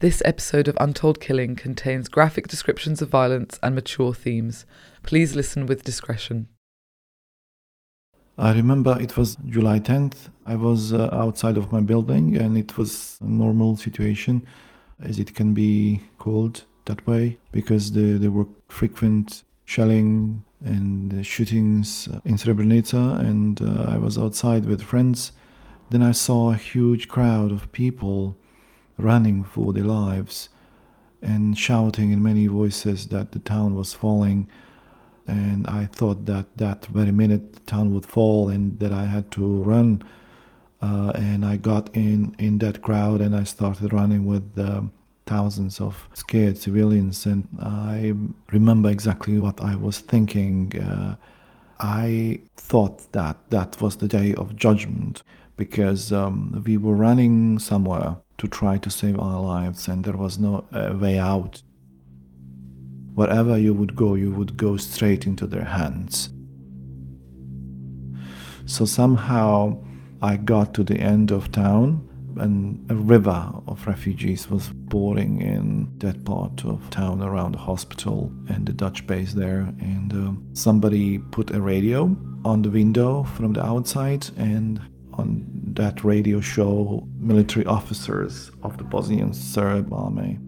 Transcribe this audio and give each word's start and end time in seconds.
This 0.00 0.20
episode 0.26 0.68
of 0.68 0.76
Untold 0.78 1.20
Killing 1.20 1.56
contains 1.56 2.10
graphic 2.10 2.48
descriptions 2.48 3.00
of 3.00 3.08
violence 3.08 3.58
and 3.62 3.74
mature 3.74 4.12
themes. 4.12 4.66
Please 5.02 5.34
listen 5.34 5.64
with 5.64 5.84
discretion. 5.84 6.48
I 8.36 8.52
remember 8.52 9.00
it 9.00 9.16
was 9.16 9.38
July 9.48 9.80
10th. 9.80 10.28
I 10.44 10.56
was 10.56 10.92
uh, 10.92 11.08
outside 11.10 11.56
of 11.56 11.72
my 11.72 11.80
building 11.80 12.36
and 12.36 12.58
it 12.58 12.76
was 12.76 13.16
a 13.22 13.26
normal 13.26 13.78
situation, 13.78 14.46
as 15.00 15.18
it 15.18 15.34
can 15.34 15.54
be 15.54 16.02
called 16.18 16.64
that 16.84 17.06
way, 17.06 17.38
because 17.50 17.92
the, 17.92 18.18
there 18.18 18.30
were 18.30 18.48
frequent 18.68 19.44
shelling 19.64 20.44
and 20.62 21.24
shootings 21.24 22.06
in 22.26 22.36
Srebrenica, 22.36 23.18
and 23.18 23.62
uh, 23.62 23.86
I 23.88 23.96
was 23.96 24.18
outside 24.18 24.66
with 24.66 24.82
friends. 24.82 25.32
Then 25.88 26.02
I 26.02 26.12
saw 26.12 26.50
a 26.50 26.56
huge 26.56 27.08
crowd 27.08 27.50
of 27.50 27.72
people 27.72 28.36
running 28.98 29.44
for 29.44 29.72
their 29.72 29.84
lives 29.84 30.48
and 31.22 31.58
shouting 31.58 32.12
in 32.12 32.22
many 32.22 32.46
voices 32.46 33.08
that 33.08 33.32
the 33.32 33.38
town 33.38 33.74
was 33.74 33.92
falling. 33.92 34.48
And 35.26 35.66
I 35.66 35.86
thought 35.86 36.26
that 36.26 36.56
that 36.56 36.86
very 36.86 37.10
minute 37.10 37.54
the 37.54 37.60
town 37.60 37.92
would 37.94 38.06
fall 38.06 38.48
and 38.48 38.78
that 38.78 38.92
I 38.92 39.06
had 39.06 39.30
to 39.32 39.62
run. 39.62 40.02
Uh, 40.80 41.10
and 41.14 41.44
I 41.44 41.56
got 41.56 41.94
in 41.96 42.36
in 42.38 42.58
that 42.58 42.82
crowd 42.82 43.20
and 43.20 43.34
I 43.34 43.44
started 43.44 43.92
running 43.92 44.26
with 44.26 44.46
um, 44.58 44.92
thousands 45.24 45.80
of 45.80 46.08
scared 46.14 46.58
civilians. 46.58 47.26
And 47.26 47.48
I 47.60 48.14
remember 48.52 48.90
exactly 48.90 49.38
what 49.38 49.60
I 49.60 49.74
was 49.74 49.98
thinking. 49.98 50.72
Uh, 50.80 51.16
I 51.80 52.40
thought 52.56 53.12
that 53.12 53.36
that 53.50 53.80
was 53.80 53.96
the 53.96 54.08
day 54.08 54.34
of 54.34 54.54
judgment 54.54 55.22
because 55.56 56.12
um, 56.12 56.62
we 56.64 56.76
were 56.76 56.94
running 56.94 57.58
somewhere 57.58 58.16
to 58.38 58.48
try 58.48 58.78
to 58.78 58.90
save 58.90 59.18
our 59.18 59.40
lives, 59.40 59.88
and 59.88 60.04
there 60.04 60.16
was 60.16 60.38
no 60.38 60.64
uh, 60.72 60.94
way 61.00 61.18
out. 61.18 61.62
Wherever 63.14 63.56
you 63.56 63.72
would 63.72 63.96
go, 63.96 64.14
you 64.14 64.30
would 64.30 64.56
go 64.56 64.76
straight 64.76 65.26
into 65.26 65.46
their 65.46 65.64
hands. 65.64 66.30
So 68.66 68.84
somehow 68.84 69.78
I 70.20 70.36
got 70.36 70.74
to 70.74 70.84
the 70.84 70.98
end 70.98 71.30
of 71.30 71.50
town, 71.50 72.06
and 72.38 72.84
a 72.90 72.94
river 72.94 73.50
of 73.66 73.86
refugees 73.86 74.50
was 74.50 74.70
pouring 74.90 75.40
in 75.40 75.90
that 75.98 76.22
part 76.26 76.64
of 76.66 76.90
town 76.90 77.22
around 77.22 77.52
the 77.52 77.58
hospital 77.58 78.30
and 78.48 78.66
the 78.66 78.72
Dutch 78.74 79.06
base 79.06 79.32
there. 79.32 79.60
And 79.80 80.12
uh, 80.12 80.32
somebody 80.52 81.18
put 81.18 81.52
a 81.52 81.60
radio 81.60 82.14
on 82.44 82.60
the 82.60 82.68
window 82.70 83.22
from 83.22 83.54
the 83.54 83.64
outside, 83.64 84.28
and 84.36 84.80
on 85.14 85.46
that 85.76 86.04
radio 86.04 86.40
show, 86.40 87.06
military 87.18 87.64
officers 87.66 88.50
of 88.62 88.76
the 88.78 88.84
Bosnian 88.84 89.32
Serb 89.32 89.92
army 89.92 90.38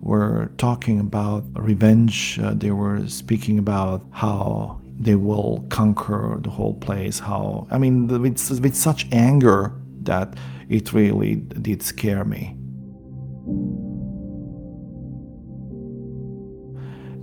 were 0.00 0.50
talking 0.58 1.00
about 1.00 1.44
revenge. 1.54 2.38
Uh, 2.42 2.54
they 2.54 2.70
were 2.70 3.06
speaking 3.06 3.58
about 3.58 4.04
how 4.10 4.80
they 4.98 5.14
will 5.14 5.64
conquer 5.68 6.38
the 6.42 6.50
whole 6.50 6.74
place. 6.74 7.18
How, 7.18 7.66
I 7.70 7.78
mean, 7.78 8.08
with, 8.08 8.60
with 8.60 8.74
such 8.74 9.06
anger 9.12 9.72
that 10.02 10.36
it 10.68 10.92
really 10.92 11.36
did 11.36 11.82
scare 11.82 12.24
me. 12.24 12.54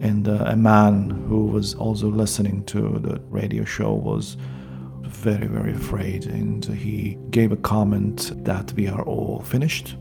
And 0.01 0.27
uh, 0.27 0.43
a 0.45 0.55
man 0.55 1.09
who 1.27 1.45
was 1.45 1.73
also 1.73 2.07
listening 2.07 2.63
to 2.65 2.99
the 2.99 3.19
radio 3.29 3.65
show 3.65 3.93
was 3.93 4.37
very, 5.25 5.47
very 5.47 5.73
afraid. 5.73 6.27
And 6.27 6.63
he 6.65 7.17
gave 7.31 7.51
a 7.51 7.57
comment 7.57 8.31
that 8.45 8.71
we 8.73 8.87
are 8.87 9.01
all 9.01 9.41
finished, 9.41 9.95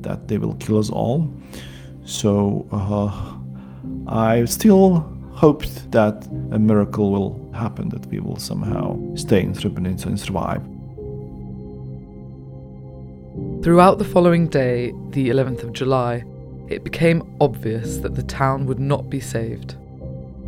that 0.00 0.28
they 0.28 0.38
will 0.38 0.54
kill 0.54 0.78
us 0.78 0.88
all. 0.88 1.30
So 2.06 2.66
uh, 2.72 3.10
I 4.08 4.46
still 4.46 5.00
hoped 5.34 5.92
that 5.92 6.26
a 6.50 6.58
miracle 6.58 7.10
will 7.12 7.52
happen, 7.52 7.90
that 7.90 8.06
we 8.06 8.20
will 8.20 8.38
somehow 8.38 8.84
stay 9.16 9.42
in 9.42 9.52
Srebrenica 9.52 10.06
and 10.06 10.18
survive. 10.18 10.62
Throughout 13.62 13.98
the 13.98 14.10
following 14.14 14.48
day, 14.48 14.92
the 15.10 15.28
11th 15.28 15.62
of 15.62 15.74
July, 15.74 16.24
it 16.68 16.84
became 16.84 17.36
obvious 17.38 17.98
that 17.98 18.14
the 18.14 18.22
town 18.22 18.64
would 18.64 18.80
not 18.80 19.10
be 19.10 19.20
saved. 19.20 19.74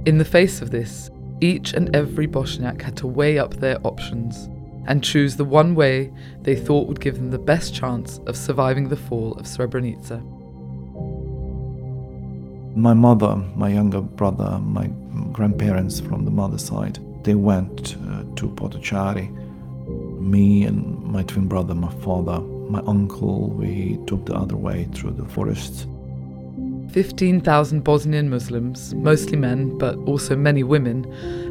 In 0.06 0.17
the 0.17 0.25
face 0.25 0.62
of 0.62 0.71
this, 0.71 1.11
each 1.41 1.72
and 1.72 1.94
every 1.94 2.26
Bosniak 2.26 2.82
had 2.82 2.97
to 2.99 3.06
weigh 3.06 3.38
up 3.38 3.54
their 3.54 3.78
options 3.87 4.49
and 4.87 5.04
choose 5.04 5.37
the 5.37 5.44
one 5.44 5.75
way 5.75 6.12
they 6.43 6.56
thought 6.56 6.88
would 6.88 7.00
give 7.00 7.16
them 7.16 7.31
the 7.31 7.38
best 7.38 7.75
chance 7.75 8.19
of 8.26 8.37
surviving 8.37 8.88
the 8.88 8.97
fall 8.97 9.32
of 9.34 9.44
Srebrenica. 9.44 10.22
My 12.76 12.94
mother, 12.94 13.37
my 13.54 13.69
younger 13.69 14.00
brother, 14.00 14.59
my 14.60 14.87
grandparents 15.32 16.00
from 16.00 16.25
the 16.25 16.31
mother 16.31 16.59
side, 16.59 16.99
they 17.25 17.34
went 17.34 17.97
uh, 18.09 18.25
to 18.37 18.49
Potocari. 18.49 19.28
Me 20.20 20.65
and 20.65 21.03
my 21.03 21.22
twin 21.25 21.49
brother, 21.49 21.75
my 21.75 21.93
father, 22.03 22.41
my 22.41 22.81
uncle, 22.87 23.49
we 23.50 23.99
took 24.06 24.25
the 24.26 24.34
other 24.34 24.56
way 24.56 24.88
through 24.93 25.12
the 25.12 25.25
forests 25.25 25.87
15,000 26.91 27.84
Bosnian 27.84 28.31
Muslims, 28.31 28.94
mostly 28.94 29.37
men 29.37 29.76
but 29.76 29.97
also 30.06 30.34
many 30.34 30.62
women, 30.62 31.06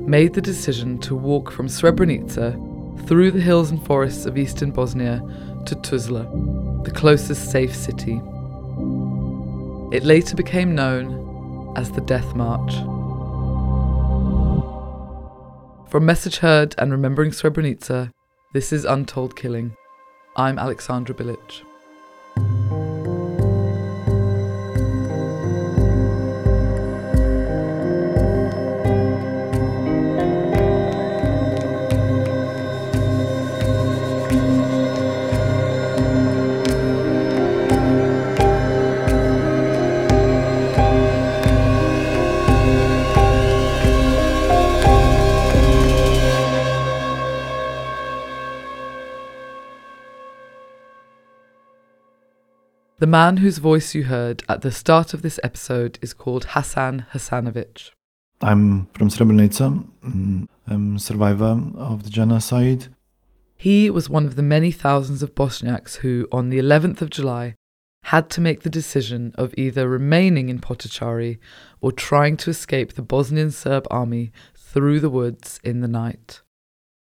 made 0.09 0.33
the 0.33 0.41
decision 0.41 0.97
to 0.99 1.15
walk 1.15 1.51
from 1.51 1.67
Srebrenica 1.67 3.07
through 3.07 3.31
the 3.31 3.41
hills 3.41 3.69
and 3.69 3.85
forests 3.85 4.25
of 4.25 4.37
eastern 4.37 4.71
Bosnia 4.71 5.21
to 5.65 5.75
Tuzla, 5.75 6.83
the 6.83 6.91
closest 6.91 7.51
safe 7.51 7.75
city. 7.75 8.19
It 9.95 10.03
later 10.03 10.35
became 10.35 10.75
known 10.75 11.73
as 11.77 11.91
the 11.91 12.01
Death 12.01 12.35
March. 12.35 12.73
From 15.89 16.05
Message 16.05 16.37
Heard 16.37 16.75
and 16.77 16.91
Remembering 16.91 17.31
Srebrenica, 17.31 18.11
this 18.53 18.73
is 18.73 18.85
Untold 18.85 19.35
Killing. 19.35 19.77
I'm 20.35 20.57
Alexandra 20.59 21.15
Bilic. 21.15 21.61
The 52.99 53.05
man 53.05 53.37
whose 53.37 53.59
voice 53.59 53.93
you 53.93 54.05
heard 54.05 54.41
at 54.49 54.61
the 54.61 54.71
start 54.71 55.13
of 55.13 55.21
this 55.21 55.39
episode 55.43 55.99
is 56.01 56.15
called 56.15 56.45
Hassan 56.45 57.05
Hassanovic. 57.13 57.91
I'm 58.41 58.87
from 58.87 59.09
Srebrenica. 59.09 59.85
Mm, 60.03 60.47
I'm 60.65 60.95
a 60.95 60.99
survivor 60.99 61.61
of 61.75 62.01
the 62.01 62.09
genocide. 62.09 62.87
He 63.55 63.91
was 63.91 64.09
one 64.09 64.25
of 64.25 64.35
the 64.35 64.41
many 64.41 64.71
thousands 64.71 65.21
of 65.21 65.35
Bosniaks 65.35 65.97
who, 65.97 66.27
on 66.31 66.49
the 66.49 66.57
11th 66.57 67.03
of 67.03 67.11
July, 67.11 67.53
had 68.05 68.31
to 68.31 68.41
make 68.41 68.63
the 68.63 68.69
decision 68.69 69.31
of 69.35 69.53
either 69.55 69.87
remaining 69.87 70.49
in 70.49 70.57
Potocari 70.57 71.37
or 71.79 71.91
trying 71.91 72.35
to 72.37 72.49
escape 72.49 72.93
the 72.93 73.03
Bosnian 73.03 73.51
Serb 73.51 73.85
army 73.91 74.31
through 74.55 75.01
the 75.01 75.11
woods 75.11 75.59
in 75.63 75.81
the 75.81 75.87
night. 75.87 76.41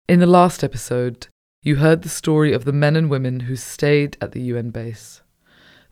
In 0.08 0.20
the 0.20 0.26
last 0.26 0.64
episode, 0.64 1.26
you 1.62 1.76
heard 1.76 2.00
the 2.00 2.08
story 2.08 2.54
of 2.54 2.64
the 2.64 2.72
men 2.72 2.96
and 2.96 3.10
women 3.10 3.40
who 3.40 3.56
stayed 3.56 4.16
at 4.22 4.32
the 4.32 4.40
UN 4.40 4.70
base. 4.70 5.20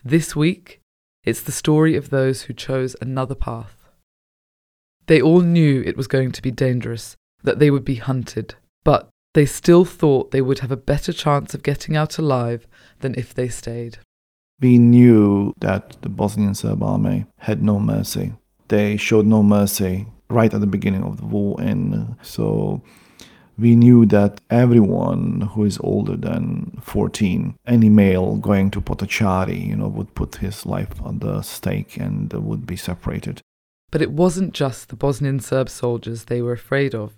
This 0.05 0.35
week, 0.35 0.81
it's 1.25 1.43
the 1.43 1.53
story 1.53 1.95
of 1.95 2.09
those 2.09 2.43
who 2.43 2.55
chose 2.55 2.97
another 3.03 3.35
path. 3.35 3.77
They 5.07 5.21
all 5.21 5.43
knew 5.43 5.83
it 5.83 5.97
was 5.97 6.07
going 6.07 6.33
to 6.33 6.41
be 6.41 6.51
dangerous, 6.51 7.17
that 7.43 7.59
they 7.59 7.71
would 7.71 7.85
be 7.85 7.97
hunted, 7.97 8.55
but 8.83 9.11
they 9.35 9.45
still 9.45 9.85
thought 9.85 10.31
they 10.31 10.41
would 10.41 10.61
have 10.61 10.73
a 10.73 10.77
better 10.77 11.13
chance 11.13 11.53
of 11.53 11.63
getting 11.63 11.97
out 11.97 12.17
alive 12.17 12.67
than 13.01 13.15
if 13.19 13.35
they 13.35 13.49
stayed. 13.49 13.99
We 14.59 14.79
knew 14.79 15.53
that 15.61 15.99
the 16.01 16.09
Bosnian 16.09 16.55
Serb 16.55 16.83
army 16.83 17.27
had 17.39 17.63
no 17.63 17.79
mercy. 17.79 18.33
They 18.69 18.97
showed 18.97 19.27
no 19.27 19.43
mercy 19.43 20.07
right 20.31 20.53
at 20.55 20.61
the 20.61 20.67
beginning 20.67 21.03
of 21.03 21.19
the 21.19 21.27
war, 21.27 21.61
and 21.61 22.17
so 22.23 22.83
we 23.61 23.77
knew 23.77 24.07
that 24.07 24.41
everyone 24.51 25.51
who 25.53 25.65
is 25.65 25.79
older 25.83 26.17
than 26.17 26.79
14, 26.83 27.55
any 27.67 27.89
male 27.89 28.37
going 28.37 28.71
to 28.71 28.81
Potocari, 28.81 29.67
you 29.67 29.77
know, 29.77 29.89
would 29.89 30.15
put 30.15 30.37
his 30.37 30.65
life 30.65 31.01
on 31.03 31.19
the 31.19 31.43
stake 31.43 31.97
and 31.97 32.33
would 32.33 32.67
be 32.67 32.77
separated. 32.77 33.43
But 33.91 34.03
it 34.03 34.13
wasn't 34.13 34.55
just 34.55 34.89
the 34.89 34.97
Bosnian 34.97 35.41
Serb 35.41 35.69
soldiers 35.69 36.25
they 36.25 36.41
were 36.41 36.53
afraid 36.53 36.95
of. 36.95 37.17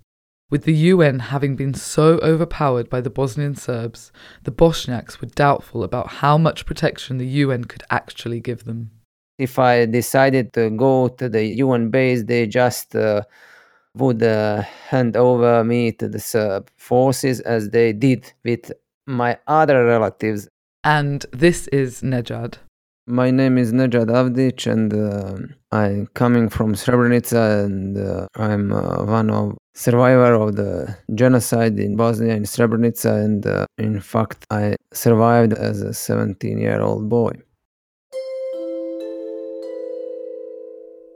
With 0.51 0.65
the 0.65 0.75
UN 0.75 1.19
having 1.19 1.57
been 1.57 1.75
so 1.75 2.19
overpowered 2.19 2.91
by 2.91 3.01
the 3.01 3.11
Bosnian 3.11 3.55
Serbs, 3.55 4.13
the 4.43 4.51
Bosniaks 4.51 5.21
were 5.21 5.29
doubtful 5.29 5.83
about 5.83 6.09
how 6.21 6.37
much 6.37 6.67
protection 6.67 7.19
the 7.19 7.27
UN 7.27 7.65
could 7.65 7.85
actually 7.91 8.41
give 8.41 8.65
them. 8.65 8.91
If 9.39 9.59
I 9.59 9.87
decided 9.87 10.53
to 10.53 10.69
go 10.71 11.09
to 11.09 11.29
the 11.29 11.45
UN 11.65 11.89
base, 11.89 12.25
they 12.25 12.47
just 12.47 12.95
uh, 12.95 13.23
would 13.97 14.23
uh, 14.23 14.63
hand 14.89 15.17
over 15.17 15.65
me 15.65 15.93
to 15.93 16.09
the 16.09 16.21
Serb 16.21 16.71
forces 16.77 17.41
as 17.41 17.71
they 17.71 17.93
did 17.93 18.33
with 18.45 18.73
my 19.07 19.39
other 19.47 19.85
relatives. 19.85 20.49
And 20.85 21.25
this 21.33 21.69
is 21.69 22.03
Nejad. 22.03 22.59
My 23.07 23.31
name 23.33 23.59
is 23.59 23.73
Nejad 23.73 24.11
Avdic, 24.11 24.71
and 24.71 24.95
uh, 24.95 25.37
I'm 25.73 26.07
coming 26.15 26.49
from 26.49 26.75
Srebrenica, 26.75 27.65
and 27.65 27.99
uh, 27.99 28.27
I'm 28.37 28.73
uh, 28.73 29.05
one 29.05 29.29
of 29.29 29.59
survivor 29.75 30.35
of 30.35 30.55
the 30.55 30.97
genocide 31.15 31.81
in 31.81 31.97
Bosnia 31.97 32.35
in 32.37 32.45
Srebrenica, 32.45 33.25
and 33.25 33.45
uh, 33.45 33.67
in 33.77 34.01
fact, 34.01 34.47
I 34.51 34.77
survived 34.93 35.53
as 35.55 35.83
a 35.83 35.89
17-year-old 35.89 37.09
boy. 37.09 37.33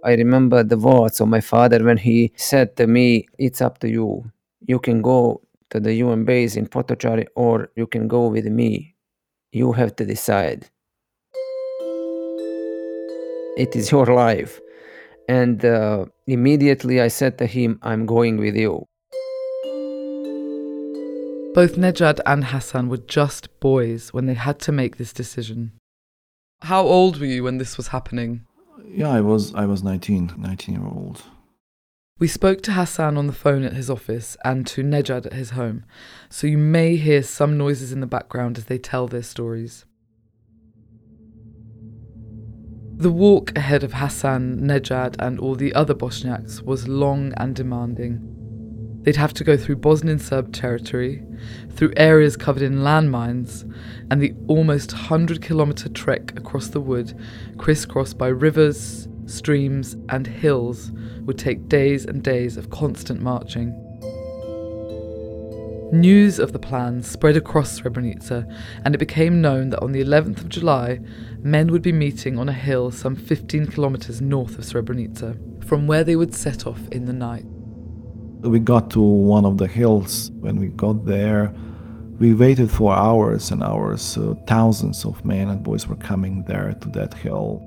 I 0.06 0.14
remember 0.14 0.62
the 0.62 0.79
words 0.79 1.20
of 1.20 1.29
my 1.29 1.41
father 1.41 1.85
when 1.85 1.99
he 1.99 2.32
said 2.37 2.76
to 2.76 2.87
me, 2.87 3.26
"It's 3.38 3.61
up 3.61 3.79
to 3.81 3.88
you. 3.88 4.31
You 4.67 4.79
can 4.79 5.03
go 5.03 5.43
to 5.70 5.81
the 5.81 5.93
UN 6.05 6.25
base 6.25 6.56
in 6.56 6.67
Potocari, 6.67 7.26
or 7.35 7.69
you 7.76 7.87
can 7.87 8.08
go 8.08 8.29
with 8.29 8.47
me. 8.47 8.94
You 9.53 9.73
have 9.73 9.97
to 9.97 10.05
decide." 10.06 10.70
it 13.56 13.75
is 13.75 13.91
your 13.91 14.06
life. 14.06 14.61
And 15.29 15.64
uh, 15.64 16.05
immediately 16.26 17.00
I 17.00 17.09
said 17.09 17.38
to 17.38 17.47
him, 17.47 17.81
I'm 17.82 18.06
going 18.06 18.37
with 18.37 18.55
you. 18.55 18.87
Both 21.55 21.76
Nejad 21.76 22.20
and 22.26 22.44
Hassan 22.44 22.88
were 22.88 22.99
just 22.99 23.49
boys 23.61 24.12
when 24.12 24.26
they 24.26 24.35
had 24.35 24.61
to 24.61 24.73
make 24.73 24.99
this 24.99 25.12
decision. 25.12 25.73
How 26.61 26.82
old 26.82 27.19
were 27.19 27.26
you 27.26 27.44
when 27.44 27.59
this 27.59 27.76
was 27.76 27.88
happening? 27.88 28.46
Yeah, 28.84 29.11
I 29.11 29.20
was 29.20 29.55
I 29.55 29.67
was 29.67 29.82
19, 29.82 30.34
19 30.37 30.75
year 30.75 30.84
old. 30.84 31.23
We 32.19 32.28
spoke 32.28 32.62
to 32.62 32.73
Hassan 32.73 33.19
on 33.19 33.26
the 33.26 33.32
phone 33.32 33.62
at 33.62 33.75
his 33.75 33.90
office 33.90 34.38
and 34.43 34.67
to 34.69 34.82
Nejad 34.82 35.26
at 35.26 35.34
his 35.34 35.50
home, 35.50 35.84
so 36.31 36.46
you 36.46 36.56
may 36.56 36.96
hear 36.96 37.23
some 37.23 37.58
noises 37.58 37.93
in 37.93 38.00
the 38.00 38.06
background 38.06 38.56
as 38.56 38.64
they 38.64 38.78
tell 38.78 39.06
their 39.06 39.23
stories. 39.23 39.84
The 42.99 43.11
walk 43.11 43.56
ahead 43.56 43.84
of 43.84 43.93
Hassan, 43.93 44.61
Nejad, 44.61 45.17
and 45.19 45.38
all 45.38 45.55
the 45.55 45.75
other 45.75 45.94
Bosniaks 45.94 46.62
was 46.62 46.88
long 46.88 47.34
and 47.37 47.55
demanding. 47.55 48.36
They'd 49.06 49.14
have 49.14 49.35
to 49.35 49.44
go 49.44 49.56
through 49.56 49.76
Bosnian 49.76 50.19
Serb 50.19 50.53
territory, 50.53 51.23
through 51.70 51.93
areas 51.97 52.37
covered 52.37 52.64
in 52.64 52.81
landmines, 52.81 53.62
and 54.11 54.20
the 54.20 54.35
almost 54.49 54.93
100 54.93 55.41
kilometre 55.41 55.88
trek 55.91 56.37
across 56.37 56.67
the 56.67 56.81
wood, 56.81 57.17
crisscrossed 57.56 58.19
by 58.19 58.26
rivers, 58.26 59.06
streams, 59.26 59.97
and 60.08 60.26
hills, 60.26 60.91
would 61.20 61.38
take 61.38 61.69
days 61.69 62.05
and 62.05 62.25
days 62.25 62.56
of 62.56 62.70
constant 62.70 63.20
marching. 63.20 63.70
News 65.93 66.41
of 66.41 66.52
the 66.52 66.59
plan 66.59 67.00
spread 67.00 67.37
across 67.37 67.79
Srebrenica, 67.79 68.52
and 68.85 68.93
it 68.93 68.99
became 68.99 69.41
known 69.41 69.70
that 69.70 69.85
on 69.85 69.93
the 69.93 70.02
11th 70.02 70.38
of 70.38 70.49
July, 70.49 70.99
men 71.38 71.69
would 71.69 71.82
be 71.82 71.93
meeting 71.93 72.41
on 72.41 72.49
a 72.49 72.52
hill 72.52 72.91
some 72.91 73.14
15 73.14 73.69
kilometres 73.69 74.20
north 74.20 74.59
of 74.59 74.64
Srebrenica, 74.64 75.64
from 75.64 75.87
where 75.87 76.02
they 76.02 76.17
would 76.17 76.35
set 76.35 76.67
off 76.67 76.88
in 76.88 77.05
the 77.05 77.12
night. 77.12 77.47
We 78.41 78.59
got 78.59 78.91
to 78.91 79.00
one 79.00 79.44
of 79.44 79.59
the 79.59 79.67
hills. 79.67 80.31
When 80.41 80.61
we 80.61 80.69
got 80.69 81.05
there, 81.05 81.53
we 82.19 82.35
waited 82.35 82.71
for 82.71 82.94
hours 82.94 83.50
and 83.50 83.62
hours. 83.62 84.03
So 84.03 84.35
thousands 84.47 85.05
of 85.05 85.25
men 85.25 85.49
and 85.49 85.62
boys 85.62 85.87
were 85.87 85.97
coming 85.97 86.44
there 86.44 86.75
to 86.81 86.88
that 86.91 87.15
hill. 87.15 87.62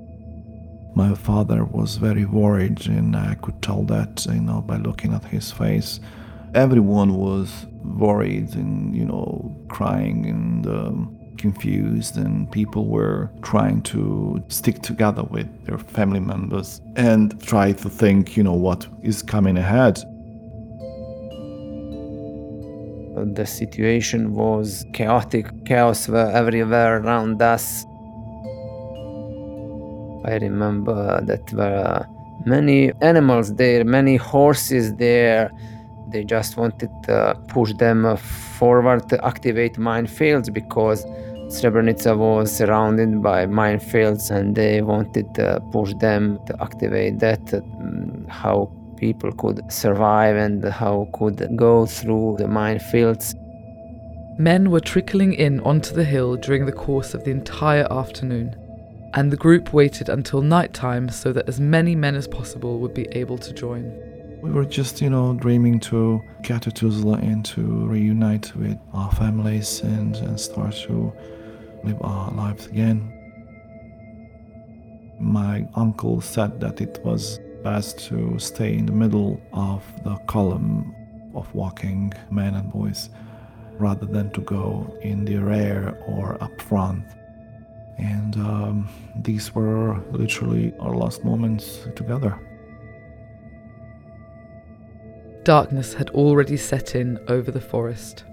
My 0.94 1.14
father 1.14 1.64
was 1.64 1.96
very 1.96 2.24
worried, 2.24 2.86
and 2.86 3.14
I 3.14 3.36
could 3.36 3.62
tell 3.62 3.82
that, 3.84 4.26
you 4.26 4.40
know, 4.40 4.60
by 4.60 4.76
looking 4.76 5.12
at 5.12 5.24
his 5.24 5.52
face. 5.52 6.00
Everyone 6.54 7.14
was 7.14 7.66
worried 7.84 8.54
and, 8.56 8.94
you 8.96 9.04
know, 9.04 9.54
crying 9.68 10.26
and 10.26 10.66
um, 10.66 11.20
confused 11.40 12.16
and 12.16 12.50
people 12.52 12.86
were 12.86 13.30
trying 13.42 13.80
to 13.82 14.42
stick 14.48 14.82
together 14.82 15.22
with 15.22 15.48
their 15.64 15.78
family 15.78 16.20
members 16.20 16.80
and 16.96 17.40
try 17.42 17.72
to 17.72 17.88
think, 17.88 18.36
you 18.36 18.42
know, 18.42 18.52
what 18.52 18.86
is 19.02 19.22
coming 19.22 19.56
ahead. 19.56 20.02
The 23.24 23.46
situation 23.46 24.34
was 24.34 24.84
chaotic, 24.92 25.46
chaos 25.64 26.08
were 26.08 26.30
everywhere 26.30 26.98
around 26.98 27.42
us. 27.42 27.84
I 30.24 30.36
remember 30.36 31.20
that 31.24 31.46
there 31.48 31.56
were 31.56 32.06
many 32.46 32.92
animals 33.00 33.54
there, 33.54 33.84
many 33.84 34.16
horses 34.16 34.94
there. 34.96 35.50
They 36.10 36.24
just 36.24 36.56
wanted 36.56 36.90
to 37.04 37.38
push 37.48 37.72
them 37.74 38.16
forward 38.16 39.08
to 39.10 39.24
activate 39.24 39.74
minefields 39.74 40.52
because 40.52 41.04
Srebrenica 41.48 42.16
was 42.16 42.50
surrounded 42.54 43.22
by 43.22 43.46
minefields 43.46 44.30
and 44.30 44.54
they 44.54 44.82
wanted 44.82 45.34
to 45.34 45.60
push 45.72 45.94
them 45.94 46.38
to 46.46 46.62
activate 46.62 47.18
that, 47.20 47.44
mm, 47.44 48.28
how 48.28 48.70
people 49.00 49.32
could 49.32 49.72
survive 49.72 50.36
and 50.36 50.62
how 50.62 51.08
could 51.14 51.56
go 51.56 51.86
through 51.86 52.36
the 52.38 52.44
minefields. 52.44 53.34
Men 54.38 54.70
were 54.70 54.80
trickling 54.80 55.32
in 55.32 55.60
onto 55.60 55.94
the 55.94 56.04
hill 56.04 56.36
during 56.36 56.66
the 56.66 56.72
course 56.72 57.14
of 57.14 57.24
the 57.24 57.30
entire 57.30 57.90
afternoon, 57.90 58.54
and 59.14 59.32
the 59.32 59.38
group 59.38 59.72
waited 59.72 60.10
until 60.10 60.42
night 60.42 60.74
time 60.74 61.08
so 61.08 61.32
that 61.32 61.48
as 61.48 61.58
many 61.58 61.96
men 61.96 62.14
as 62.14 62.28
possible 62.28 62.78
would 62.78 62.92
be 62.92 63.08
able 63.12 63.38
to 63.38 63.52
join. 63.54 63.84
We 64.42 64.50
were 64.50 64.64
just, 64.64 65.00
you 65.00 65.10
know, 65.10 65.34
dreaming 65.34 65.80
to 65.80 66.22
get 66.42 66.62
to 66.62 66.70
Tuzla 66.70 67.18
and 67.18 67.44
to 67.46 67.62
reunite 67.62 68.54
with 68.54 68.78
our 68.92 69.12
families 69.12 69.80
and, 69.80 70.14
and 70.16 70.38
start 70.38 70.74
to 70.86 71.12
live 71.84 72.00
our 72.02 72.30
lives 72.32 72.66
again. 72.66 73.12
My 75.18 75.66
uncle 75.74 76.20
said 76.20 76.60
that 76.60 76.80
it 76.80 77.00
was 77.04 77.38
best 77.62 77.98
to 78.08 78.38
stay 78.38 78.74
in 78.74 78.86
the 78.86 78.92
middle 78.92 79.40
of 79.52 79.84
the 80.04 80.16
column 80.26 80.94
of 81.34 81.52
walking 81.54 82.12
men 82.30 82.54
and 82.54 82.72
boys 82.72 83.10
rather 83.78 84.06
than 84.06 84.30
to 84.32 84.40
go 84.42 84.96
in 85.02 85.24
the 85.24 85.36
rear 85.36 85.96
or 86.06 86.42
up 86.42 86.60
front. 86.60 87.04
And 87.98 88.36
um, 88.36 88.88
these 89.16 89.54
were 89.54 90.00
literally 90.10 90.74
our 90.80 90.94
last 90.94 91.24
moments 91.24 91.86
together. 91.96 92.38
Darkness 95.44 95.94
had 95.94 96.10
already 96.10 96.56
set 96.56 96.94
in 96.94 97.18
over 97.28 97.50
the 97.50 97.60
forest. 97.60 98.24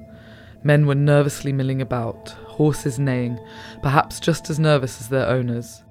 Men 0.64 0.86
were 0.86 0.96
nervously 0.96 1.54
milling 1.54 1.82
about, 1.82 2.30
horses 2.30 3.00
neighing, 3.00 3.40
perhaps 3.82 4.20
just 4.20 4.50
as 4.50 4.60
nervous 4.60 5.00
as 5.00 5.10
their 5.10 5.28
owners. 5.28 5.84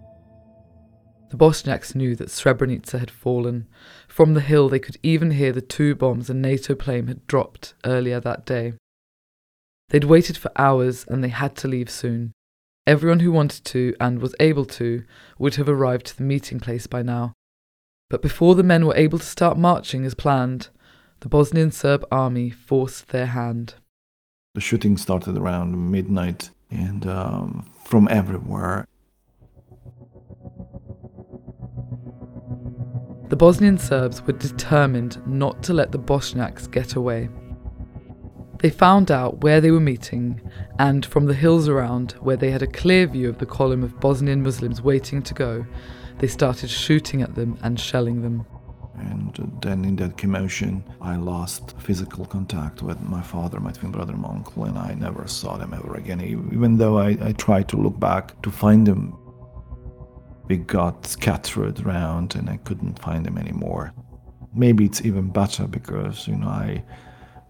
The 1.36 1.44
Bosniaks 1.44 1.94
knew 1.94 2.16
that 2.16 2.30
Srebrenica 2.30 2.98
had 2.98 3.10
fallen. 3.10 3.66
From 4.08 4.32
the 4.32 4.40
hill, 4.40 4.70
they 4.70 4.78
could 4.78 4.96
even 5.02 5.32
hear 5.32 5.52
the 5.52 5.60
two 5.60 5.94
bombs 5.94 6.30
a 6.30 6.34
NATO 6.34 6.74
plane 6.74 7.08
had 7.08 7.26
dropped 7.26 7.74
earlier 7.84 8.20
that 8.20 8.46
day. 8.46 8.72
They'd 9.90 10.04
waited 10.04 10.38
for 10.38 10.50
hours 10.56 11.04
and 11.06 11.22
they 11.22 11.28
had 11.28 11.54
to 11.56 11.68
leave 11.68 11.90
soon. 11.90 12.32
Everyone 12.86 13.20
who 13.20 13.30
wanted 13.30 13.66
to 13.66 13.94
and 14.00 14.18
was 14.18 14.34
able 14.40 14.64
to 14.80 15.04
would 15.38 15.56
have 15.56 15.68
arrived 15.68 16.06
to 16.06 16.16
the 16.16 16.22
meeting 16.22 16.58
place 16.58 16.86
by 16.86 17.02
now. 17.02 17.34
But 18.08 18.22
before 18.22 18.54
the 18.54 18.62
men 18.62 18.86
were 18.86 18.96
able 18.96 19.18
to 19.18 19.26
start 19.26 19.58
marching 19.58 20.06
as 20.06 20.14
planned, 20.14 20.70
the 21.20 21.28
Bosnian 21.28 21.70
Serb 21.70 22.02
army 22.10 22.48
forced 22.48 23.08
their 23.08 23.26
hand. 23.26 23.74
The 24.54 24.62
shooting 24.62 24.96
started 24.96 25.36
around 25.36 25.90
midnight 25.90 26.48
and 26.70 27.06
um, 27.06 27.70
from 27.84 28.08
everywhere. 28.08 28.86
The 33.28 33.36
Bosnian 33.36 33.76
Serbs 33.76 34.22
were 34.22 34.34
determined 34.34 35.20
not 35.26 35.60
to 35.64 35.74
let 35.74 35.90
the 35.90 35.98
Bosniaks 35.98 36.70
get 36.70 36.94
away. 36.94 37.28
They 38.60 38.70
found 38.70 39.10
out 39.10 39.42
where 39.42 39.60
they 39.60 39.72
were 39.72 39.80
meeting, 39.80 40.40
and 40.78 41.04
from 41.04 41.26
the 41.26 41.34
hills 41.34 41.68
around, 41.68 42.12
where 42.20 42.36
they 42.36 42.52
had 42.52 42.62
a 42.62 42.68
clear 42.68 43.06
view 43.08 43.28
of 43.28 43.38
the 43.38 43.46
column 43.46 43.82
of 43.82 43.98
Bosnian 43.98 44.44
Muslims 44.44 44.80
waiting 44.80 45.22
to 45.22 45.34
go, 45.34 45.66
they 46.18 46.28
started 46.28 46.70
shooting 46.70 47.20
at 47.20 47.34
them 47.34 47.58
and 47.62 47.80
shelling 47.80 48.22
them. 48.22 48.46
And 48.94 49.38
uh, 49.40 49.46
then 49.60 49.84
in 49.84 49.96
that 49.96 50.16
commotion, 50.16 50.84
I 51.00 51.16
lost 51.16 51.74
physical 51.80 52.24
contact 52.24 52.80
with 52.80 53.00
my 53.02 53.22
father, 53.22 53.60
my 53.60 53.72
twin 53.72 53.90
brother, 53.90 54.16
my 54.16 54.28
uncle, 54.28 54.64
and 54.64 54.78
I 54.78 54.94
never 54.94 55.26
saw 55.26 55.56
them 55.56 55.74
ever 55.74 55.96
again. 55.96 56.20
Even 56.20 56.78
though 56.78 56.98
I, 56.98 57.18
I 57.20 57.32
tried 57.32 57.68
to 57.70 57.76
look 57.76 57.98
back 57.98 58.40
to 58.42 58.50
find 58.50 58.86
them, 58.86 59.18
we 60.48 60.56
got 60.58 61.06
scattered 61.06 61.80
around 61.84 62.34
and 62.34 62.48
I 62.48 62.56
couldn't 62.58 62.98
find 62.98 63.24
them 63.24 63.38
anymore. 63.38 63.92
Maybe 64.54 64.84
it's 64.84 65.04
even 65.04 65.30
better 65.30 65.66
because, 65.66 66.26
you 66.26 66.36
know, 66.36 66.48
I 66.48 66.84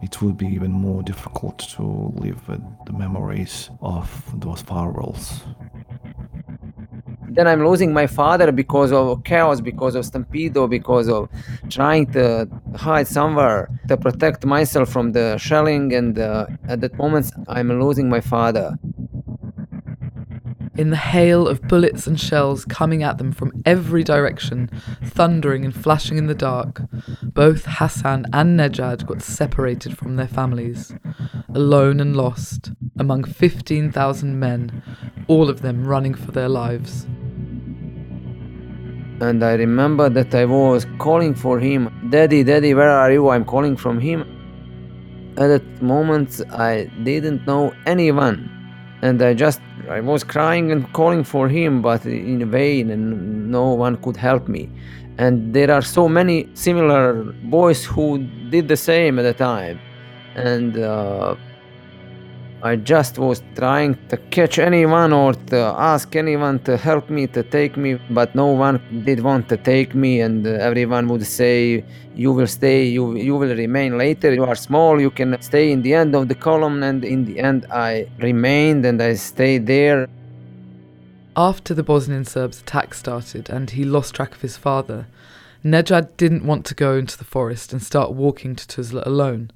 it 0.03 0.21
would 0.21 0.37
be 0.37 0.47
even 0.47 0.73
more 0.73 1.03
difficult 1.03 1.59
to 1.59 1.83
live 2.17 2.47
with 2.49 2.62
the 2.85 2.93
memories 2.93 3.71
of 3.81 4.07
those 4.35 4.61
farewells. 4.61 5.41
Then 7.29 7.47
I'm 7.49 7.67
losing 7.67 7.93
my 7.93 8.07
father 8.07 8.53
because 8.53 8.93
of 8.93 9.25
chaos, 9.25 9.61
because 9.61 9.95
of 9.95 10.05
Stampedo, 10.05 10.69
because 10.69 11.09
of 11.09 11.29
trying 11.69 12.11
to 12.12 12.49
hide 12.76 13.07
somewhere 13.07 13.69
to 13.88 13.97
protect 13.97 14.45
myself 14.45 14.88
from 14.91 15.12
the 15.12 15.37
shelling. 15.38 15.93
And 15.93 16.19
uh, 16.19 16.47
at 16.69 16.81
that 16.83 16.97
moment, 16.97 17.33
I'm 17.49 17.69
losing 17.81 18.09
my 18.09 18.21
father. 18.21 18.79
In 20.78 20.90
the 20.90 20.97
hail 20.97 21.49
of 21.49 21.62
bullets 21.62 22.06
and 22.06 22.21
shells 22.21 22.66
coming 22.66 23.02
at 23.02 23.16
them 23.16 23.33
from 23.33 23.62
every 23.64 24.04
direction, 24.04 24.71
thundering 25.02 25.64
and 25.64 25.75
flashing 25.75 26.18
in 26.18 26.26
the 26.26 26.35
dark, 26.35 26.83
both 27.23 27.64
Hassan 27.66 28.26
and 28.33 28.59
Nejad 28.59 29.06
got 29.06 29.23
separated 29.23 29.97
from 29.97 30.16
their 30.16 30.28
families, 30.28 30.92
alone 31.54 31.99
and 31.99 32.14
lost, 32.14 32.73
among 32.99 33.25
15,000 33.25 34.38
men, 34.38 34.83
all 35.28 35.49
of 35.49 35.62
them 35.62 35.87
running 35.87 36.12
for 36.12 36.30
their 36.33 36.49
lives. 36.49 37.04
And 39.21 39.42
I 39.42 39.54
remember 39.54 40.11
that 40.11 40.35
I 40.35 40.45
was 40.45 40.87
calling 40.99 41.35
for 41.35 41.59
him, 41.59 42.11
Daddy, 42.11 42.45
Daddy, 42.45 42.75
where 42.75 42.90
are 42.90 43.11
you? 43.11 43.30
I'm 43.30 43.47
calling 43.47 43.78
from 43.78 43.99
him. 43.99 44.21
At 45.38 45.49
that 45.49 45.83
moment, 45.83 46.42
I 46.50 46.90
didn't 47.02 47.47
know 47.47 47.73
anyone 47.87 48.52
and 49.02 49.21
I 49.23 49.35
just 49.35 49.61
I 49.88 50.00
was 50.00 50.25
crying 50.25 50.73
and 50.73 50.93
calling 50.93 51.25
for 51.25 51.49
him, 51.49 51.83
but 51.83 52.05
in 52.07 52.50
vain, 52.50 52.90
and 52.90 53.50
no 53.50 53.73
one 53.73 53.97
could 53.97 54.16
help 54.16 54.49
me. 54.49 54.69
And 55.19 55.55
there 55.55 55.71
are 55.71 55.83
so 55.83 56.09
many 56.09 56.49
similar 56.55 57.23
boys 57.45 57.85
who 57.85 58.19
did 58.50 58.69
the 58.69 58.76
same 58.76 59.19
at 59.19 59.23
the 59.23 59.35
time, 59.35 59.81
and 60.35 60.76
uh, 60.76 61.37
I 62.63 62.77
just 62.77 63.19
was 63.19 63.43
trying 63.55 63.99
to 64.09 64.17
catch 64.17 64.59
anyone 64.59 65.13
or 65.13 65.35
to 65.35 65.57
ask 65.77 66.17
anyone 66.17 66.59
to 66.61 66.77
help 66.77 67.11
me 67.11 67.27
to 67.29 67.43
take 67.43 67.77
me, 67.77 67.99
but 68.11 68.35
no 68.35 68.47
one 68.47 68.81
did 69.05 69.21
want 69.21 69.49
to 69.51 69.57
take 69.59 69.95
me, 69.95 70.21
and 70.21 70.47
everyone 70.47 71.07
would 71.09 71.27
say, 71.27 71.85
"You 72.15 72.33
will 72.33 72.47
stay. 72.47 72.87
You 72.87 73.15
you 73.17 73.37
will 73.37 73.55
remain 73.55 73.99
later. 73.99 74.33
You 74.33 74.45
are 74.45 74.57
small. 74.57 75.01
You 75.01 75.11
can 75.11 75.37
stay 75.41 75.71
in 75.71 75.83
the 75.83 75.95
end 75.95 76.15
of 76.15 76.29
the 76.29 76.35
column." 76.35 76.83
And 76.83 77.05
in 77.05 77.25
the 77.27 77.41
end, 77.41 77.67
I 77.71 78.07
remained 78.19 78.87
and 78.87 79.03
I 79.03 79.15
stayed 79.15 79.67
there. 79.67 80.09
After 81.37 81.75
the 81.75 81.83
Bosnian 81.83 82.25
Serbs' 82.25 82.63
attack 82.63 82.95
started 82.95 83.51
and 83.51 83.71
he 83.71 83.85
lost 83.85 84.15
track 84.15 84.35
of 84.35 84.41
his 84.41 84.57
father, 84.57 85.07
Nejad 85.63 86.17
didn't 86.17 86.47
want 86.47 86.65
to 86.67 86.75
go 86.75 86.97
into 86.97 87.19
the 87.19 87.25
forest 87.25 87.73
and 87.73 87.83
start 87.83 88.13
walking 88.13 88.57
to 88.57 88.67
Tuzla 88.67 89.03
alone. 89.05 89.51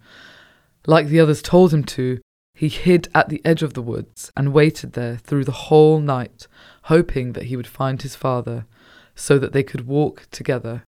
Like 0.87 1.07
the 1.09 1.21
others 1.21 1.41
told 1.41 1.73
him 1.73 1.85
to, 1.85 2.21
he 2.61 2.69
hid 2.69 3.09
at 3.15 3.31
the 3.31 3.41
edge 3.43 3.63
of 3.63 3.73
the 3.73 3.81
woods 3.81 4.31
and 4.37 4.53
waited 4.53 4.93
there 4.93 5.17
through 5.17 5.45
the 5.45 5.51
whole 5.71 5.99
night, 5.99 6.47
hoping 6.83 7.33
that 7.33 7.45
he 7.45 7.57
would 7.57 7.67
find 7.67 8.03
his 8.03 8.15
father, 8.15 8.67
so 9.15 9.39
that 9.39 9.55
they 9.55 9.63
could 9.63 9.87
walk 9.87 10.27
together. 10.31 10.85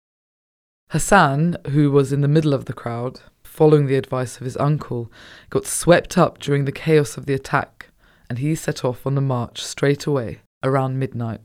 Hassan, 0.90 1.58
who 1.70 1.92
was 1.92 2.12
in 2.12 2.22
the 2.22 2.28
middle 2.28 2.56
of 2.56 2.66
the 2.66 2.74
crowd, 2.74 3.22
following 3.44 3.86
the 3.86 3.98
advice 3.98 4.38
of 4.38 4.46
his 4.46 4.58
uncle, 4.58 5.12
got 5.52 5.68
swept 5.68 6.18
up 6.18 6.40
during 6.40 6.66
the 6.66 6.72
chaos 6.72 7.18
of 7.18 7.28
the 7.28 7.36
attack, 7.36 7.90
and 8.32 8.40
he 8.40 8.56
set 8.56 8.84
off 8.84 9.06
on 9.06 9.14
the 9.14 9.22
march 9.22 9.62
straight 9.62 10.08
away, 10.08 10.40
around 10.64 10.98
midnight. 10.98 11.42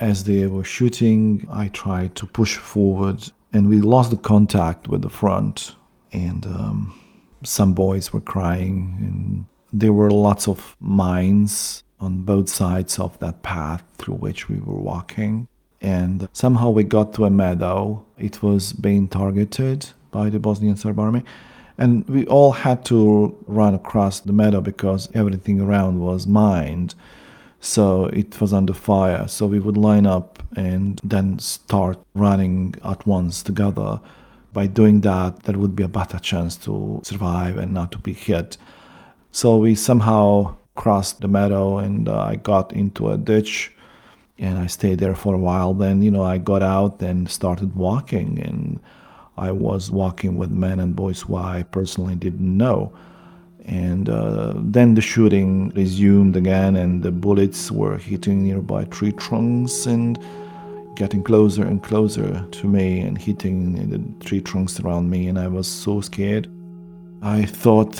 As 0.00 0.24
they 0.24 0.46
were 0.46 0.64
shooting, 0.64 1.46
I 1.52 1.68
tried 1.68 2.14
to 2.14 2.26
push 2.26 2.56
forward, 2.56 3.30
and 3.52 3.68
we 3.68 3.82
lost 3.82 4.12
the 4.12 4.16
contact 4.16 4.88
with 4.88 5.02
the 5.02 5.10
front. 5.10 5.76
And 6.10 6.46
um, 6.46 7.01
some 7.44 7.74
boys 7.74 8.12
were 8.12 8.20
crying, 8.20 8.96
and 9.00 9.46
there 9.72 9.92
were 9.92 10.10
lots 10.10 10.48
of 10.48 10.76
mines 10.80 11.82
on 12.00 12.22
both 12.22 12.48
sides 12.48 12.98
of 12.98 13.18
that 13.20 13.42
path 13.42 13.82
through 13.98 14.16
which 14.16 14.48
we 14.48 14.56
were 14.56 14.76
walking. 14.76 15.48
And 15.80 16.28
somehow 16.32 16.70
we 16.70 16.84
got 16.84 17.14
to 17.14 17.24
a 17.24 17.30
meadow. 17.30 18.04
It 18.18 18.42
was 18.42 18.72
being 18.72 19.08
targeted 19.08 19.90
by 20.10 20.30
the 20.30 20.38
Bosnian 20.38 20.76
Serb 20.76 20.98
army. 20.98 21.24
And 21.78 22.06
we 22.08 22.26
all 22.26 22.52
had 22.52 22.84
to 22.86 23.36
run 23.46 23.74
across 23.74 24.20
the 24.20 24.32
meadow 24.32 24.60
because 24.60 25.08
everything 25.14 25.60
around 25.60 26.00
was 26.00 26.26
mined. 26.26 26.94
So 27.60 28.06
it 28.06 28.40
was 28.40 28.52
under 28.52 28.74
fire. 28.74 29.26
So 29.26 29.46
we 29.46 29.58
would 29.58 29.76
line 29.76 30.06
up 30.06 30.42
and 30.56 31.00
then 31.02 31.38
start 31.38 31.98
running 32.14 32.74
at 32.84 33.06
once 33.06 33.42
together 33.42 34.00
by 34.52 34.66
doing 34.66 35.00
that, 35.00 35.44
there 35.44 35.58
would 35.58 35.74
be 35.74 35.82
a 35.82 35.88
better 35.88 36.18
chance 36.18 36.56
to 36.58 37.00
survive 37.04 37.56
and 37.56 37.72
not 37.72 37.92
to 37.92 37.98
be 37.98 38.12
hit. 38.12 38.56
So 39.30 39.56
we 39.56 39.74
somehow 39.74 40.56
crossed 40.74 41.20
the 41.20 41.28
meadow 41.28 41.78
and 41.78 42.08
uh, 42.08 42.20
I 42.20 42.36
got 42.36 42.72
into 42.72 43.10
a 43.10 43.16
ditch 43.16 43.72
and 44.38 44.58
I 44.58 44.66
stayed 44.66 44.98
there 44.98 45.14
for 45.14 45.34
a 45.34 45.38
while. 45.38 45.74
Then, 45.74 46.02
you 46.02 46.10
know, 46.10 46.22
I 46.22 46.38
got 46.38 46.62
out 46.62 47.00
and 47.00 47.30
started 47.30 47.74
walking 47.76 48.40
and 48.40 48.80
I 49.36 49.52
was 49.52 49.90
walking 49.90 50.36
with 50.36 50.50
men 50.50 50.80
and 50.80 50.94
boys 50.94 51.22
who 51.22 51.36
I 51.36 51.64
personally 51.70 52.14
didn't 52.14 52.56
know. 52.56 52.92
And 53.64 54.08
uh, 54.08 54.54
then 54.56 54.94
the 54.94 55.00
shooting 55.00 55.70
resumed 55.70 56.36
again, 56.36 56.74
and 56.74 57.02
the 57.02 57.12
bullets 57.12 57.70
were 57.70 57.96
hitting 57.96 58.42
nearby 58.42 58.84
tree 58.86 59.12
trunks 59.12 59.86
and 59.86 60.18
getting 61.02 61.24
closer 61.24 61.64
and 61.64 61.82
closer 61.82 62.46
to 62.48 62.66
me 62.68 63.00
and 63.00 63.18
hitting 63.18 63.58
the 63.90 64.24
tree 64.24 64.40
trunks 64.40 64.78
around 64.78 65.10
me, 65.10 65.26
and 65.26 65.36
I 65.36 65.48
was 65.48 65.66
so 65.66 66.00
scared. 66.00 66.46
I 67.22 67.44
thought 67.44 67.94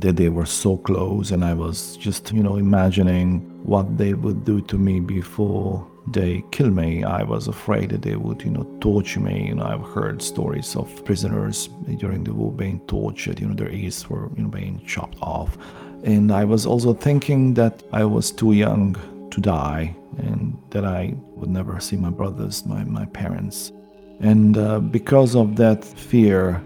that 0.00 0.16
they 0.16 0.28
were 0.28 0.46
so 0.46 0.76
close, 0.76 1.30
and 1.30 1.44
I 1.44 1.54
was 1.54 1.96
just, 1.98 2.32
you 2.32 2.42
know, 2.42 2.56
imagining 2.56 3.42
what 3.62 3.96
they 3.96 4.14
would 4.14 4.44
do 4.44 4.60
to 4.62 4.76
me 4.76 4.98
before 4.98 5.88
they 6.08 6.42
kill 6.50 6.70
me. 6.70 7.04
I 7.04 7.22
was 7.22 7.46
afraid 7.46 7.90
that 7.90 8.02
they 8.02 8.16
would, 8.16 8.42
you 8.42 8.50
know, 8.50 8.66
torture 8.80 9.20
me. 9.20 9.46
You 9.46 9.54
know, 9.54 9.64
I've 9.64 9.94
heard 9.94 10.20
stories 10.20 10.74
of 10.74 11.04
prisoners 11.04 11.68
during 11.98 12.24
the 12.24 12.34
war 12.34 12.50
being 12.50 12.80
tortured. 12.88 13.38
You 13.38 13.46
know, 13.46 13.54
their 13.54 13.70
ears 13.70 14.10
were, 14.10 14.28
you 14.36 14.42
know, 14.42 14.48
being 14.48 14.82
chopped 14.84 15.18
off. 15.22 15.56
And 16.02 16.32
I 16.32 16.42
was 16.42 16.66
also 16.66 16.92
thinking 16.92 17.54
that 17.54 17.84
I 17.92 18.04
was 18.04 18.32
too 18.32 18.52
young 18.52 18.96
to 19.30 19.40
die 19.40 19.94
and 20.18 20.58
that 20.70 20.84
I 20.84 21.14
would 21.36 21.50
never 21.50 21.80
see 21.80 21.96
my 21.96 22.10
brothers, 22.10 22.64
my, 22.66 22.84
my 22.84 23.06
parents. 23.06 23.72
And 24.20 24.56
uh, 24.56 24.80
because 24.80 25.34
of 25.34 25.56
that 25.56 25.84
fear, 25.84 26.62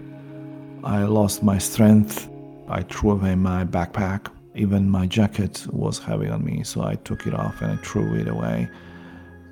I 0.83 1.03
lost 1.03 1.43
my 1.43 1.57
strength. 1.57 2.29
I 2.67 2.83
threw 2.83 3.11
away 3.11 3.35
my 3.35 3.65
backpack. 3.65 4.27
Even 4.55 4.89
my 4.89 5.05
jacket 5.05 5.65
was 5.71 5.99
heavy 5.99 6.27
on 6.29 6.43
me, 6.43 6.63
so 6.63 6.83
I 6.83 6.95
took 6.95 7.27
it 7.27 7.33
off 7.33 7.61
and 7.61 7.71
I 7.73 7.75
threw 7.77 8.15
it 8.15 8.27
away. 8.27 8.69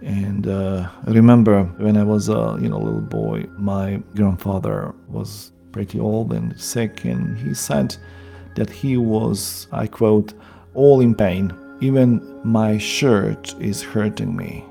And 0.02 0.48
uh, 0.48 0.90
I 1.08 1.12
remember 1.12 1.64
when 1.78 1.98
I 1.98 2.04
was 2.04 2.30
a 2.30 2.58
you 2.62 2.70
know 2.70 2.80
little 2.80 3.02
boy, 3.02 3.46
my 3.58 4.02
grandfather 4.16 4.94
was 5.08 5.52
pretty 5.72 6.00
old 6.00 6.34
and 6.34 6.60
sick, 6.60 7.06
and 7.06 7.38
he 7.38 7.54
said 7.54 7.96
that 8.56 8.70
he 8.70 8.98
was, 8.98 9.68
I 9.72 9.88
quote, 9.88 10.34
all 10.74 11.02
in 11.02 11.16
pain 11.16 11.54
even 11.82 12.42
my 12.44 12.78
shirt 12.78 13.54
is 13.60 13.84
hurting 13.84 14.36
me. 14.36 14.66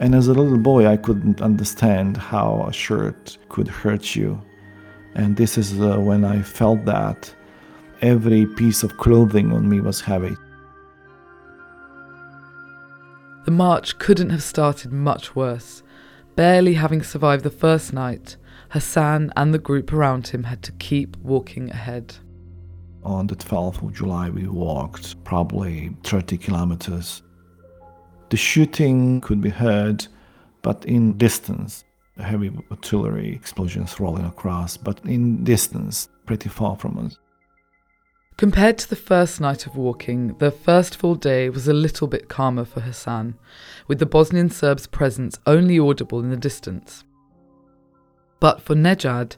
And 0.00 0.14
as 0.14 0.28
a 0.28 0.34
little 0.34 0.58
boy, 0.58 0.86
I 0.86 0.96
couldn't 0.96 1.40
understand 1.40 2.16
how 2.16 2.66
a 2.68 2.72
shirt 2.72 3.38
could 3.48 3.68
hurt 3.68 4.14
you. 4.14 4.40
And 5.14 5.36
this 5.36 5.56
is 5.56 5.80
uh, 5.80 5.98
when 5.98 6.24
I 6.24 6.42
felt 6.42 6.84
that 6.84 7.34
every 8.02 8.44
piece 8.44 8.82
of 8.82 8.98
clothing 8.98 9.52
on 9.52 9.68
me 9.68 9.80
was 9.80 10.00
heavy. 10.00 10.36
The 13.46 13.52
march 13.52 13.98
couldn't 13.98 14.30
have 14.30 14.42
started 14.42 14.92
much 14.92 15.34
worse. 15.36 15.82
Barely 16.34 16.74
having 16.74 17.02
survived 17.02 17.44
the 17.44 17.50
first 17.50 17.92
night, 17.92 18.36
Hassan 18.70 19.32
and 19.36 19.54
the 19.54 19.58
group 19.58 19.92
around 19.92 20.28
him 20.28 20.42
had 20.44 20.62
to 20.64 20.72
keep 20.72 21.16
walking 21.18 21.70
ahead 21.70 22.16
on 23.06 23.28
the 23.28 23.36
12th 23.36 23.82
of 23.82 23.94
July, 23.94 24.28
we 24.28 24.48
walked 24.48 25.22
probably 25.22 25.96
30 26.02 26.36
kilometers. 26.38 27.22
The 28.30 28.36
shooting 28.36 29.20
could 29.20 29.40
be 29.40 29.48
heard, 29.48 30.04
but 30.62 30.84
in 30.84 31.16
distance, 31.16 31.84
heavy 32.18 32.50
artillery 32.70 33.32
explosions 33.32 34.00
rolling 34.00 34.24
across, 34.24 34.76
but 34.76 34.98
in 35.04 35.44
distance, 35.44 36.08
pretty 36.26 36.48
far 36.48 36.76
from 36.76 36.98
us. 36.98 37.16
Compared 38.36 38.76
to 38.78 38.90
the 38.90 38.96
first 38.96 39.40
night 39.40 39.66
of 39.66 39.76
walking, 39.76 40.36
the 40.38 40.50
first 40.50 40.96
full 40.96 41.14
day 41.14 41.48
was 41.48 41.68
a 41.68 41.72
little 41.72 42.08
bit 42.08 42.28
calmer 42.28 42.64
for 42.64 42.80
Hassan, 42.80 43.36
with 43.86 44.00
the 44.00 44.04
Bosnian 44.04 44.50
Serbs' 44.50 44.88
presence 44.88 45.38
only 45.46 45.78
audible 45.78 46.18
in 46.18 46.30
the 46.30 46.36
distance. 46.36 47.04
But 48.40 48.60
for 48.60 48.74
Nejad, 48.74 49.36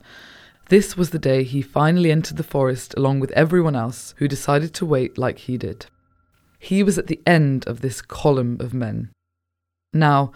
this 0.68 0.96
was 0.96 1.10
the 1.10 1.18
day 1.18 1.44
he 1.44 1.62
finally 1.62 2.10
entered 2.10 2.36
the 2.36 2.42
forest 2.42 2.94
along 2.96 3.20
with 3.20 3.30
everyone 3.32 3.76
else 3.76 4.14
who 4.18 4.28
decided 4.28 4.74
to 4.74 4.86
wait 4.86 5.16
like 5.16 5.38
he 5.38 5.56
did. 5.56 5.86
He 6.58 6.82
was 6.82 6.98
at 6.98 7.06
the 7.06 7.22
end 7.26 7.66
of 7.66 7.80
this 7.80 8.02
column 8.02 8.58
of 8.60 8.74
men. 8.74 9.10
Now, 9.92 10.32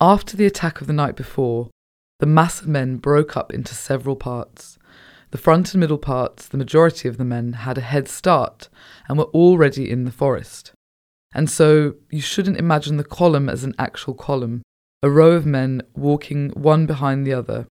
after 0.00 0.36
the 0.36 0.46
attack 0.46 0.80
of 0.80 0.86
the 0.86 0.92
night 0.92 1.14
before, 1.14 1.70
the 2.18 2.26
mass 2.26 2.60
of 2.60 2.68
men 2.68 2.96
broke 2.96 3.36
up 3.36 3.52
into 3.52 3.74
several 3.74 4.16
parts. 4.16 4.78
the 5.30 5.38
front 5.38 5.72
and 5.72 5.80
middle 5.80 5.98
parts, 5.98 6.46
the 6.46 6.58
majority 6.58 7.08
of 7.08 7.16
the 7.16 7.24
men 7.24 7.54
had 7.54 7.78
a 7.78 7.80
head 7.80 8.06
start 8.06 8.68
and 9.08 9.16
were 9.16 9.32
already 9.32 9.90
in 9.90 10.04
the 10.04 10.10
forest. 10.10 10.72
And 11.34 11.48
so 11.48 11.94
you 12.10 12.20
shouldn't 12.20 12.58
imagine 12.58 12.96
the 12.98 13.04
column 13.04 13.48
as 13.48 13.64
an 13.64 13.74
actual 13.78 14.12
column, 14.12 14.62
a 15.02 15.08
row 15.10 15.32
of 15.32 15.46
men 15.46 15.82
walking 15.94 16.50
one 16.50 16.84
behind 16.84 17.26
the 17.26 17.32
other. 17.32 17.66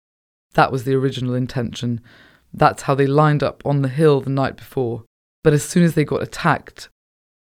That 0.57 0.73
was 0.73 0.85
the 0.85 0.95
original 0.95 1.35
intention. 1.35 2.01
That's 2.53 2.85
how 2.85 2.95
they 2.95 3.07
lined 3.07 3.43
up 3.43 3.63
on 3.67 3.83
the 3.83 3.91
hill 3.91 4.23
the 4.23 4.31
night 4.31 4.57
before. 4.57 5.05
But 5.45 5.53
as 5.53 5.63
soon 5.63 5.83
as 5.85 5.95
they 5.95 6.05
got 6.05 6.23
attacked, 6.23 6.89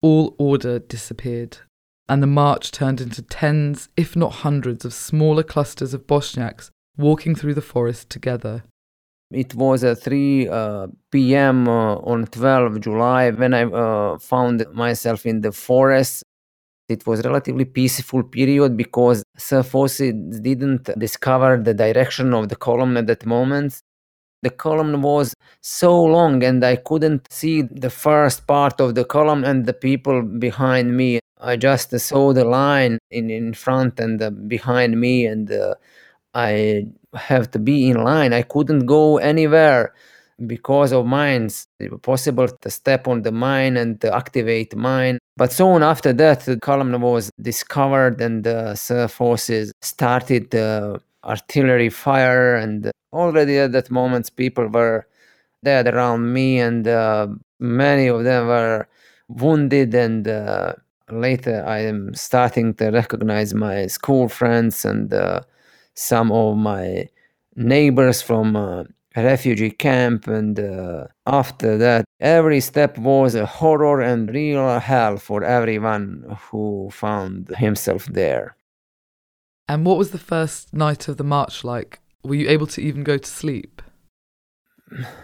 all 0.01 0.35
order 0.37 0.79
disappeared, 0.79 1.59
and 2.09 2.21
the 2.21 2.27
march 2.27 2.71
turned 2.71 2.99
into 2.99 3.21
tens, 3.21 3.87
if 3.95 4.17
not 4.17 4.43
hundreds, 4.43 4.83
of 4.83 4.93
smaller 4.93 5.43
clusters 5.43 5.93
of 5.93 6.05
Bosniaks 6.05 6.71
walking 6.97 7.35
through 7.35 7.53
the 7.53 7.61
forest 7.61 8.09
together. 8.09 8.65
It 9.31 9.55
was 9.55 9.85
at 9.85 9.99
3 9.99 10.49
uh, 10.49 10.87
p.m. 11.09 11.69
Uh, 11.69 11.95
on 11.95 12.25
12 12.25 12.81
July 12.81 13.31
when 13.31 13.53
I 13.53 13.63
uh, 13.63 14.17
found 14.19 14.65
myself 14.73 15.25
in 15.25 15.39
the 15.39 15.53
forest. 15.53 16.21
It 16.87 17.07
was 17.07 17.23
relatively 17.25 17.65
peaceful 17.65 18.23
period 18.23 18.77
because 18.77 19.23
Serb 19.37 19.65
forces 19.65 20.13
didn't 20.39 20.83
discover 20.99 21.57
the 21.57 21.73
direction 21.73 22.33
of 22.33 22.49
the 22.49 22.55
column 22.55 22.95
at 22.97 23.07
that 23.07 23.25
moment. 23.25 23.81
The 24.43 24.51
column 24.51 25.01
was 25.01 25.33
so 25.61 26.03
long 26.03 26.43
and 26.43 26.63
I 26.63 26.75
couldn't 26.75 27.27
see 27.31 27.63
the 27.63 27.89
first 27.89 28.45
part 28.45 28.79
of 28.79 28.93
the 28.93 29.03
column 29.03 29.43
and 29.43 29.65
the 29.65 29.73
people 29.73 30.21
behind 30.21 30.95
me. 30.95 31.19
I 31.41 31.55
just 31.57 31.97
saw 31.99 32.33
the 32.33 32.45
line 32.45 32.99
in, 33.09 33.31
in 33.31 33.53
front 33.55 33.99
and 33.99 34.21
uh, 34.21 34.29
behind 34.29 34.99
me 34.99 35.25
and 35.25 35.51
uh, 35.51 35.73
I 36.35 36.85
have 37.15 37.49
to 37.51 37.59
be 37.59 37.89
in 37.89 38.03
line. 38.03 38.31
I 38.33 38.43
couldn't 38.43 38.85
go 38.85 39.17
anywhere 39.17 39.93
because 40.45 40.91
of 40.91 41.05
mines. 41.05 41.67
It 41.79 41.91
was 41.91 42.01
possible 42.01 42.47
to 42.47 42.69
step 42.69 43.07
on 43.07 43.21
the 43.21 43.31
mine 43.31 43.77
and 43.77 44.03
activate 44.05 44.75
mine. 44.75 45.19
But 45.37 45.51
soon 45.51 45.83
after 45.83 46.13
that, 46.13 46.41
the 46.41 46.59
column 46.59 46.99
was 47.01 47.31
discovered 47.41 48.21
and 48.21 48.43
the 48.43 49.09
forces 49.11 49.71
started 49.81 50.51
the 50.51 51.01
artillery 51.23 51.89
fire. 51.89 52.55
And 52.55 52.91
already 53.13 53.57
at 53.57 53.71
that 53.73 53.91
moment, 53.91 54.35
people 54.35 54.67
were 54.67 55.07
dead 55.63 55.87
around 55.87 56.31
me, 56.31 56.59
and 56.59 56.87
uh, 56.87 57.27
many 57.59 58.07
of 58.07 58.23
them 58.23 58.47
were 58.47 58.87
wounded. 59.27 59.93
And 59.95 60.27
uh, 60.27 60.73
later, 61.09 61.63
I 61.65 61.79
am 61.79 62.13
starting 62.13 62.73
to 62.75 62.91
recognize 62.91 63.53
my 63.53 63.87
school 63.87 64.29
friends 64.29 64.85
and 64.85 65.13
uh, 65.13 65.41
some 65.95 66.31
of 66.31 66.57
my 66.57 67.09
neighbors 67.55 68.21
from 68.21 68.55
a 68.55 68.85
refugee 69.23 69.71
camp 69.71 70.27
and 70.27 70.59
uh, 70.59 71.05
after 71.25 71.77
that 71.77 72.05
every 72.19 72.59
step 72.59 72.97
was 72.97 73.35
a 73.35 73.45
horror 73.45 74.01
and 74.01 74.29
real 74.29 74.79
hell 74.79 75.17
for 75.17 75.43
everyone 75.43 76.37
who 76.49 76.89
found 76.91 77.49
himself 77.57 78.05
there. 78.07 78.55
And 79.67 79.85
what 79.85 79.97
was 79.97 80.11
the 80.11 80.19
first 80.19 80.73
night 80.73 81.07
of 81.07 81.17
the 81.17 81.23
march 81.23 81.63
like? 81.63 81.99
Were 82.23 82.35
you 82.35 82.49
able 82.49 82.67
to 82.67 82.81
even 82.81 83.03
go 83.03 83.17
to 83.17 83.29
sleep? 83.29 83.81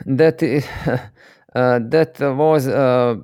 That 0.05 0.41
uh, 1.55 1.79
that 1.89 2.19
was 2.19 2.67
uh, 2.67 3.17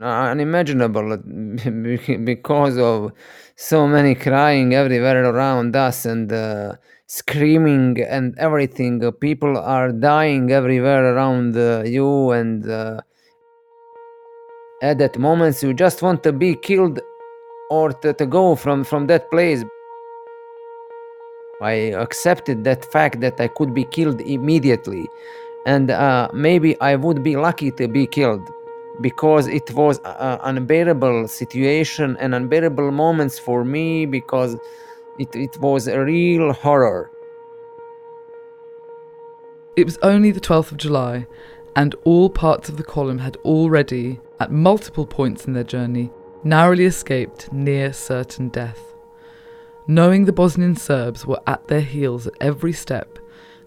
unimaginable 0.00 1.16
because 2.24 2.78
of 2.78 3.12
so 3.56 3.86
many 3.86 4.14
crying 4.14 4.74
everywhere 4.74 5.24
around 5.24 5.76
us 5.76 6.04
and 6.04 6.32
uh, 6.32 6.74
screaming 7.10 8.00
and 8.00 8.38
everything. 8.38 9.00
People 9.14 9.58
are 9.58 9.90
dying 9.90 10.52
everywhere 10.52 11.12
around 11.12 11.56
uh, 11.56 11.82
you, 11.84 12.30
and 12.30 12.70
uh, 12.70 13.00
at 14.80 14.98
that 14.98 15.18
moment, 15.18 15.60
you 15.60 15.74
just 15.74 16.02
want 16.02 16.22
to 16.22 16.32
be 16.32 16.54
killed 16.54 17.00
or 17.68 17.92
to, 18.02 18.12
to 18.12 18.26
go 18.26 18.54
from, 18.54 18.84
from 18.84 19.08
that 19.08 19.28
place. 19.28 19.64
I 21.60 21.72
accepted 22.04 22.62
that 22.62 22.84
fact 22.84 23.20
that 23.20 23.40
I 23.40 23.48
could 23.48 23.74
be 23.74 23.84
killed 23.84 24.20
immediately, 24.20 25.08
and 25.66 25.90
uh, 25.90 26.28
maybe 26.32 26.80
I 26.80 26.94
would 26.94 27.24
be 27.24 27.36
lucky 27.36 27.72
to 27.72 27.88
be 27.88 28.06
killed 28.06 28.48
because 29.00 29.48
it 29.48 29.74
was 29.74 29.98
an 30.04 30.38
unbearable 30.42 31.26
situation 31.26 32.16
and 32.20 32.36
unbearable 32.36 32.92
moments 32.92 33.36
for 33.36 33.64
me 33.64 34.06
because 34.06 34.56
it, 35.18 35.34
it 35.34 35.58
was 35.58 35.88
a 35.88 36.00
real 36.00 36.52
horror. 36.52 37.10
It 39.76 39.84
was 39.84 39.98
only 40.02 40.30
the 40.30 40.40
12th 40.40 40.72
of 40.72 40.78
July, 40.78 41.26
and 41.74 41.94
all 42.04 42.30
parts 42.30 42.68
of 42.68 42.76
the 42.76 42.84
column 42.84 43.18
had 43.18 43.36
already, 43.38 44.20
at 44.38 44.52
multiple 44.52 45.06
points 45.06 45.46
in 45.46 45.52
their 45.52 45.64
journey, 45.64 46.10
narrowly 46.44 46.84
escaped 46.84 47.52
near 47.52 47.92
certain 47.92 48.48
death. 48.48 48.94
Knowing 49.86 50.24
the 50.24 50.32
Bosnian 50.32 50.76
Serbs 50.76 51.26
were 51.26 51.40
at 51.48 51.66
their 51.66 51.80
heels 51.80 52.26
at 52.28 52.34
every 52.40 52.72
step, 52.72 53.18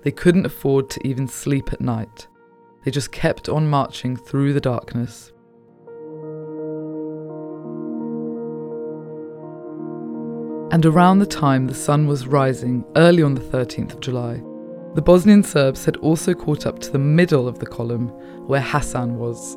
they 0.03 0.11
couldn't 0.11 0.45
afford 0.45 0.89
to 0.89 1.05
even 1.05 1.27
sleep 1.27 1.73
at 1.73 1.81
night. 1.81 2.27
They 2.83 2.91
just 2.91 3.11
kept 3.11 3.49
on 3.49 3.69
marching 3.69 4.15
through 4.15 4.53
the 4.53 4.61
darkness. 4.61 5.32
And 10.73 10.87
around 10.87 11.19
the 11.19 11.27
time 11.27 11.67
the 11.67 11.73
sun 11.75 12.07
was 12.07 12.25
rising, 12.25 12.83
early 12.95 13.21
on 13.21 13.35
the 13.35 13.41
13th 13.41 13.93
of 13.93 13.99
July, 13.99 14.41
the 14.95 15.03
Bosnian 15.03 15.43
Serbs 15.43 15.85
had 15.85 15.97
also 15.97 16.33
caught 16.33 16.65
up 16.65 16.79
to 16.79 16.91
the 16.91 16.97
middle 16.97 17.47
of 17.47 17.59
the 17.59 17.65
column 17.65 18.07
where 18.47 18.59
Hassan 18.59 19.19
was. 19.19 19.55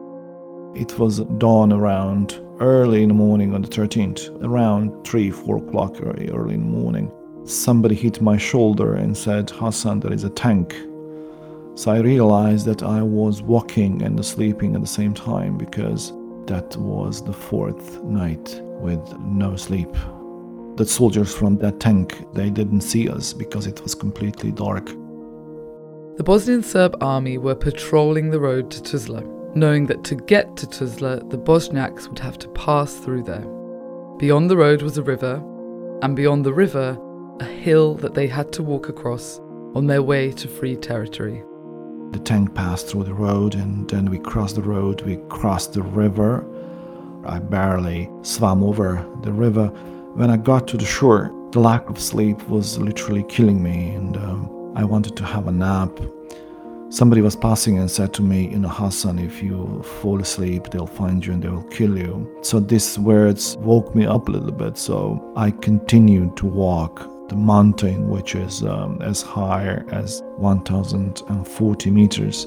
It 0.79 0.98
was 0.98 1.20
dawn 1.38 1.72
around 1.72 2.38
early 2.61 3.02
in 3.02 3.09
the 3.09 3.14
morning 3.14 3.55
on 3.55 3.62
the 3.62 3.68
13th, 3.68 4.44
around 4.44 5.07
3 5.07 5.31
4 5.31 5.57
o'clock 5.57 5.96
early, 6.02 6.26
in 6.26 6.61
the 6.61 6.79
morning. 6.79 7.11
Somebody 7.46 7.94
hit 7.94 8.20
my 8.20 8.37
shoulder 8.37 8.96
and 8.96 9.16
said, 9.16 9.48
Hassan, 9.48 10.00
there 10.00 10.12
is 10.12 10.24
a 10.24 10.31
tank 10.31 10.76
so 11.76 11.92
I 11.92 11.98
realized 11.98 12.64
that 12.66 12.83
I 12.83 13.02
was 13.02 13.42
walking 13.42 14.02
and 14.02 14.24
sleeping 14.24 14.74
at 14.74 14.81
the 14.81 14.87
same 14.87 15.12
time 15.12 15.59
because 15.59 16.11
that 16.46 16.74
was 16.79 17.22
the 17.22 17.35
fourth 17.35 18.02
night 18.02 18.62
with 18.81 19.18
no 19.18 19.57
sleep. 19.57 19.94
The 20.76 20.84
soldiers 20.84 21.34
from 21.34 21.56
that 21.58 21.80
tank, 21.80 22.22
they 22.34 22.50
didn't 22.50 22.82
see 22.82 23.08
us 23.08 23.32
because 23.32 23.66
it 23.66 23.82
was 23.82 23.94
completely 23.94 24.52
dark. 24.52 24.86
The 26.16 26.22
Bosnian 26.24 26.62
Serb 26.62 26.96
army 27.02 27.38
were 27.38 27.54
patrolling 27.54 28.30
the 28.30 28.40
road 28.40 28.70
to 28.70 28.82
Tuzla, 28.82 29.22
knowing 29.54 29.86
that 29.86 30.04
to 30.04 30.14
get 30.14 30.56
to 30.58 30.66
Tuzla, 30.66 31.30
the 31.30 31.38
Bosniaks 31.38 32.08
would 32.08 32.18
have 32.18 32.38
to 32.38 32.48
pass 32.48 32.94
through 32.96 33.22
there. 33.22 33.46
Beyond 34.18 34.50
the 34.50 34.56
road 34.56 34.82
was 34.82 34.98
a 34.98 35.02
river, 35.02 35.42
and 36.02 36.14
beyond 36.14 36.44
the 36.44 36.52
river, 36.52 36.98
a 37.40 37.44
hill 37.44 37.94
that 37.96 38.14
they 38.14 38.26
had 38.26 38.52
to 38.54 38.62
walk 38.62 38.88
across 38.88 39.40
on 39.74 39.86
their 39.86 40.02
way 40.02 40.30
to 40.32 40.48
free 40.48 40.76
territory. 40.76 41.42
The 42.12 42.18
tank 42.18 42.54
passed 42.54 42.88
through 42.88 43.04
the 43.04 43.14
road, 43.14 43.54
and 43.54 43.88
then 43.88 44.10
we 44.10 44.18
crossed 44.18 44.56
the 44.56 44.62
road, 44.62 45.02
we 45.02 45.16
crossed 45.28 45.72
the 45.72 45.82
river. 45.82 46.46
I 47.26 47.38
barely 47.38 48.10
swam 48.22 48.62
over 48.62 49.06
the 49.22 49.32
river. 49.32 49.70
When 50.16 50.31
I 50.31 50.38
got 50.38 50.66
to 50.68 50.79
the 50.79 50.85
shore, 50.87 51.31
the 51.52 51.61
lack 51.61 51.90
of 51.90 52.00
sleep 52.00 52.48
was 52.48 52.79
literally 52.79 53.22
killing 53.24 53.62
me, 53.62 53.90
and 53.90 54.16
um, 54.16 54.72
I 54.74 54.83
wanted 54.83 55.14
to 55.18 55.24
have 55.24 55.46
a 55.46 55.52
nap. 55.52 55.90
Somebody 56.88 57.20
was 57.20 57.37
passing 57.37 57.76
and 57.76 57.90
said 57.90 58.14
to 58.14 58.22
me, 58.22 58.48
You 58.48 58.61
know, 58.61 58.70
Hassan, 58.70 59.18
if 59.18 59.42
you 59.42 59.83
fall 60.00 60.18
asleep, 60.18 60.70
they'll 60.70 60.87
find 60.87 61.24
you 61.24 61.35
and 61.35 61.42
they 61.42 61.50
will 61.50 61.64
kill 61.64 61.98
you. 61.98 62.35
So 62.40 62.61
these 62.61 62.98
words 62.98 63.59
woke 63.59 63.94
me 63.94 64.07
up 64.07 64.29
a 64.29 64.31
little 64.31 64.52
bit. 64.52 64.79
So 64.79 65.35
I 65.37 65.50
continued 65.50 66.35
to 66.38 66.46
walk 66.46 67.29
the 67.29 67.37
mountain, 67.37 68.09
which 68.09 68.35
is 68.35 68.62
um, 68.62 69.02
as 69.02 69.20
high 69.20 69.85
as 69.90 70.22
1,040 70.38 71.90
meters. 71.90 72.46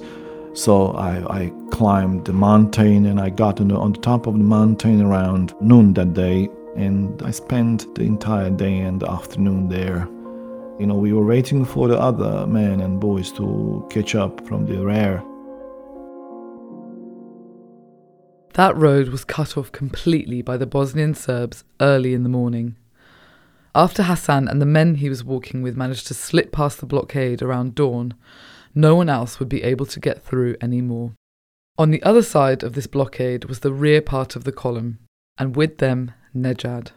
So 0.54 0.94
I, 0.94 1.42
I, 1.42 1.52
climbed 1.70 2.26
the 2.26 2.34
mountain 2.34 3.06
and 3.06 3.22
I 3.22 3.30
got 3.30 3.62
on 3.62 3.68
the, 3.68 3.76
on 3.76 3.94
the 3.94 4.00
top 4.00 4.26
of 4.26 4.34
the 4.34 4.44
mountain 4.44 5.04
around 5.04 5.54
noon 5.62 5.94
that 5.94 6.16
day. 6.16 6.50
And 6.80 7.22
I 7.24 7.32
spent 7.32 7.94
the 7.94 8.04
entire 8.04 8.50
day 8.50 8.78
and 8.78 9.04
afternoon 9.04 9.68
there. 9.68 10.08
You 10.80 10.88
know, 10.88 10.96
we 10.96 11.12
were 11.12 11.26
waiting 11.26 11.66
for 11.66 11.90
the 11.90 12.00
other 12.00 12.48
men 12.48 12.80
and 12.80 13.02
boys 13.02 13.34
to 13.34 13.86
catch 13.90 14.16
up 14.16 14.48
from 14.48 14.66
the 14.66 14.86
rear. 14.86 15.22
That 18.54 18.78
road 18.78 19.10
was 19.10 19.26
cut 19.26 19.58
off 19.58 19.74
completely 19.74 20.42
by 20.42 20.56
the 20.56 20.66
Bosnian 20.66 21.16
Serbs 21.16 21.66
early 21.82 22.14
in 22.14 22.24
the 22.24 22.30
morning. 22.30 22.78
After 23.76 24.04
Hassan 24.04 24.48
and 24.48 24.62
the 24.62 24.66
men 24.66 24.96
he 24.96 25.10
was 25.10 25.22
walking 25.22 25.62
with 25.62 25.76
managed 25.76 26.08
to 26.08 26.14
slip 26.14 26.54
past 26.54 26.80
the 26.80 26.86
blockade 26.86 27.42
around 27.42 27.76
dawn, 27.76 28.14
no 28.74 28.96
one 28.96 29.10
else 29.10 29.38
would 29.38 29.50
be 29.50 29.64
able 29.64 29.86
to 29.88 30.00
get 30.00 30.24
through 30.24 30.56
any 30.62 30.80
more. 30.80 31.12
On 31.78 31.92
the 31.92 32.02
other 32.04 32.24
side 32.24 32.64
of 32.64 32.72
this 32.72 32.88
blockade 32.88 33.46
was 33.46 33.60
the 33.60 33.74
rear 33.74 34.02
part 34.02 34.38
of 34.38 34.46
the 34.46 34.54
column, 34.54 35.00
and 35.38 35.58
with 35.58 35.80
them 35.80 36.14
Nejad. 36.36 36.92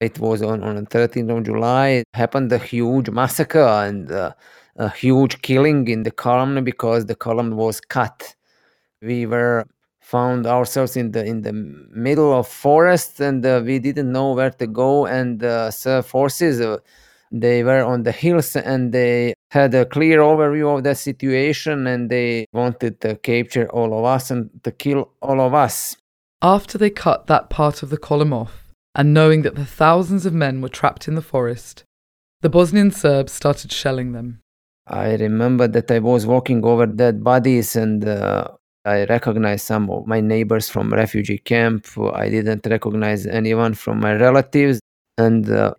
It 0.00 0.18
was 0.18 0.42
on, 0.42 0.62
on 0.62 0.76
the 0.76 0.82
13th 0.82 1.38
of 1.38 1.44
July. 1.44 2.02
Happened 2.12 2.52
a 2.52 2.58
huge 2.58 3.10
massacre 3.10 3.58
and 3.58 4.10
uh, 4.12 4.32
a 4.76 4.90
huge 4.90 5.40
killing 5.42 5.88
in 5.88 6.02
the 6.02 6.10
column 6.10 6.62
because 6.64 7.06
the 7.06 7.14
column 7.14 7.56
was 7.56 7.80
cut. 7.80 8.34
We 9.00 9.26
were 9.26 9.64
found 10.00 10.46
ourselves 10.46 10.96
in 10.96 11.10
the 11.10 11.24
in 11.24 11.42
the 11.42 11.52
middle 11.52 12.32
of 12.32 12.46
forest 12.46 13.20
and 13.20 13.44
uh, 13.44 13.60
we 13.64 13.80
didn't 13.80 14.12
know 14.12 14.32
where 14.32 14.50
to 14.50 14.66
go 14.66 15.04
and 15.06 15.42
uh, 15.42 15.72
forces 16.02 16.60
uh, 16.60 16.76
they 17.32 17.64
were 17.64 17.82
on 17.82 18.04
the 18.04 18.12
hills 18.12 18.54
and 18.54 18.92
they 18.92 19.34
had 19.50 19.74
a 19.74 19.84
clear 19.84 20.20
overview 20.20 20.76
of 20.76 20.84
the 20.84 20.94
situation 20.94 21.86
and 21.86 22.08
they 22.10 22.46
wanted 22.52 23.00
to 23.00 23.16
capture 23.16 23.68
all 23.70 23.98
of 23.98 24.04
us 24.04 24.30
and 24.30 24.48
to 24.62 24.70
kill 24.70 25.10
all 25.20 25.40
of 25.40 25.54
us. 25.54 25.96
After 26.42 26.76
they 26.78 26.90
cut 26.90 27.26
that 27.26 27.50
part 27.50 27.82
of 27.82 27.90
the 27.90 27.96
column 27.96 28.32
off, 28.32 28.64
and 28.94 29.12
knowing 29.14 29.42
that 29.42 29.54
the 29.54 29.64
thousands 29.64 30.26
of 30.26 30.32
men 30.32 30.60
were 30.60 30.68
trapped 30.68 31.08
in 31.08 31.14
the 31.14 31.22
forest, 31.22 31.84
the 32.42 32.48
Bosnian 32.48 32.90
Serbs 32.90 33.32
started 33.32 33.72
shelling 33.72 34.12
them. 34.12 34.40
I 34.86 35.16
remember 35.16 35.66
that 35.68 35.90
I 35.90 35.98
was 35.98 36.26
walking 36.26 36.64
over 36.64 36.86
dead 36.86 37.24
bodies 37.24 37.74
and 37.74 38.06
uh, 38.06 38.48
I 38.84 39.04
recognized 39.06 39.64
some 39.64 39.90
of 39.90 40.06
my 40.06 40.20
neighbors 40.20 40.68
from 40.68 40.92
refugee 40.92 41.38
camp. 41.38 41.86
I 41.98 42.28
didn't 42.28 42.66
recognize 42.66 43.26
anyone 43.26 43.74
from 43.74 43.98
my 43.98 44.14
relatives. 44.14 44.78
And 45.18 45.50
uh, 45.50 45.74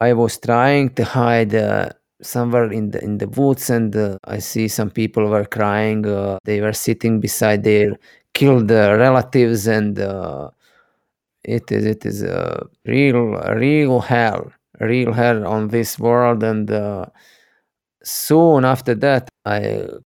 I 0.00 0.12
was 0.14 0.38
trying 0.38 0.90
to 0.94 1.04
hide 1.04 1.54
uh, 1.54 1.90
somewhere 2.20 2.72
in 2.72 2.90
the 2.90 3.02
in 3.04 3.18
the 3.18 3.28
woods, 3.28 3.70
and 3.70 3.94
uh, 3.94 4.18
I 4.24 4.38
see 4.38 4.66
some 4.68 4.90
people 4.90 5.26
were 5.28 5.44
crying. 5.44 6.06
Uh, 6.06 6.38
they 6.44 6.60
were 6.60 6.72
sitting 6.72 7.20
beside 7.20 7.62
their 7.62 7.92
killed 8.38 8.70
uh, 8.72 8.96
relatives, 9.06 9.66
and 9.78 9.98
uh, 9.98 10.50
it 11.44 11.66
is 11.72 11.84
it 11.94 12.02
is 12.06 12.22
a 12.22 12.66
real 12.86 13.22
real 13.66 14.00
hell, 14.00 14.42
real 14.80 15.12
hell 15.12 15.46
on 15.46 15.68
this 15.68 15.98
world, 15.98 16.42
and 16.42 16.70
uh, 16.70 17.06
soon 18.04 18.64
after 18.64 18.94
that 18.94 19.28
i 19.44 19.60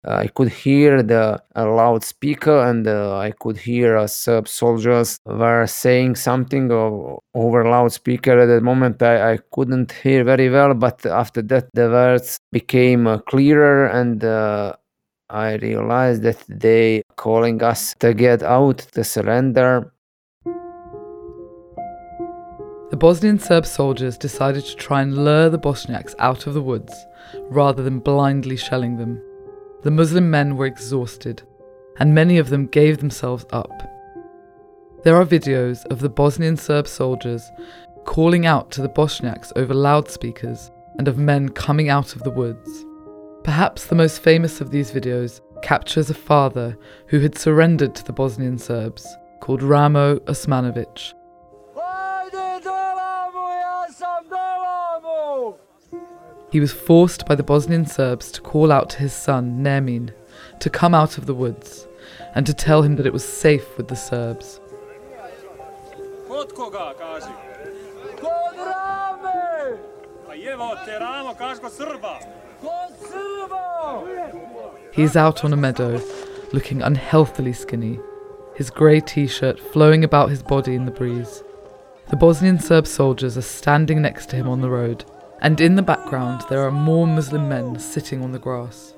i 0.05 0.27
could 0.27 0.49
hear 0.49 1.01
the 1.01 1.41
loudspeaker 1.55 2.57
and 2.69 2.87
uh, 2.87 3.17
i 3.17 3.31
could 3.31 3.57
hear 3.57 3.97
uh, 3.97 4.05
serb 4.07 4.47
soldiers 4.47 5.19
were 5.25 5.65
saying 5.65 6.15
something 6.15 6.71
over 6.71 7.63
loudspeaker 7.65 8.37
at 8.39 8.45
the 8.45 8.61
moment 8.61 9.01
I, 9.01 9.33
I 9.33 9.39
couldn't 9.51 9.91
hear 10.03 10.23
very 10.23 10.49
well 10.49 10.73
but 10.75 11.03
after 11.05 11.41
that 11.43 11.69
the 11.73 11.89
words 11.89 12.39
became 12.51 13.07
uh, 13.07 13.17
clearer 13.19 13.87
and 13.87 14.23
uh, 14.23 14.73
i 15.29 15.55
realized 15.55 16.23
that 16.23 16.43
they 16.47 17.01
calling 17.15 17.61
us 17.61 17.93
to 17.99 18.13
get 18.13 18.41
out 18.43 18.77
to 18.77 19.03
surrender 19.03 19.91
the 22.89 22.97
Bosnian 22.97 23.37
Serb 23.37 23.67
soldiers 23.67 24.17
decided 24.17 24.65
to 24.65 24.75
try 24.75 25.03
and 25.03 25.23
lure 25.23 25.47
the 25.47 25.59
Bosniaks 25.59 26.15
out 26.17 26.47
of 26.47 26.55
the 26.55 26.61
woods 26.61 27.05
rather 27.51 27.83
than 27.83 27.99
blindly 27.99 28.57
shelling 28.57 28.97
them. 28.97 29.21
The 29.83 29.91
Muslim 29.91 30.31
men 30.31 30.57
were 30.57 30.65
exhausted, 30.65 31.43
and 31.99 32.15
many 32.15 32.39
of 32.39 32.49
them 32.49 32.65
gave 32.65 32.97
themselves 32.97 33.45
up. 33.51 33.71
There 35.03 35.15
are 35.15 35.25
videos 35.25 35.85
of 35.91 35.99
the 35.99 36.09
Bosnian 36.09 36.57
Serb 36.57 36.87
soldiers 36.87 37.51
calling 38.05 38.47
out 38.47 38.71
to 38.71 38.81
the 38.81 38.89
Bosniaks 38.89 39.53
over 39.55 39.75
loudspeakers 39.75 40.71
and 40.97 41.07
of 41.07 41.19
men 41.19 41.49
coming 41.49 41.89
out 41.89 42.15
of 42.15 42.23
the 42.23 42.31
woods. 42.31 42.85
Perhaps 43.43 43.85
the 43.85 43.95
most 43.95 44.21
famous 44.21 44.61
of 44.61 44.71
these 44.71 44.91
videos 44.91 45.41
captures 45.61 46.09
a 46.09 46.13
father 46.13 46.77
who 47.07 47.19
had 47.19 47.37
surrendered 47.37 47.95
to 47.95 48.03
the 48.03 48.13
Bosnian 48.13 48.57
Serbs, 48.57 49.07
called 49.39 49.63
Ramo 49.63 50.19
Osmanovic. 50.19 51.13
He 56.51 56.59
was 56.59 56.73
forced 56.73 57.25
by 57.25 57.35
the 57.35 57.43
Bosnian 57.43 57.85
Serbs 57.85 58.31
to 58.31 58.41
call 58.41 58.71
out 58.71 58.89
to 58.91 58.97
his 58.97 59.13
son, 59.13 59.63
Nermin, 59.63 60.11
to 60.59 60.69
come 60.69 60.95
out 60.95 61.17
of 61.17 61.25
the 61.25 61.33
woods 61.33 61.87
and 62.33 62.45
to 62.45 62.53
tell 62.53 62.81
him 62.81 62.95
that 62.95 63.05
it 63.05 63.13
was 63.13 63.23
safe 63.23 63.77
with 63.77 63.87
the 63.87 63.95
Serbs. 63.95 64.59
He 74.91 75.03
is 75.03 75.15
out 75.15 75.45
on 75.45 75.53
a 75.53 75.57
meadow, 75.57 76.01
looking 76.51 76.81
unhealthily 76.81 77.53
skinny, 77.53 77.99
his 78.55 78.69
grey 78.69 78.99
t 78.99 79.27
shirt 79.27 79.59
flowing 79.59 80.03
about 80.03 80.29
his 80.29 80.43
body 80.43 80.75
in 80.75 80.85
the 80.85 80.91
breeze. 80.91 81.43
The 82.09 82.17
Bosnian 82.17 82.59
Serb 82.59 82.87
soldiers 82.87 83.37
are 83.37 83.41
standing 83.41 84.01
next 84.01 84.29
to 84.29 84.35
him 84.35 84.47
on 84.47 84.61
the 84.61 84.69
road, 84.69 85.05
and 85.41 85.61
in 85.61 85.75
the 85.75 85.81
background 85.81 86.43
there 86.49 86.63
are 86.63 86.71
more 86.71 87.07
Muslim 87.07 87.47
men 87.47 87.79
sitting 87.79 88.23
on 88.23 88.31
the 88.31 88.39
grass. 88.39 88.93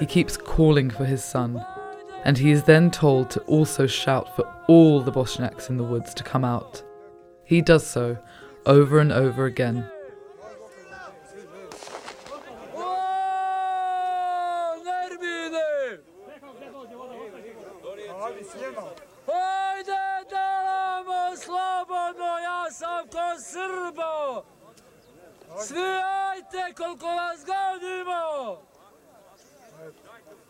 He 0.00 0.06
keeps 0.06 0.36
calling 0.36 0.90
for 0.90 1.04
his 1.04 1.24
son, 1.24 1.64
and 2.24 2.36
he 2.36 2.50
is 2.50 2.64
then 2.64 2.90
told 2.90 3.30
to 3.30 3.40
also 3.42 3.86
shout 3.86 4.34
for 4.34 4.44
all 4.66 5.00
the 5.00 5.12
Bosniaks 5.12 5.70
in 5.70 5.76
the 5.76 5.84
woods 5.84 6.12
to 6.14 6.24
come 6.24 6.44
out. 6.44 6.82
He 7.44 7.62
does 7.62 7.86
so 7.86 8.18
over 8.66 8.98
and 8.98 9.12
over 9.12 9.46
again. 9.46 9.88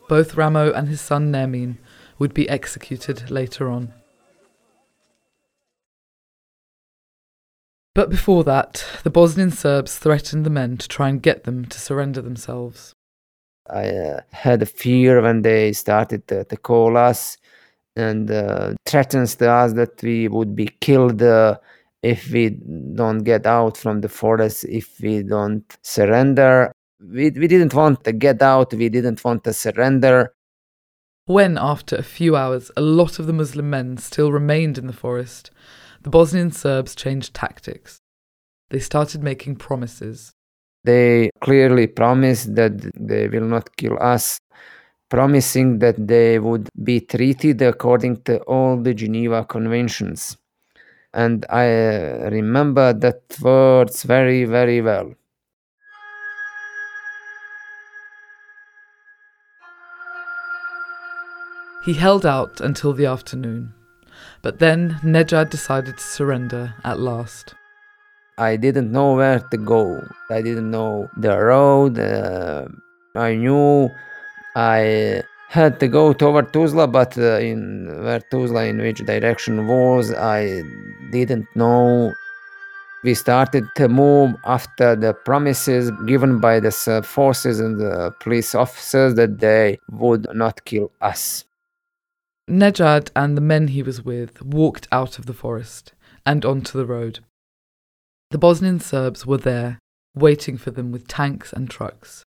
Both 0.08 0.34
Ramo 0.34 0.72
and 0.72 0.88
his 0.88 1.00
son 1.00 1.32
Nermin 1.32 1.78
would 2.18 2.34
be 2.34 2.48
executed 2.48 3.30
later 3.30 3.70
on. 3.70 3.92
But 7.94 8.10
before 8.10 8.42
that, 8.44 8.84
the 9.04 9.10
Bosnian 9.10 9.52
Serbs 9.52 9.98
threatened 9.98 10.44
the 10.44 10.50
men 10.50 10.76
to 10.78 10.88
try 10.88 11.08
and 11.08 11.22
get 11.22 11.44
them 11.44 11.64
to 11.66 11.78
surrender 11.78 12.20
themselves. 12.20 12.92
I 13.70 13.88
uh, 13.88 14.20
had 14.32 14.62
a 14.62 14.66
fear 14.66 15.22
when 15.22 15.42
they 15.42 15.72
started 15.72 16.26
to, 16.28 16.44
to 16.44 16.56
call 16.56 16.96
us 16.96 17.38
and 17.96 18.30
uh, 18.30 18.74
to 18.84 19.50
us 19.50 19.72
that 19.74 20.02
we 20.02 20.28
would 20.28 20.56
be 20.56 20.68
killed 20.80 21.22
uh, 21.22 21.58
if 22.04 22.30
we 22.30 22.50
don't 22.94 23.20
get 23.20 23.46
out 23.46 23.78
from 23.78 24.02
the 24.02 24.10
forest, 24.10 24.64
if 24.64 25.00
we 25.00 25.22
don't 25.22 25.64
surrender. 25.82 26.70
We, 27.00 27.30
we 27.30 27.48
didn't 27.48 27.72
want 27.72 28.04
to 28.04 28.12
get 28.12 28.42
out, 28.42 28.74
we 28.74 28.90
didn't 28.90 29.24
want 29.24 29.44
to 29.44 29.54
surrender. 29.54 30.34
When, 31.24 31.56
after 31.56 31.96
a 31.96 32.02
few 32.02 32.36
hours, 32.36 32.70
a 32.76 32.82
lot 32.82 33.18
of 33.18 33.26
the 33.26 33.32
Muslim 33.32 33.70
men 33.70 33.96
still 33.96 34.30
remained 34.30 34.76
in 34.76 34.86
the 34.86 34.92
forest, 34.92 35.50
the 36.02 36.10
Bosnian 36.10 36.52
Serbs 36.52 36.94
changed 36.94 37.32
tactics. 37.32 38.00
They 38.68 38.80
started 38.80 39.22
making 39.22 39.56
promises. 39.56 40.34
They 40.84 41.30
clearly 41.40 41.86
promised 41.86 42.54
that 42.56 42.74
they 42.94 43.28
will 43.28 43.46
not 43.46 43.74
kill 43.76 43.96
us, 43.98 44.38
promising 45.08 45.78
that 45.78 46.06
they 46.06 46.38
would 46.38 46.68
be 46.82 47.00
treated 47.00 47.62
according 47.62 48.22
to 48.24 48.40
all 48.40 48.76
the 48.76 48.92
Geneva 48.92 49.46
Conventions 49.46 50.36
and 51.14 51.46
I 51.48 51.66
remember 52.28 52.92
that 52.92 53.38
words 53.40 54.02
very, 54.02 54.44
very 54.44 54.80
well. 54.80 55.14
He 61.84 61.94
held 61.94 62.26
out 62.26 62.60
until 62.60 62.92
the 62.94 63.06
afternoon, 63.06 63.74
but 64.42 64.58
then 64.58 64.98
Nejad 65.04 65.50
decided 65.50 65.98
to 65.98 66.02
surrender 66.02 66.74
at 66.82 66.98
last. 66.98 67.54
I 68.36 68.56
didn't 68.56 68.90
know 68.90 69.14
where 69.14 69.38
to 69.38 69.56
go. 69.56 70.02
I 70.30 70.42
didn't 70.42 70.70
know 70.70 71.08
the 71.16 71.38
road. 71.38 71.98
Uh, 71.98 72.66
I 73.14 73.36
knew 73.36 73.90
I 74.56 75.22
had 75.54 75.78
to 75.78 75.86
go 75.86 76.12
toward 76.12 76.52
Tuzla, 76.52 76.90
but 76.90 77.16
uh, 77.16 77.38
in 77.38 77.86
where 78.02 78.18
Tuzla, 78.18 78.68
in 78.68 78.78
which 78.78 78.98
direction 79.06 79.68
was, 79.68 80.12
I 80.12 80.62
didn't 81.12 81.46
know. 81.54 82.12
We 83.04 83.14
started 83.14 83.64
to 83.76 83.88
move 83.88 84.34
after 84.44 84.96
the 84.96 85.14
promises 85.14 85.92
given 86.06 86.40
by 86.40 86.58
the 86.58 86.72
Serb 86.72 87.04
forces 87.04 87.60
and 87.60 87.78
the 87.78 88.12
police 88.18 88.52
officers 88.56 89.14
that 89.14 89.38
they 89.38 89.78
would 89.92 90.26
not 90.34 90.64
kill 90.64 90.90
us. 91.00 91.44
Nejad 92.50 93.10
and 93.14 93.36
the 93.36 93.40
men 93.52 93.68
he 93.68 93.82
was 93.82 94.02
with 94.04 94.42
walked 94.42 94.88
out 94.90 95.20
of 95.20 95.26
the 95.26 95.32
forest 95.32 95.92
and 96.26 96.44
onto 96.44 96.76
the 96.76 96.86
road. 96.86 97.20
The 98.32 98.38
Bosnian 98.38 98.80
Serbs 98.80 99.24
were 99.24 99.38
there, 99.38 99.78
waiting 100.16 100.56
for 100.58 100.72
them 100.72 100.90
with 100.90 101.06
tanks 101.06 101.52
and 101.52 101.70
trucks. 101.70 102.24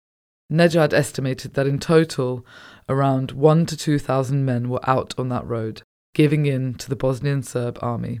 Nejad 0.51 0.93
estimated 0.93 1.53
that 1.55 1.67
in 1.67 1.79
total, 1.79 2.45
around 2.87 3.31
one 3.31 3.65
to 3.65 3.75
two 3.75 3.97
thousand 3.97 4.45
men 4.45 4.69
were 4.69 4.89
out 4.89 5.13
on 5.17 5.29
that 5.29 5.45
road, 5.45 5.81
giving 6.13 6.45
in 6.45 6.75
to 6.75 6.89
the 6.89 6.95
Bosnian 6.95 7.41
Serb 7.41 7.79
army. 7.81 8.19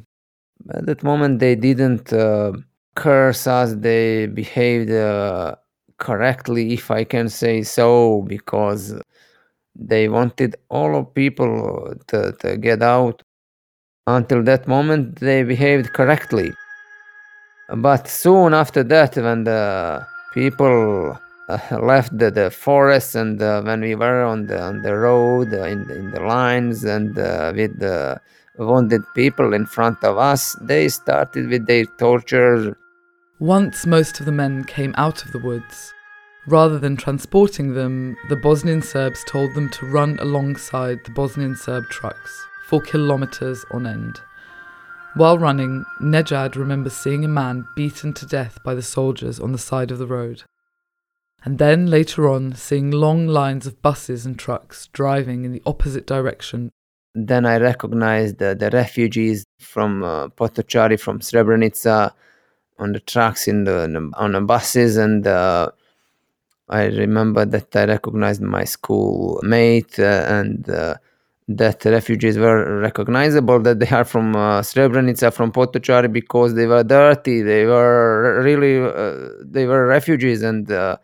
At 0.71 0.85
that 0.87 1.03
moment, 1.03 1.39
they 1.39 1.55
didn't 1.55 2.11
uh, 2.11 2.53
curse 2.95 3.45
us. 3.45 3.75
They 3.75 4.25
behaved 4.25 4.89
uh, 4.89 5.55
correctly, 5.97 6.73
if 6.73 6.89
I 6.89 7.03
can 7.03 7.29
say 7.29 7.61
so, 7.61 8.23
because 8.27 8.99
they 9.75 10.07
wanted 10.07 10.55
all 10.69 10.95
of 10.95 11.13
people 11.13 11.93
to, 12.07 12.31
to 12.39 12.57
get 12.57 12.81
out. 12.81 13.21
Until 14.07 14.41
that 14.43 14.67
moment, 14.67 15.19
they 15.19 15.43
behaved 15.43 15.93
correctly. 15.93 16.51
But 17.75 18.07
soon 18.07 18.53
after 18.53 18.83
that, 18.83 19.15
when 19.15 19.43
the 19.43 20.05
people 20.33 21.19
left 21.71 22.17
the, 22.17 22.31
the 22.31 22.49
forest 22.49 23.15
and 23.15 23.41
uh, 23.41 23.61
when 23.61 23.81
we 23.81 23.93
were 23.93 24.23
on 24.23 24.47
the 24.47 24.59
on 24.59 24.81
the 24.81 24.95
road 24.95 25.53
uh, 25.53 25.63
in, 25.63 25.89
in 25.91 26.09
the 26.11 26.19
lines 26.19 26.83
and 26.83 27.17
uh, 27.19 27.53
with 27.55 27.77
the 27.79 28.19
wounded 28.57 29.01
people 29.13 29.53
in 29.53 29.65
front 29.65 30.03
of 30.03 30.17
us, 30.17 30.55
they 30.61 30.87
started 30.87 31.49
with 31.49 31.67
their 31.67 31.85
torture. 31.97 32.77
Once 33.39 33.85
most 33.85 34.19
of 34.19 34.25
the 34.25 34.31
men 34.31 34.63
came 34.63 34.93
out 34.97 35.23
of 35.23 35.31
the 35.31 35.39
woods, 35.39 35.93
rather 36.47 36.79
than 36.79 36.95
transporting 36.95 37.73
them, 37.73 38.15
the 38.29 38.35
Bosnian 38.35 38.81
Serbs 38.81 39.23
told 39.27 39.53
them 39.53 39.69
to 39.71 39.85
run 39.87 40.17
alongside 40.19 40.99
the 41.03 41.11
Bosnian 41.11 41.55
Serb 41.55 41.83
trucks 41.89 42.45
for 42.67 42.81
kilometers 42.81 43.65
on 43.71 43.85
end. 43.85 44.21
While 45.15 45.37
running, 45.37 45.85
Nejad 46.01 46.55
remembers 46.55 46.93
seeing 46.93 47.23
a 47.23 47.29
man 47.29 47.67
beaten 47.75 48.13
to 48.13 48.25
death 48.25 48.61
by 48.63 48.73
the 48.73 48.81
soldiers 48.81 49.39
on 49.39 49.51
the 49.51 49.57
side 49.57 49.91
of 49.91 49.99
the 49.99 50.07
road. 50.07 50.43
And 51.45 51.59
then 51.59 51.85
later 51.85 52.27
on, 52.27 52.55
seeing 52.55 52.89
long 52.89 53.27
lines 53.27 53.67
of 53.67 53.81
buses 53.83 54.25
and 54.25 54.37
trucks 54.37 54.89
driving 54.91 55.45
in 55.45 55.51
the 55.51 55.61
opposite 55.65 56.07
direction. 56.07 56.71
Then 57.13 57.45
I 57.45 57.57
recognized 57.57 58.39
the, 58.39 58.55
the 58.55 58.71
refugees 58.71 59.45
from 59.59 60.03
uh, 60.03 60.29
Potocari, 60.29 60.99
from 60.99 61.19
Srebrenica, 61.19 62.11
on 62.79 62.91
the 62.91 62.99
trucks, 62.99 63.47
in 63.47 63.63
the, 63.63 64.11
on 64.17 64.31
the 64.33 64.41
buses, 64.41 64.97
and 64.97 65.25
uh, 65.25 65.69
I 66.67 66.85
remember 66.85 67.45
that 67.45 67.75
I 67.75 67.85
recognized 67.85 68.41
my 68.41 68.63
school 68.63 69.39
mate 69.43 69.99
uh, 69.99 70.25
and 70.27 70.67
uh, 70.67 70.95
that 71.47 71.81
the 71.81 71.91
refugees 71.91 72.37
were 72.39 72.79
recognizable 72.79 73.59
that 73.61 73.79
they 73.79 73.89
are 73.89 74.03
from 74.03 74.35
uh, 74.35 74.61
Srebrenica, 74.61 75.31
from 75.31 75.51
Potocari, 75.51 76.11
because 76.11 76.55
they 76.55 76.65
were 76.65 76.83
dirty. 76.83 77.43
They 77.43 77.65
were 77.65 78.41
really 78.43 78.83
uh, 78.83 79.43
they 79.43 79.67
were 79.67 79.85
refugees, 79.85 80.41
and 80.41 80.69
uh, 80.71 80.97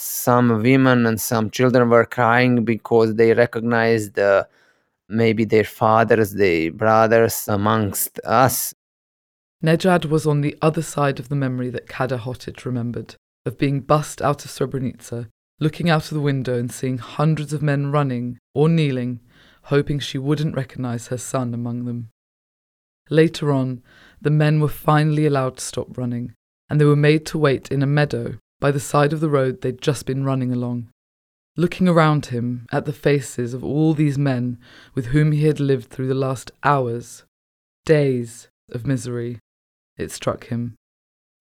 some 0.00 0.62
women 0.62 1.06
and 1.06 1.20
some 1.20 1.50
children 1.50 1.88
were 1.88 2.04
crying 2.04 2.64
because 2.64 3.14
they 3.14 3.32
recognized 3.34 4.18
uh, 4.18 4.44
maybe 5.08 5.44
their 5.44 5.64
fathers, 5.64 6.32
their 6.32 6.72
brothers 6.72 7.46
amongst 7.48 8.18
us. 8.20 8.74
Nejad 9.62 10.06
was 10.06 10.26
on 10.26 10.40
the 10.40 10.56
other 10.62 10.82
side 10.82 11.20
of 11.20 11.28
the 11.28 11.36
memory 11.36 11.70
that 11.70 11.88
Kada 11.88 12.18
Hotic 12.18 12.64
remembered 12.64 13.14
of 13.44 13.58
being 13.58 13.80
bussed 13.80 14.22
out 14.22 14.44
of 14.44 14.50
Srebrenica, 14.50 15.28
looking 15.58 15.90
out 15.90 16.04
of 16.04 16.14
the 16.14 16.20
window 16.20 16.58
and 16.58 16.72
seeing 16.72 16.98
hundreds 16.98 17.52
of 17.52 17.62
men 17.62 17.92
running 17.92 18.38
or 18.54 18.68
kneeling 18.68 19.20
hoping 19.64 19.98
she 19.98 20.18
wouldn't 20.18 20.56
recognize 20.56 21.08
her 21.08 21.18
son 21.18 21.54
among 21.54 21.84
them. 21.84 22.10
Later 23.08 23.52
on, 23.52 23.82
the 24.20 24.30
men 24.30 24.60
were 24.60 24.68
finally 24.68 25.26
allowed 25.26 25.58
to 25.58 25.64
stop 25.64 25.96
running, 25.98 26.34
and 26.68 26.80
they 26.80 26.84
were 26.84 26.96
made 26.96 27.26
to 27.26 27.38
wait 27.38 27.70
in 27.70 27.82
a 27.82 27.86
meadow 27.86 28.36
by 28.60 28.70
the 28.70 28.80
side 28.80 29.12
of 29.12 29.20
the 29.20 29.28
road 29.28 29.62
they'd 29.62 29.80
just 29.80 30.06
been 30.06 30.24
running 30.24 30.52
along. 30.52 30.88
Looking 31.56 31.88
around 31.88 32.26
him 32.26 32.66
at 32.70 32.84
the 32.84 32.92
faces 32.92 33.54
of 33.54 33.64
all 33.64 33.94
these 33.94 34.18
men 34.18 34.58
with 34.94 35.06
whom 35.06 35.32
he 35.32 35.46
had 35.46 35.58
lived 35.58 35.90
through 35.90 36.08
the 36.08 36.14
last 36.14 36.52
hours, 36.62 37.24
days 37.84 38.48
of 38.70 38.86
misery, 38.86 39.38
it 39.96 40.12
struck 40.12 40.46
him. 40.46 40.76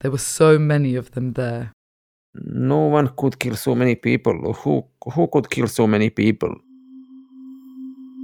There 0.01 0.11
were 0.11 0.17
so 0.17 0.57
many 0.57 0.95
of 0.95 1.11
them 1.11 1.33
there. 1.33 1.73
No 2.33 2.79
one 2.85 3.09
could 3.17 3.37
kill 3.39 3.55
so 3.55 3.75
many 3.75 3.95
people. 3.95 4.53
Who, 4.53 4.85
who 5.13 5.27
could 5.27 5.49
kill 5.49 5.67
so 5.67 5.85
many 5.87 6.09
people? 6.09 6.55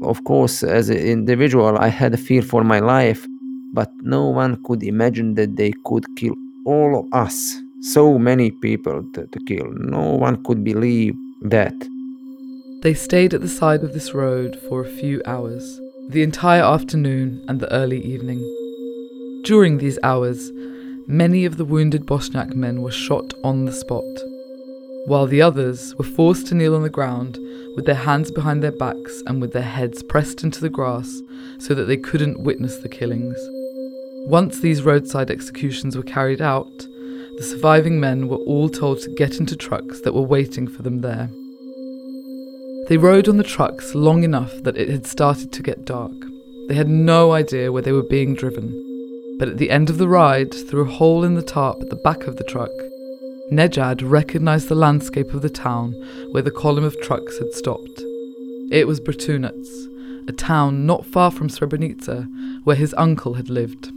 Of 0.04 0.24
course, 0.24 0.64
as 0.64 0.90
an 0.90 0.98
individual, 0.98 1.78
I 1.78 1.88
had 1.88 2.14
a 2.14 2.18
fear 2.18 2.42
for 2.42 2.64
my 2.64 2.80
life, 2.80 3.26
but 3.74 3.90
no 4.02 4.30
one 4.30 4.64
could 4.64 4.84
imagine 4.84 5.36
that 5.36 5.56
they 5.56 5.74
could 5.86 6.06
kill 6.18 6.34
all 6.66 7.00
of 7.00 7.14
us. 7.14 7.62
So 7.94 8.18
many 8.18 8.50
people 8.50 9.04
to, 9.14 9.28
to 9.28 9.40
kill. 9.46 9.72
No 9.72 10.16
one 10.16 10.44
could 10.44 10.64
believe 10.64 11.14
that. 11.44 11.76
They 12.82 12.96
stayed 12.96 13.36
at 13.36 13.42
the 13.42 13.48
side 13.48 13.84
of 13.84 13.94
this 13.94 14.12
road 14.12 14.60
for 14.68 14.82
a 14.82 14.90
few 14.90 15.22
hours, 15.28 15.80
the 16.10 16.24
entire 16.24 16.64
afternoon 16.64 17.46
and 17.48 17.60
the 17.60 17.72
early 17.72 18.02
evening. 18.04 18.40
During 19.44 19.78
these 19.78 20.00
hours, 20.02 20.52
many 21.06 21.46
of 21.46 21.58
the 21.58 21.66
wounded 21.66 22.08
Bosniak 22.08 22.56
men 22.56 22.82
were 22.82 22.92
shot 22.92 23.36
on 23.44 23.66
the 23.66 23.72
spot, 23.72 24.18
while 25.06 25.28
the 25.28 25.44
others 25.44 25.94
were 25.98 26.06
forced 26.06 26.48
to 26.48 26.56
kneel 26.56 26.76
on 26.76 26.82
the 26.82 26.90
ground 26.90 27.38
with 27.76 27.86
their 27.86 27.94
hands 27.94 28.32
behind 28.32 28.64
their 28.64 28.72
backs 28.72 29.22
and 29.28 29.40
with 29.40 29.54
their 29.54 29.62
heads 29.62 30.02
pressed 30.02 30.44
into 30.44 30.60
the 30.60 30.72
grass 30.72 31.22
so 31.60 31.76
that 31.76 31.86
they 31.86 31.98
couldn't 31.98 32.42
witness 32.42 32.78
the 32.78 32.90
killings. 32.90 33.38
Once 34.28 34.60
these 34.60 34.82
roadside 34.82 35.30
executions 35.30 35.96
were 35.96 36.02
carried 36.02 36.42
out, 36.42 36.88
the 37.38 37.44
surviving 37.44 38.00
men 38.00 38.28
were 38.28 38.38
all 38.38 38.70
told 38.70 39.02
to 39.02 39.16
get 39.16 39.40
into 39.40 39.56
trucks 39.56 40.02
that 40.02 40.14
were 40.14 40.22
waiting 40.22 40.68
for 40.68 40.84
them 40.84 41.02
there. 41.02 41.30
They 42.88 42.98
rode 42.98 43.28
on 43.28 43.38
the 43.38 43.44
trucks 43.44 43.96
long 43.96 44.24
enough 44.24 44.54
that 44.64 44.78
it 44.78 44.90
had 44.90 45.08
started 45.08 45.52
to 45.52 45.64
get 45.64 45.86
dark. 45.86 46.14
They 46.68 46.76
had 46.76 46.88
no 46.88 47.32
idea 47.32 47.72
where 47.72 47.82
they 47.82 47.92
were 47.92 48.04
being 48.04 48.36
driven, 48.36 48.72
but 49.38 49.50
at 49.50 49.58
the 49.58 49.70
end 49.70 49.90
of 49.90 49.98
the 49.98 50.08
ride, 50.08 50.54
through 50.54 50.84
a 50.84 50.92
hole 50.92 51.24
in 51.24 51.36
the 51.36 51.42
tarp 51.42 51.82
at 51.82 51.90
the 51.90 51.96
back 51.96 52.24
of 52.24 52.38
the 52.38 52.44
truck, 52.44 52.72
Nejad 53.52 54.02
recognized 54.04 54.70
the 54.70 54.76
landscape 54.76 55.34
of 55.34 55.42
the 55.42 55.50
town 55.50 55.94
where 56.32 56.44
the 56.44 56.52
column 56.52 56.84
of 56.84 57.00
trucks 57.02 57.38
had 57.38 57.54
stopped. 57.54 58.02
It 58.72 58.88
was 58.88 59.00
Bratunac, 59.00 59.54
a 60.28 60.32
town 60.32 60.86
not 60.86 61.06
far 61.06 61.30
from 61.32 61.50
Srebrenica, 61.50 62.28
where 62.64 62.76
his 62.76 62.96
uncle 62.98 63.36
had 63.36 63.50
lived. 63.50 63.92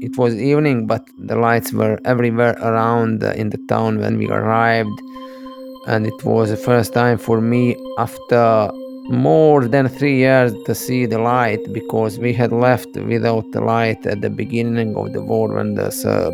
It 0.00 0.16
was 0.16 0.34
evening, 0.34 0.86
but 0.86 1.06
the 1.18 1.36
lights 1.36 1.74
were 1.74 2.00
everywhere 2.06 2.56
around 2.62 3.22
in 3.22 3.50
the 3.50 3.58
town 3.68 3.98
when 3.98 4.16
we 4.16 4.30
arrived. 4.30 4.98
And 5.86 6.06
it 6.06 6.24
was 6.24 6.48
the 6.48 6.56
first 6.56 6.94
time 6.94 7.18
for 7.18 7.42
me 7.42 7.76
after 7.98 8.70
more 9.10 9.68
than 9.68 9.88
three 9.88 10.16
years 10.16 10.54
to 10.64 10.74
see 10.74 11.04
the 11.04 11.18
light 11.18 11.60
because 11.72 12.18
we 12.18 12.32
had 12.32 12.50
left 12.50 12.88
without 12.96 13.44
the 13.52 13.60
light 13.60 14.06
at 14.06 14.22
the 14.22 14.30
beginning 14.30 14.96
of 14.96 15.12
the 15.12 15.20
war 15.20 15.52
when 15.52 15.74
the 15.74 15.90
Serb 15.90 16.32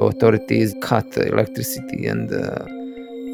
authorities 0.00 0.74
cut 0.80 1.06
electricity 1.16 2.06
and 2.06 2.32
uh, 2.32 2.64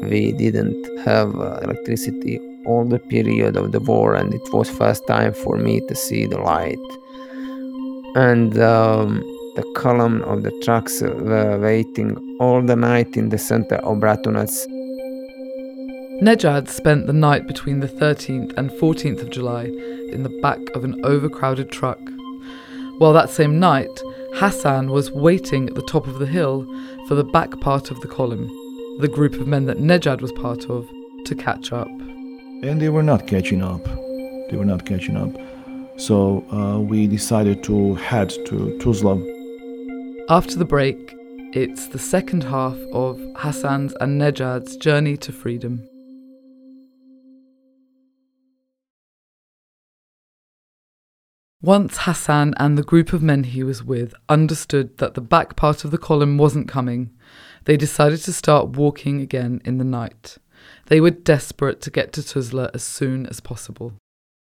we 0.09 0.33
didn't 0.33 0.75
have 1.05 1.35
uh, 1.39 1.59
electricity 1.63 2.39
all 2.65 2.85
the 2.85 2.99
period 2.99 3.55
of 3.55 3.71
the 3.71 3.79
war 3.79 4.13
and 4.15 4.33
it 4.33 4.53
was 4.53 4.69
first 4.69 5.05
time 5.07 5.33
for 5.33 5.55
me 5.57 5.79
to 5.87 5.95
see 5.95 6.25
the 6.25 6.37
light 6.37 6.77
and 8.15 8.59
um, 8.59 9.23
the 9.59 9.73
column 9.73 10.21
of 10.21 10.43
the 10.43 10.57
trucks 10.63 11.01
were 11.01 11.59
waiting 11.59 12.15
all 12.39 12.61
the 12.61 12.77
night 12.77 13.17
in 13.17 13.27
the 13.27 13.37
center 13.37 13.75
of 13.87 13.97
Bratunac. 13.97 14.49
Nejad 16.21 16.69
spent 16.69 17.07
the 17.07 17.19
night 17.27 17.45
between 17.45 17.81
the 17.81 17.89
13th 17.89 18.57
and 18.57 18.69
14th 18.71 19.21
of 19.21 19.29
July 19.29 19.65
in 20.13 20.23
the 20.23 20.39
back 20.41 20.59
of 20.75 20.85
an 20.85 21.03
overcrowded 21.03 21.69
truck. 21.71 21.99
While 22.99 23.11
that 23.11 23.29
same 23.29 23.59
night, 23.59 23.89
Hassan 24.35 24.91
was 24.91 25.11
waiting 25.11 25.67
at 25.67 25.75
the 25.75 25.89
top 25.91 26.07
of 26.07 26.19
the 26.19 26.25
hill 26.25 26.65
for 27.09 27.15
the 27.15 27.25
back 27.25 27.59
part 27.59 27.91
of 27.91 27.99
the 27.99 28.07
column, 28.07 28.47
the 29.01 29.09
group 29.09 29.33
of 29.33 29.47
men 29.47 29.65
that 29.65 29.79
Nejad 29.79 30.21
was 30.21 30.31
part 30.31 30.69
of, 30.69 30.87
to 31.25 31.35
catch 31.35 31.73
up. 31.73 31.89
And 32.63 32.81
they 32.81 32.87
were 32.87 33.03
not 33.03 33.27
catching 33.27 33.61
up. 33.61 33.83
They 34.49 34.55
were 34.55 34.71
not 34.73 34.85
catching 34.85 35.17
up. 35.17 35.35
So 35.99 36.45
uh, 36.49 36.79
we 36.79 37.07
decided 37.07 37.61
to 37.65 37.95
head 37.95 38.29
to 38.45 38.77
Tuzla. 38.79 39.38
After 40.31 40.59
the 40.59 40.63
break, 40.65 41.15
it's 41.53 41.87
the 41.87 41.97
second 41.97 42.43
half 42.43 42.77
of 42.93 43.19
Hassan's 43.37 43.95
and 43.99 44.21
Nejad's 44.21 44.77
journey 44.77 45.17
to 45.17 45.31
freedom. 45.31 45.89
Once 51.63 51.97
Hassan 52.01 52.53
and 52.57 52.77
the 52.77 52.83
group 52.83 53.11
of 53.11 53.23
men 53.23 53.43
he 53.43 53.63
was 53.63 53.83
with 53.83 54.13
understood 54.29 54.99
that 54.99 55.15
the 55.15 55.21
back 55.21 55.55
part 55.55 55.83
of 55.83 55.89
the 55.89 55.97
column 55.97 56.37
wasn't 56.37 56.67
coming, 56.67 57.09
they 57.63 57.75
decided 57.75 58.19
to 58.19 58.31
start 58.31 58.77
walking 58.77 59.21
again 59.21 59.59
in 59.65 59.79
the 59.79 59.83
night. 59.83 60.37
They 60.85 61.01
were 61.01 61.09
desperate 61.09 61.81
to 61.81 61.89
get 61.89 62.13
to 62.13 62.21
Tuzla 62.21 62.69
as 62.75 62.83
soon 62.83 63.25
as 63.25 63.39
possible. 63.39 63.93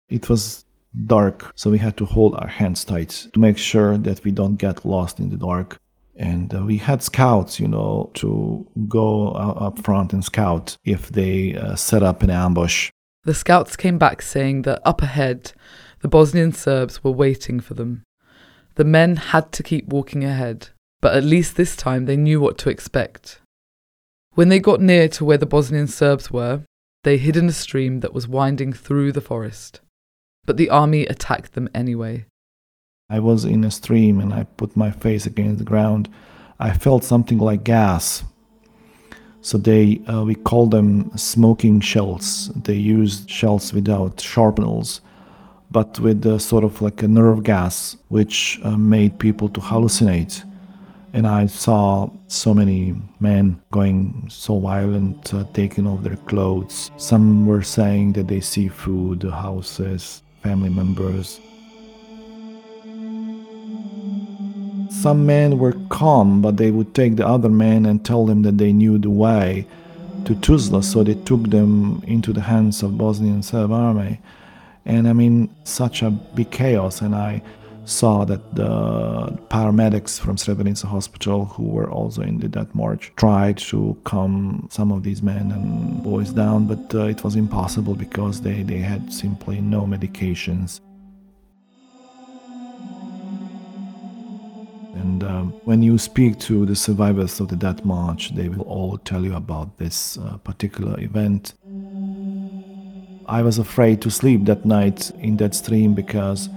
It 0.08 0.28
was 0.28 0.64
dark, 1.06 1.52
so 1.54 1.70
we 1.70 1.78
had 1.78 1.96
to 1.96 2.04
hold 2.04 2.34
our 2.36 2.46
hands 2.46 2.84
tight 2.84 3.28
to 3.32 3.40
make 3.40 3.58
sure 3.58 3.98
that 3.98 4.24
we 4.24 4.30
don't 4.30 4.56
get 4.56 4.84
lost 4.84 5.18
in 5.18 5.30
the 5.30 5.36
dark. 5.36 5.78
And 6.16 6.54
uh, 6.54 6.62
we 6.62 6.76
had 6.76 7.02
scouts, 7.02 7.58
you 7.58 7.66
know, 7.66 8.10
to 8.14 8.66
go 8.88 9.28
up 9.30 9.80
front 9.80 10.12
and 10.12 10.24
scout 10.24 10.76
if 10.84 11.08
they 11.08 11.56
uh, 11.56 11.74
set 11.74 12.02
up 12.04 12.22
an 12.22 12.30
ambush. 12.30 12.90
The 13.24 13.34
scouts 13.34 13.74
came 13.76 13.98
back 13.98 14.22
saying 14.22 14.62
that 14.62 14.80
up 14.84 15.02
ahead, 15.02 15.52
The 16.00 16.08
Bosnian 16.08 16.52
Serbs 16.52 17.02
were 17.02 17.10
waiting 17.10 17.58
for 17.58 17.74
them. 17.74 18.04
The 18.76 18.84
men 18.84 19.16
had 19.16 19.50
to 19.52 19.62
keep 19.62 19.88
walking 19.88 20.24
ahead, 20.24 20.68
but 21.00 21.16
at 21.16 21.24
least 21.24 21.56
this 21.56 21.74
time 21.74 22.04
they 22.04 22.16
knew 22.16 22.40
what 22.40 22.58
to 22.58 22.70
expect. 22.70 23.40
When 24.34 24.48
they 24.48 24.58
got 24.58 24.80
near 24.80 25.08
to 25.08 25.24
where 25.24 25.38
the 25.38 25.46
Bosnian 25.46 25.86
Serbs 25.86 26.30
were, 26.30 26.62
they 27.02 27.18
hid 27.18 27.36
in 27.36 27.48
a 27.48 27.52
stream 27.52 28.00
that 28.00 28.14
was 28.14 28.28
winding 28.28 28.72
through 28.72 29.12
the 29.12 29.20
forest. 29.20 29.80
But 30.46 30.56
the 30.56 30.70
army 30.70 31.06
attacked 31.06 31.54
them 31.54 31.68
anyway. 31.74 32.26
I 33.10 33.20
was 33.20 33.44
in 33.44 33.64
a 33.64 33.70
stream 33.70 34.18
and 34.20 34.32
I 34.32 34.44
put 34.44 34.76
my 34.76 34.90
face 34.90 35.26
against 35.26 35.58
the 35.58 35.64
ground. 35.64 36.08
I 36.58 36.72
felt 36.72 37.04
something 37.04 37.38
like 37.38 37.64
gas. 37.64 38.24
So 39.40 39.58
they, 39.58 40.00
uh, 40.10 40.24
we 40.24 40.34
call 40.34 40.66
them 40.68 41.14
smoking 41.16 41.80
shells. 41.80 42.48
They 42.54 42.74
used 42.74 43.28
shells 43.28 43.74
without 43.74 44.20
sharpeners, 44.20 45.02
but 45.70 46.00
with 46.00 46.24
a 46.24 46.40
sort 46.40 46.64
of 46.64 46.80
like 46.80 47.02
a 47.02 47.08
nerve 47.08 47.42
gas, 47.42 47.96
which 48.08 48.58
uh, 48.64 48.78
made 48.78 49.18
people 49.18 49.50
to 49.50 49.60
hallucinate. 49.60 50.42
And 51.12 51.26
I 51.26 51.46
saw 51.46 52.10
so 52.26 52.54
many 52.54 52.94
men 53.20 53.60
going 53.70 54.26
so 54.30 54.58
violent, 54.58 55.32
uh, 55.34 55.44
taking 55.52 55.86
off 55.86 56.02
their 56.02 56.16
clothes. 56.16 56.90
Some 56.96 57.46
were 57.46 57.62
saying 57.62 58.14
that 58.14 58.28
they 58.28 58.40
see 58.40 58.68
food, 58.68 59.22
houses, 59.22 60.23
family 60.44 60.68
members. 60.68 61.40
Some 64.90 65.26
men 65.26 65.58
were 65.58 65.72
calm, 65.88 66.42
but 66.42 66.58
they 66.58 66.70
would 66.70 66.94
take 66.94 67.16
the 67.16 67.26
other 67.26 67.48
men 67.48 67.86
and 67.86 68.04
tell 68.04 68.26
them 68.26 68.42
that 68.42 68.58
they 68.58 68.72
knew 68.72 68.98
the 68.98 69.10
way 69.10 69.66
to 70.26 70.34
Tuzla, 70.34 70.82
so 70.84 71.02
they 71.02 71.14
took 71.14 71.48
them 71.50 72.02
into 72.06 72.32
the 72.32 72.42
hands 72.42 72.82
of 72.82 72.98
Bosnian 72.98 73.42
Serb 73.42 73.72
army. 73.72 74.20
And 74.84 75.08
I 75.08 75.14
mean, 75.14 75.48
such 75.64 76.02
a 76.02 76.10
big 76.10 76.50
chaos. 76.50 77.00
And 77.00 77.14
I 77.14 77.42
saw 77.84 78.24
that 78.24 78.54
the 78.54 79.38
paramedics 79.48 80.18
from 80.18 80.36
Srebrenica 80.36 80.84
Hospital, 80.84 81.44
who 81.46 81.64
were 81.64 81.90
also 81.90 82.22
in 82.22 82.38
the 82.38 82.48
death 82.48 82.74
march, 82.74 83.12
tried 83.16 83.58
to 83.58 83.96
calm 84.04 84.68
some 84.70 84.90
of 84.92 85.02
these 85.02 85.22
men 85.22 85.52
and 85.52 86.02
boys 86.02 86.30
down, 86.30 86.66
but 86.66 86.94
uh, 86.94 87.04
it 87.04 87.22
was 87.22 87.36
impossible 87.36 87.94
because 87.94 88.40
they, 88.40 88.62
they 88.62 88.78
had 88.78 89.12
simply 89.12 89.60
no 89.60 89.82
medications. 89.82 90.80
And 94.94 95.24
um, 95.24 95.52
when 95.64 95.82
you 95.82 95.98
speak 95.98 96.38
to 96.40 96.64
the 96.64 96.76
survivors 96.76 97.40
of 97.40 97.48
the 97.48 97.56
Death 97.56 97.84
March, 97.84 98.34
they 98.34 98.48
will 98.48 98.64
all 98.64 98.96
tell 98.98 99.24
you 99.24 99.34
about 99.34 99.76
this 99.78 100.16
uh, 100.18 100.38
particular 100.38 100.98
event. 101.00 101.54
I 103.26 103.42
was 103.42 103.58
afraid 103.58 104.00
to 104.02 104.10
sleep 104.10 104.44
that 104.44 104.64
night 104.64 105.10
in 105.18 105.36
that 105.38 105.54
stream 105.54 105.94
because 105.94 106.48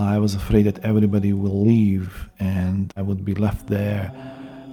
I 0.00 0.18
was 0.18 0.34
afraid 0.34 0.62
that 0.62 0.78
everybody 0.84 1.32
will 1.32 1.64
leave 1.64 2.28
and 2.38 2.92
I 2.96 3.02
would 3.02 3.24
be 3.24 3.34
left 3.34 3.66
there 3.66 4.12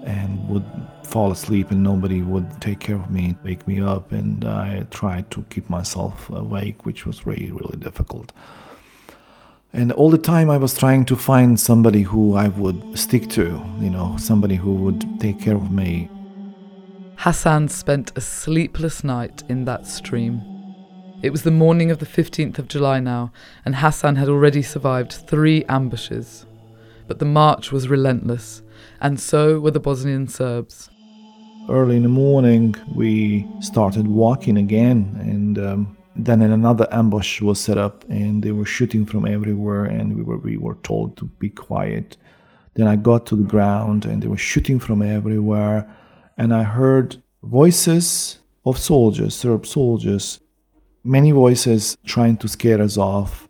and 0.06 0.48
would 0.48 0.66
fall 1.04 1.32
asleep 1.32 1.72
and 1.72 1.84
nobody 1.84 2.22
would 2.22 2.62
take 2.62 2.80
care 2.80 2.96
of 2.96 3.12
me, 3.12 3.36
wake 3.44 3.68
me 3.68 3.82
up. 3.82 4.12
And 4.12 4.46
I 4.46 4.86
tried 4.92 5.30
to 5.32 5.44
keep 5.50 5.70
myself 5.70 6.30
awake, 6.30 6.86
which 6.86 7.06
was 7.06 7.26
really, 7.26 7.52
really 7.52 7.78
difficult. 7.78 8.32
And 9.74 9.92
all 9.92 10.10
the 10.10 10.18
time 10.18 10.50
I 10.50 10.58
was 10.58 10.78
trying 10.78 11.06
to 11.06 11.16
find 11.16 11.60
somebody 11.60 12.02
who 12.02 12.36
I 12.36 12.48
would 12.48 12.98
stick 12.98 13.30
to, 13.32 13.62
you 13.80 13.90
know, 13.90 14.16
somebody 14.18 14.56
who 14.56 14.74
would 14.76 15.20
take 15.20 15.42
care 15.42 15.56
of 15.56 15.72
me. 15.72 16.10
Hassan 17.18 17.68
spent 17.68 18.12
a 18.16 18.22
sleepless 18.22 19.04
night 19.04 19.44
in 19.50 19.66
that 19.66 19.86
stream. 19.88 20.57
It 21.28 21.32
was 21.32 21.44
the 21.44 21.52
morning 21.52 21.92
of 21.92 22.00
the 22.00 22.06
15th 22.06 22.58
of 22.58 22.70
July 22.70 23.02
now, 23.02 23.34
and 23.66 23.76
Hassan 23.76 24.16
had 24.16 24.30
already 24.30 24.62
survived 24.62 25.12
three 25.12 25.66
ambushes. 25.66 26.46
But 27.06 27.20
the 27.20 27.26
march 27.26 27.70
was 27.70 27.90
relentless, 27.90 28.62
and 29.02 29.20
so 29.20 29.60
were 29.60 29.72
the 29.72 29.82
Bosnian 29.82 30.30
Serbs. 30.30 30.90
Early 31.68 31.98
in 31.98 32.04
the 32.04 32.08
morning, 32.08 32.76
we 32.96 33.46
started 33.60 34.08
walking 34.08 34.56
again, 34.56 35.18
and 35.20 35.60
um, 35.60 35.98
then 36.16 36.42
another 36.42 36.88
ambush 36.94 37.42
was 37.42 37.60
set 37.60 37.78
up 37.78 38.06
and 38.08 38.42
they 38.42 38.54
were 38.54 38.66
shooting 38.66 39.06
from 39.06 39.28
everywhere 39.28 39.84
and 39.84 40.16
we 40.16 40.24
were 40.24 40.38
we 40.38 40.56
were 40.56 40.78
told 40.82 41.18
to 41.18 41.26
be 41.26 41.50
quiet 41.50 42.18
then 42.74 42.88
i 42.88 42.96
got 42.96 43.28
to 43.28 43.36
the 43.36 43.44
ground 43.44 44.04
and 44.04 44.24
they 44.24 44.28
were 44.28 44.36
shooting 44.36 44.80
from 44.80 45.04
everywhere 45.04 45.88
and 46.38 46.56
i 46.56 46.64
heard 46.64 47.22
voices 47.44 48.40
of 48.66 48.80
soldiers 48.80 49.36
serb 49.36 49.64
soldiers 49.64 50.40
many 51.08 51.32
voices 51.32 51.98
trying 52.06 52.38
to 52.38 52.48
scare 52.48 52.82
us 52.82 52.98
off 52.98 53.48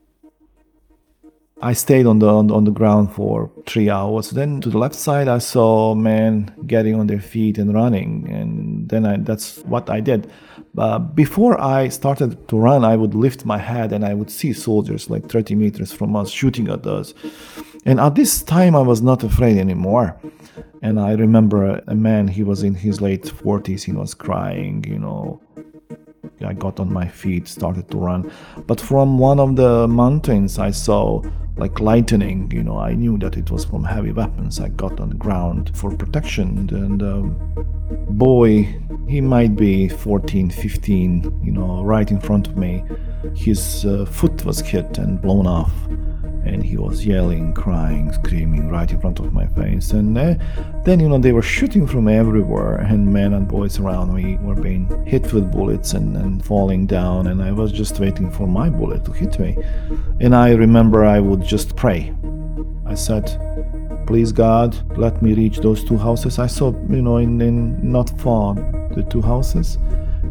I 1.61 1.73
stayed 1.73 2.05
on 2.05 2.19
the 2.19 2.27
on, 2.27 2.63
the 2.65 2.71
ground 2.71 3.11
for 3.13 3.49
three 3.65 3.89
hours. 3.89 4.29
Then 4.29 4.61
to 4.61 4.69
the 4.69 4.77
left 4.77 4.93
side, 4.93 5.27
I 5.27 5.39
saw 5.39 5.95
men 5.95 6.53
getting 6.67 6.93
on 6.93 7.07
their 7.07 7.19
feet 7.19 7.57
and 7.57 7.73
running, 7.73 8.29
and 8.31 8.87
then 8.87 9.05
I, 9.05 9.17
that's 9.17 9.59
what 9.59 9.89
I 9.89 9.99
did. 9.99 10.29
Uh, 10.77 10.99
before 10.99 11.59
I 11.59 11.87
started 11.87 12.47
to 12.49 12.57
run, 12.59 12.85
I 12.85 12.95
would 12.95 13.15
lift 13.15 13.45
my 13.45 13.57
head 13.57 13.91
and 13.91 14.05
I 14.05 14.13
would 14.13 14.29
see 14.29 14.53
soldiers 14.53 15.09
like 15.09 15.27
30 15.27 15.55
meters 15.55 15.91
from 15.91 16.15
us 16.15 16.29
shooting 16.29 16.67
at 16.67 16.85
us. 16.85 17.15
And 17.83 17.99
at 17.99 18.13
this 18.13 18.43
time, 18.43 18.75
I 18.75 18.81
was 18.81 19.01
not 19.01 19.23
afraid 19.23 19.57
anymore. 19.57 20.15
And 20.83 20.99
I 20.99 21.13
remember 21.13 21.81
a 21.87 21.95
man, 21.95 22.27
he 22.27 22.43
was 22.43 22.61
in 22.61 22.75
his 22.75 23.01
late 23.01 23.23
40s, 23.23 23.83
he 23.83 23.91
was 23.91 24.13
crying, 24.13 24.83
you 24.87 24.99
know, 24.99 25.41
I 26.45 26.53
got 26.53 26.79
on 26.79 26.91
my 26.91 27.07
feet, 27.07 27.47
started 27.47 27.89
to 27.91 27.97
run. 27.97 28.31
But 28.65 28.79
from 28.79 29.17
one 29.17 29.39
of 29.39 29.55
the 29.55 29.87
mountains, 29.87 30.59
I 30.59 30.71
saw 30.71 31.21
like 31.57 31.79
lightning. 31.79 32.51
You 32.51 32.63
know, 32.63 32.77
I 32.77 32.93
knew 32.93 33.17
that 33.19 33.37
it 33.37 33.49
was 33.49 33.65
from 33.65 33.83
heavy 33.83 34.11
weapons. 34.11 34.59
I 34.59 34.69
got 34.69 34.99
on 34.99 35.09
the 35.09 35.15
ground 35.15 35.71
for 35.75 35.95
protection. 35.95 36.69
And 36.71 37.01
um, 37.03 37.37
boy, 38.09 38.63
he 39.07 39.21
might 39.21 39.55
be 39.55 39.89
14, 39.89 40.49
15, 40.49 41.41
you 41.43 41.51
know, 41.51 41.83
right 41.83 42.09
in 42.09 42.19
front 42.19 42.47
of 42.47 42.57
me. 42.57 42.83
His 43.35 43.85
uh, 43.85 44.05
foot 44.05 44.45
was 44.45 44.59
hit 44.59 44.97
and 44.97 45.21
blown 45.21 45.47
off 45.47 45.71
and 46.47 46.63
he 46.63 46.77
was 46.77 47.05
yelling, 47.05 47.53
crying, 47.53 48.11
screaming 48.13 48.69
right 48.69 48.89
in 48.89 48.99
front 48.99 49.19
of 49.19 49.33
my 49.33 49.45
face. 49.47 49.91
And 49.91 50.17
uh, 50.17 50.35
then, 50.85 50.99
you 50.99 51.09
know, 51.09 51.19
they 51.19 51.31
were 51.31 51.41
shooting 51.41 51.85
from 51.85 52.07
everywhere, 52.07 52.75
and 52.75 53.11
men 53.11 53.33
and 53.33 53.47
boys 53.47 53.79
around 53.79 54.13
me 54.13 54.37
were 54.37 54.55
being 54.55 55.05
hit 55.05 55.31
with 55.33 55.51
bullets 55.51 55.93
and, 55.93 56.15
and 56.17 56.43
falling 56.43 56.85
down, 56.85 57.27
and 57.27 57.41
I 57.41 57.51
was 57.51 57.71
just 57.71 57.99
waiting 57.99 58.31
for 58.31 58.47
my 58.47 58.69
bullet 58.69 59.05
to 59.05 59.11
hit 59.11 59.39
me. 59.39 59.57
And 60.19 60.35
I 60.35 60.53
remember 60.53 61.05
I 61.05 61.19
would 61.19 61.43
just 61.43 61.75
pray. 61.75 62.13
I 62.85 62.95
said, 62.95 63.25
Please 64.07 64.31
God, 64.31 64.77
let 64.97 65.21
me 65.21 65.33
reach 65.33 65.57
those 65.57 65.83
two 65.83 65.97
houses. 65.97 66.39
I 66.39 66.47
saw, 66.47 66.71
you 66.89 67.01
know, 67.01 67.17
in, 67.17 67.41
in 67.41 67.91
not 67.91 68.09
far 68.21 68.55
the 68.95 69.05
two 69.09 69.21
houses. 69.21 69.77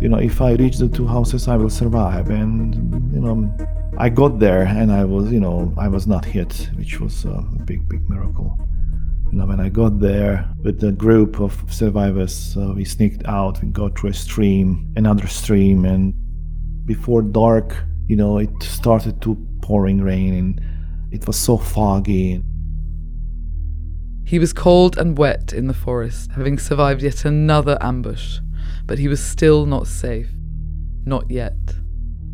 You 0.00 0.08
know, 0.08 0.16
if 0.16 0.40
I 0.40 0.52
reach 0.52 0.78
the 0.78 0.88
two 0.88 1.06
houses, 1.06 1.46
I 1.46 1.56
will 1.56 1.68
survive. 1.68 2.30
And, 2.30 2.74
you 3.12 3.20
know, 3.20 3.54
I 3.98 4.10
got 4.10 4.38
there 4.38 4.62
and 4.62 4.92
I 4.92 5.04
was, 5.04 5.32
you 5.32 5.40
know, 5.40 5.72
I 5.78 5.88
was 5.88 6.06
not 6.06 6.24
hit, 6.24 6.68
which 6.74 7.00
was 7.00 7.24
a 7.24 7.42
big, 7.64 7.88
big 7.88 8.08
miracle. 8.10 8.58
You 9.32 9.38
know, 9.38 9.46
when 9.46 9.58
I 9.58 9.70
got 9.70 10.00
there 10.00 10.46
with 10.62 10.84
a 10.84 10.92
group 10.92 11.40
of 11.40 11.54
survivors, 11.72 12.56
uh, 12.58 12.74
we 12.76 12.84
sneaked 12.84 13.24
out, 13.26 13.62
we 13.62 13.68
got 13.68 13.98
through 13.98 14.10
a 14.10 14.14
stream, 14.14 14.92
another 14.96 15.26
stream, 15.26 15.86
and 15.86 16.14
before 16.84 17.22
dark, 17.22 17.74
you 18.06 18.16
know, 18.16 18.36
it 18.36 18.62
started 18.62 19.22
to 19.22 19.34
pouring 19.62 20.02
rain 20.02 20.34
and 20.34 20.60
it 21.10 21.26
was 21.26 21.36
so 21.36 21.56
foggy. 21.56 22.42
He 24.26 24.38
was 24.38 24.52
cold 24.52 24.98
and 24.98 25.16
wet 25.16 25.54
in 25.54 25.68
the 25.68 25.74
forest, 25.74 26.32
having 26.32 26.58
survived 26.58 27.02
yet 27.02 27.24
another 27.24 27.78
ambush, 27.80 28.40
but 28.84 28.98
he 28.98 29.08
was 29.08 29.24
still 29.24 29.64
not 29.64 29.86
safe. 29.86 30.28
Not 31.06 31.30
yet. 31.30 31.54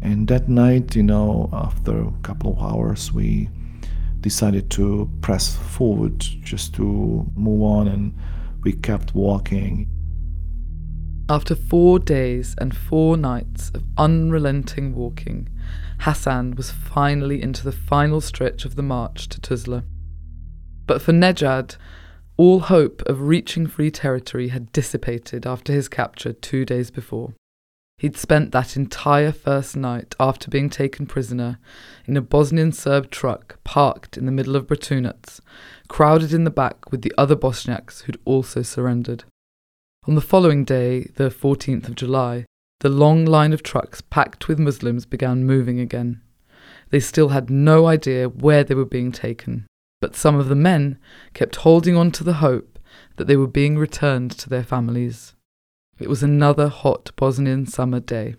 And 0.03 0.27
that 0.29 0.49
night, 0.49 0.97
you 0.97 1.05
know, 1.05 1.49
after 1.53 2.03
a 2.03 2.13
couple 2.23 2.53
of 2.53 2.59
hours, 2.61 3.13
we 3.13 3.49
decided 4.21 4.69
to 4.71 5.09
press 5.21 5.57
forward 5.57 6.19
just 6.19 6.75
to 6.75 7.27
move 7.37 7.63
on, 7.63 7.89
and 7.89 8.15
we 8.63 8.73
kept 8.73 9.15
walking. 9.15 9.89
After 11.29 11.55
four 11.55 11.99
days 12.01 12.55
and 12.59 12.77
four 12.77 13.17
nights 13.17 13.71
of 13.75 13.85
unrelenting 13.97 14.95
walking, 14.95 15.49
Hassan 16.01 16.57
was 16.57 16.71
finally 16.71 17.41
into 17.41 17.63
the 17.63 17.73
final 17.73 18.21
stretch 18.21 18.65
of 18.65 18.75
the 18.75 18.83
march 18.83 19.29
to 19.29 19.41
Tuzla. 19.41 19.85
But 20.87 21.01
for 21.01 21.13
Nejad, 21.13 21.77
all 22.37 22.61
hope 22.61 23.03
of 23.03 23.23
reaching 23.23 23.69
free 23.69 23.91
territory 23.91 24.49
had 24.49 24.73
dissipated 24.73 25.47
after 25.47 25.73
his 25.73 25.89
capture 25.89 26.33
two 26.33 26.65
days 26.65 26.91
before. 26.91 27.35
He'd 28.03 28.17
spent 28.17 28.51
that 28.51 28.77
entire 28.77 29.31
first 29.31 29.77
night 29.77 30.17
after 30.19 30.51
being 30.51 30.69
taken 30.69 31.07
prisoner 31.07 31.61
in 32.05 32.17
a 32.17 32.21
Bosnian 32.21 32.73
Serb 32.73 33.13
truck 33.13 33.63
parked 33.63 34.19
in 34.19 34.27
the 34.27 34.33
middle 34.33 34.57
of 34.57 34.67
Bratunac, 34.67 35.39
crowded 35.87 36.33
in 36.33 36.43
the 36.43 36.51
back 36.51 36.91
with 36.91 37.03
the 37.03 37.15
other 37.17 37.37
Bosniaks 37.37 38.03
who'd 38.03 38.19
also 38.25 38.63
surrendered. 38.63 39.23
On 40.09 40.17
the 40.17 40.21
following 40.21 40.65
day, 40.65 41.13
the 41.15 41.29
14th 41.29 41.87
of 41.87 41.95
July, 41.95 42.45
the 42.81 42.89
long 42.89 43.25
line 43.25 43.53
of 43.53 43.63
trucks 43.63 44.01
packed 44.01 44.49
with 44.49 44.59
Muslims 44.59 45.07
began 45.07 45.45
moving 45.45 45.79
again. 45.79 46.23
They 46.91 46.99
still 46.99 47.29
had 47.29 47.51
no 47.51 47.87
idea 47.87 48.29
where 48.29 48.65
they 48.65 48.75
were 48.75 48.85
being 48.85 49.13
taken, 49.13 49.69
but 50.01 50.17
some 50.17 50.35
of 50.35 50.49
the 50.49 50.57
men 50.57 50.99
kept 51.35 51.55
holding 51.55 51.97
on 51.97 52.11
to 52.11 52.25
the 52.25 52.43
hope 52.43 52.81
that 53.15 53.29
they 53.29 53.37
were 53.37 53.47
being 53.47 53.79
returned 53.79 54.33
to 54.33 54.49
their 54.49 54.65
families. 54.65 55.35
It 56.03 56.09
was 56.09 56.25
another 56.25 56.67
hot 56.67 57.13
Bosnian 57.15 57.65
summer 57.65 58.01
day. 58.01 58.35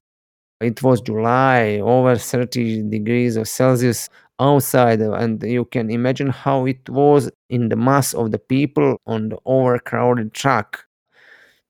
It 0.59 0.83
was 0.83 0.99
July, 0.99 1.79
over 1.81 2.17
30 2.17 2.89
degrees 2.89 3.37
of 3.37 3.47
Celsius 3.47 4.09
outside, 4.37 4.99
and 4.99 5.41
you 5.41 5.63
can 5.63 5.89
imagine 5.89 6.27
how 6.27 6.65
it 6.65 6.89
was 6.89 7.31
in 7.49 7.69
the 7.69 7.77
mass 7.77 8.13
of 8.13 8.31
the 8.31 8.37
people 8.37 8.97
on 9.07 9.29
the 9.29 9.37
overcrowded 9.45 10.33
truck. 10.33 10.85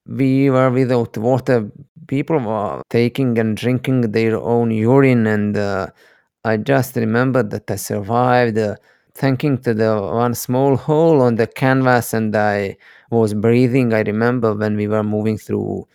We 0.07 0.49
were 0.49 0.71
without 0.71 1.15
water. 1.15 1.69
People 2.07 2.39
were 2.39 2.81
taking 2.89 3.37
and 3.37 3.55
drinking 3.55 4.01
their 4.13 4.37
own 4.37 4.71
urine, 4.71 5.27
and 5.27 5.55
uh, 5.55 5.87
I 6.43 6.57
just 6.57 6.95
remember 6.95 7.43
that 7.43 7.69
I 7.69 7.75
survived. 7.75 8.57
Uh, 8.57 8.77
thanking 9.15 9.59
to 9.59 9.73
the 9.73 10.01
one 10.01 10.33
small 10.33 10.75
hole 10.75 11.21
on 11.21 11.35
the 11.35 11.45
canvas 11.47 12.13
and 12.13 12.35
I 12.35 12.77
was 13.13 13.33
breathing. 13.33 13.93
I 13.93 14.01
remember 14.01 14.53
when 14.53 14.75
we 14.75 14.87
were 14.87 15.03
moving 15.03 15.37
through 15.37 15.87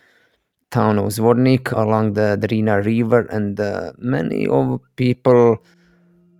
town 0.71 0.99
of 0.99 1.07
Zvornik 1.07 1.73
along 1.73 2.13
the 2.13 2.37
Drina 2.41 2.85
River 2.85 3.27
and 3.31 3.59
uh, 3.59 3.93
many 3.99 4.47
of 4.47 4.81
people 4.97 5.59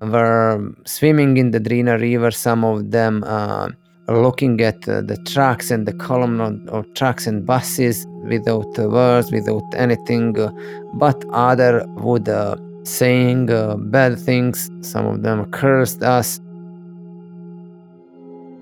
were 0.01 0.75
swimming 0.85 1.37
in 1.37 1.51
the 1.51 1.61
Drina 1.61 1.99
River. 1.99 2.31
Some 2.31 2.65
of 2.65 2.91
them 2.91 3.25
uh, 3.27 3.69
looking 4.09 4.61
at 4.61 4.89
uh, 4.89 5.01
the 5.03 5.17
trucks 5.27 5.71
and 5.71 5.87
the 5.87 5.93
column 5.93 6.41
of, 6.41 6.69
of 6.69 6.95
trucks 6.95 7.27
and 7.27 7.45
buses 7.45 8.07
without 8.25 8.77
words, 8.79 9.33
without 9.33 9.65
anything, 9.75 10.39
uh, 10.39 10.51
but 10.95 11.25
other 11.31 11.85
would 11.97 12.29
uh, 12.29 12.57
saying 12.85 13.51
uh, 13.51 13.77
bad 13.77 14.19
things. 14.19 14.71
Some 14.81 15.07
of 15.07 15.23
them 15.23 15.51
cursed 15.51 16.03
us. 16.03 16.41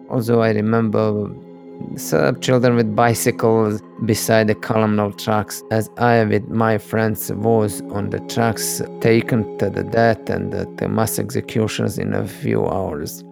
Also, 0.09 0.41
I 0.41 0.51
remember 0.51 1.29
some 1.97 2.41
children 2.41 2.77
with 2.77 2.95
bicycles 2.95 3.83
beside 4.05 4.49
the 4.49 4.55
column 4.55 4.99
of 4.99 5.17
trucks, 5.17 5.63
as 5.71 5.89
I, 5.99 6.25
with 6.25 6.49
my 6.49 6.79
friends, 6.79 7.33
was 7.33 7.81
on 7.91 8.11
the 8.11 8.21
trucks 8.21 8.83
taken 9.01 9.57
to 9.59 9.71
the 9.71 9.85
death 9.85 10.29
and 10.29 10.53
the 10.53 10.89
mass 10.89 11.19
executions 11.19 11.99
in 11.99 12.15
a 12.15 12.27
few 12.27 12.67
hours. 12.67 13.23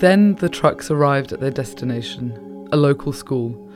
Then 0.00 0.34
the 0.36 0.48
trucks 0.48 0.90
arrived 0.90 1.32
at 1.32 1.40
their 1.40 1.50
destination, 1.50 2.68
a 2.72 2.76
local 2.76 3.12
school, 3.12 3.70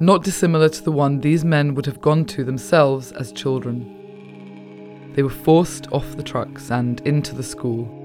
not 0.00 0.24
dissimilar 0.24 0.68
to 0.68 0.82
the 0.82 0.92
one 0.92 1.20
these 1.20 1.44
men 1.44 1.74
would 1.74 1.86
have 1.86 2.00
gone 2.00 2.24
to 2.26 2.44
themselves 2.44 3.12
as 3.12 3.32
children. 3.32 5.12
They 5.14 5.22
were 5.22 5.30
forced 5.30 5.86
off 5.92 6.16
the 6.16 6.22
trucks 6.22 6.70
and 6.70 7.00
into 7.06 7.34
the 7.34 7.42
school 7.42 8.03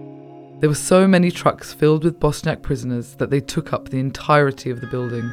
there 0.59 0.69
were 0.69 0.75
so 0.75 1.07
many 1.07 1.31
trucks 1.31 1.73
filled 1.73 2.03
with 2.03 2.19
Bosniak 2.19 2.61
prisoners 2.61 3.15
that 3.15 3.29
they 3.29 3.39
took 3.39 3.71
up 3.71 3.89
the 3.89 3.99
entirety 3.99 4.69
of 4.69 4.81
the 4.81 4.87
building. 4.87 5.31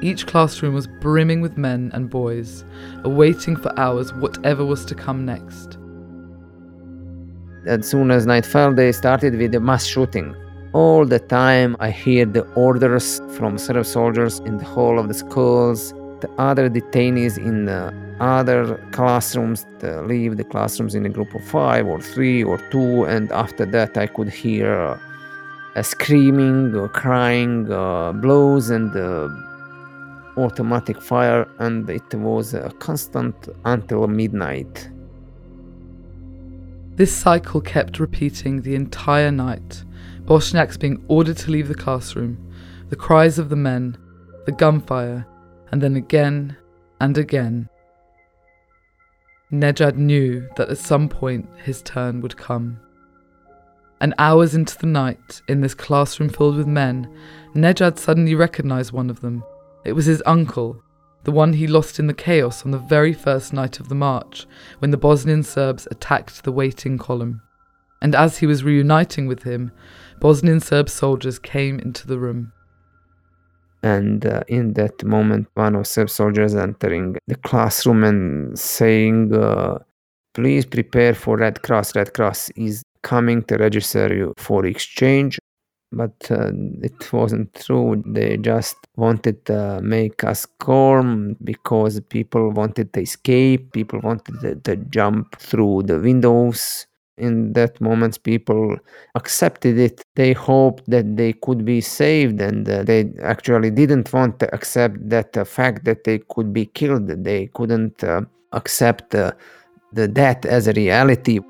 Each 0.00 0.26
classroom 0.26 0.74
was 0.74 0.86
brimming 0.86 1.42
with 1.42 1.58
men 1.58 1.90
and 1.92 2.08
boys, 2.08 2.64
awaiting 3.04 3.56
for 3.56 3.78
hours 3.78 4.14
whatever 4.14 4.64
was 4.64 4.86
to 4.86 4.94
come 4.94 5.26
next. 5.26 5.76
As 7.66 7.88
soon 7.88 8.10
as 8.10 8.26
night 8.26 8.46
fell, 8.46 8.74
they 8.74 8.92
started 8.92 9.36
with 9.36 9.52
the 9.52 9.60
mass 9.60 9.84
shooting. 9.84 10.34
All 10.72 11.04
the 11.04 11.20
time, 11.20 11.76
I 11.78 11.90
hear 11.90 12.24
the 12.24 12.42
orders 12.54 13.20
from 13.36 13.58
Serb 13.58 13.86
soldiers 13.86 14.40
in 14.40 14.56
the 14.56 14.64
hall 14.64 14.98
of 14.98 15.08
the 15.08 15.14
schools, 15.14 15.92
the 16.20 16.30
other 16.38 16.68
detainees 16.70 17.38
in 17.38 17.66
the 17.66 18.03
other 18.20 18.76
classrooms 18.92 19.66
leave 20.04 20.36
the 20.36 20.44
classrooms 20.44 20.94
in 20.94 21.04
a 21.04 21.08
group 21.08 21.34
of 21.34 21.44
five 21.44 21.86
or 21.86 22.00
three 22.00 22.42
or 22.42 22.58
two 22.70 23.04
and 23.04 23.30
after 23.32 23.66
that 23.66 23.96
i 23.96 24.06
could 24.06 24.28
hear 24.28 24.80
uh, 24.80 24.98
a 25.76 25.82
screaming 25.82 26.74
or 26.74 26.88
crying 26.88 27.70
uh, 27.72 28.12
blows 28.12 28.70
and 28.70 28.94
uh, 28.96 29.28
automatic 30.36 31.00
fire 31.00 31.48
and 31.58 31.88
it 31.90 32.14
was 32.14 32.54
uh, 32.54 32.70
constant 32.78 33.48
until 33.64 34.06
midnight. 34.06 34.88
This 36.96 37.14
cycle 37.14 37.60
kept 37.60 37.98
repeating 37.98 38.62
the 38.62 38.76
entire 38.76 39.32
night. 39.32 39.84
Bosniaks 40.22 40.78
being 40.78 41.04
ordered 41.08 41.38
to 41.38 41.50
leave 41.50 41.68
the 41.68 41.74
classroom. 41.74 42.38
The 42.88 42.96
cries 42.96 43.38
of 43.38 43.48
the 43.48 43.56
men 43.56 43.98
the 44.46 44.52
gunfire 44.52 45.26
and 45.72 45.82
then 45.82 45.96
again 45.96 46.54
and 47.00 47.16
again 47.16 47.66
Nejad 49.54 49.96
knew 49.96 50.48
that 50.56 50.68
at 50.68 50.78
some 50.78 51.08
point 51.08 51.48
his 51.62 51.80
turn 51.82 52.20
would 52.20 52.36
come. 52.36 52.80
And 54.00 54.12
hours 54.18 54.54
into 54.54 54.76
the 54.76 54.86
night, 54.86 55.40
in 55.48 55.60
this 55.60 55.74
classroom 55.74 56.28
filled 56.28 56.56
with 56.56 56.66
men, 56.66 57.08
Nejad 57.54 57.98
suddenly 57.98 58.34
recognized 58.34 58.92
one 58.92 59.08
of 59.08 59.20
them. 59.20 59.44
It 59.84 59.92
was 59.92 60.06
his 60.06 60.22
uncle, 60.26 60.82
the 61.22 61.32
one 61.32 61.52
he 61.54 61.66
lost 61.66 61.98
in 61.98 62.06
the 62.06 62.14
chaos 62.14 62.64
on 62.64 62.70
the 62.70 62.78
very 62.78 63.12
first 63.12 63.52
night 63.52 63.80
of 63.80 63.88
the 63.88 63.94
march, 63.94 64.46
when 64.80 64.90
the 64.90 64.96
Bosnian 64.96 65.42
Serbs 65.42 65.88
attacked 65.90 66.42
the 66.42 66.52
waiting 66.52 66.98
column. 66.98 67.40
And 68.02 68.14
as 68.14 68.38
he 68.38 68.46
was 68.46 68.64
reuniting 68.64 69.26
with 69.26 69.44
him, 69.44 69.70
Bosnian 70.20 70.60
Serb 70.60 70.90
soldiers 70.90 71.38
came 71.38 71.78
into 71.78 72.06
the 72.06 72.18
room. 72.18 72.52
And 73.84 74.24
uh, 74.24 74.42
in 74.48 74.72
that 74.74 75.04
moment, 75.04 75.46
one 75.52 75.74
of 75.76 75.86
Serb 75.86 76.08
soldiers 76.08 76.54
entering 76.54 77.16
the 77.26 77.34
classroom 77.34 78.02
and 78.02 78.58
saying, 78.58 79.34
uh, 79.34 79.78
Please 80.32 80.64
prepare 80.64 81.12
for 81.14 81.36
Red 81.36 81.60
Cross. 81.60 81.94
Red 81.94 82.14
Cross 82.14 82.48
is 82.56 82.82
coming 83.02 83.42
to 83.44 83.58
register 83.58 84.12
you 84.12 84.32
for 84.38 84.64
exchange. 84.64 85.38
But 85.92 86.14
uh, 86.30 86.50
it 86.82 87.12
wasn't 87.12 87.52
true. 87.54 88.02
They 88.06 88.38
just 88.38 88.76
wanted 88.96 89.44
to 89.44 89.82
make 89.82 90.24
us 90.24 90.46
calm 90.58 91.36
because 91.44 92.00
people 92.08 92.52
wanted 92.52 92.94
to 92.94 93.02
escape, 93.02 93.72
people 93.72 94.00
wanted 94.00 94.40
to, 94.40 94.54
to 94.54 94.76
jump 94.76 95.38
through 95.38 95.82
the 95.82 96.00
windows 96.00 96.86
in 97.16 97.52
that 97.52 97.80
moment 97.80 98.22
people 98.22 98.76
accepted 99.14 99.78
it. 99.78 100.02
They 100.14 100.32
hoped 100.32 100.84
that 100.88 101.16
they 101.16 101.32
could 101.32 101.64
be 101.64 101.80
saved 101.80 102.40
and 102.40 102.68
uh, 102.68 102.82
they 102.82 103.12
actually 103.22 103.70
didn't 103.70 104.12
want 104.12 104.40
to 104.40 104.52
accept 104.54 105.08
that 105.08 105.36
uh, 105.36 105.44
fact 105.44 105.84
that 105.84 106.04
they 106.04 106.18
could 106.28 106.52
be 106.52 106.66
killed. 106.66 107.06
They 107.08 107.46
couldn't 107.54 108.02
uh, 108.02 108.22
accept 108.52 109.14
uh, 109.14 109.32
the 109.92 110.08
death 110.08 110.44
as 110.44 110.66
a 110.66 110.72
reality. 110.72 111.40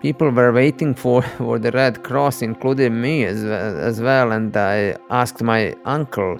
People 0.00 0.30
were 0.30 0.52
waiting 0.52 0.94
for, 0.94 1.22
for 1.38 1.58
the 1.58 1.70
red 1.70 2.02
cross 2.02 2.42
including 2.42 3.00
me 3.00 3.24
as, 3.24 3.44
as 3.44 4.00
well 4.00 4.32
and 4.32 4.56
i 4.56 4.96
asked 5.10 5.42
my 5.42 5.74
uncle 5.84 6.38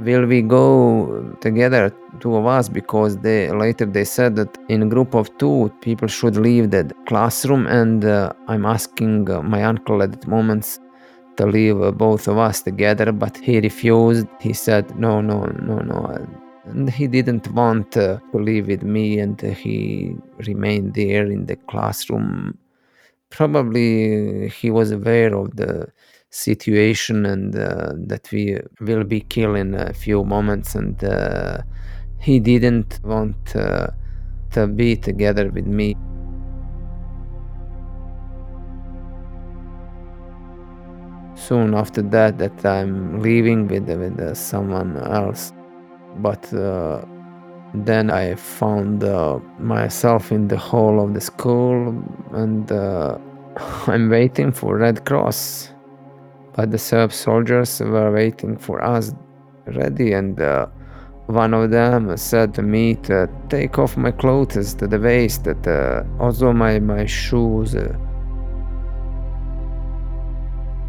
will 0.00 0.26
we 0.26 0.42
go 0.42 1.34
together 1.40 1.94
two 2.20 2.34
of 2.36 2.46
us 2.46 2.68
because 2.68 3.18
they 3.18 3.50
later 3.50 3.86
they 3.86 4.04
said 4.04 4.36
that 4.36 4.58
in 4.68 4.82
a 4.82 4.86
group 4.86 5.14
of 5.14 5.36
two 5.38 5.72
people 5.80 6.08
should 6.08 6.36
leave 6.36 6.70
the 6.70 6.90
classroom 7.06 7.66
and 7.66 8.04
uh, 8.04 8.32
i'm 8.48 8.64
asking 8.64 9.30
uh, 9.30 9.42
my 9.42 9.62
uncle 9.62 10.02
at 10.02 10.20
the 10.20 10.28
moment 10.28 10.80
to 11.40 11.46
leave 11.46 11.80
uh, 11.80 11.90
both 11.90 12.28
of 12.28 12.36
us 12.38 12.60
together 12.60 13.12
but 13.12 13.36
he 13.36 13.60
refused. 13.60 14.26
He 14.40 14.52
said 14.52 14.84
no 14.98 15.20
no 15.20 15.46
no 15.68 15.78
no. 15.78 15.98
And 16.64 16.90
he 16.90 17.06
didn't 17.06 17.48
want 17.52 17.96
uh, 17.96 18.18
to 18.32 18.38
leave 18.38 18.66
with 18.68 18.82
me 18.82 19.18
and 19.18 19.40
he 19.40 20.14
remained 20.46 20.94
there 20.94 21.26
in 21.26 21.46
the 21.46 21.56
classroom. 21.56 22.58
Probably 23.30 24.48
he 24.48 24.70
was 24.70 24.90
aware 24.90 25.34
of 25.34 25.56
the 25.56 25.88
situation 26.30 27.26
and 27.26 27.56
uh, 27.56 27.92
that 27.96 28.30
we 28.30 28.58
will 28.80 29.04
be 29.04 29.20
killed 29.20 29.56
in 29.56 29.74
a 29.74 29.92
few 29.92 30.24
moments. 30.24 30.74
And 30.74 31.02
uh, 31.04 31.58
he 32.20 32.38
didn't 32.38 33.00
want 33.02 33.56
uh, 33.56 33.88
to 34.52 34.66
be 34.66 34.96
together 34.96 35.50
with 35.50 35.66
me. 35.66 35.96
Soon 41.34 41.74
after 41.74 42.02
that 42.02 42.38
that 42.38 42.64
i'm 42.64 43.20
leaving 43.20 43.66
with, 43.66 43.88
with 43.88 44.20
uh, 44.20 44.34
someone 44.34 44.96
else. 44.98 45.52
But 46.18 46.52
uh, 46.52 47.04
then 47.72 48.10
i 48.10 48.34
found 48.34 49.02
uh, 49.02 49.38
myself 49.58 50.32
in 50.32 50.48
the 50.48 50.58
hall 50.58 51.02
of 51.02 51.14
the 51.14 51.20
school 51.20 51.88
and 52.32 52.70
i'm 53.86 54.10
waiting 54.10 54.50
for 54.52 54.76
red 54.76 55.04
cross 55.06 55.70
but 56.54 56.70
the 56.70 56.78
Serb 56.78 57.12
soldiers 57.12 57.80
were 57.80 58.12
waiting 58.12 58.56
for 58.56 58.82
us 58.82 59.14
ready, 59.66 60.12
and 60.12 60.40
uh, 60.40 60.66
one 61.26 61.54
of 61.54 61.70
them 61.70 62.16
said 62.16 62.52
to 62.54 62.62
me 62.62 62.96
to 62.96 63.28
take 63.48 63.78
off 63.78 63.96
my 63.96 64.10
clothes 64.10 64.74
to 64.74 64.86
the 64.86 64.98
waist, 64.98 65.44
that 65.44 65.66
uh, 65.66 66.02
also 66.22 66.52
my, 66.52 66.78
my 66.80 67.06
shoes. 67.06 67.74
Uh, 67.74 67.96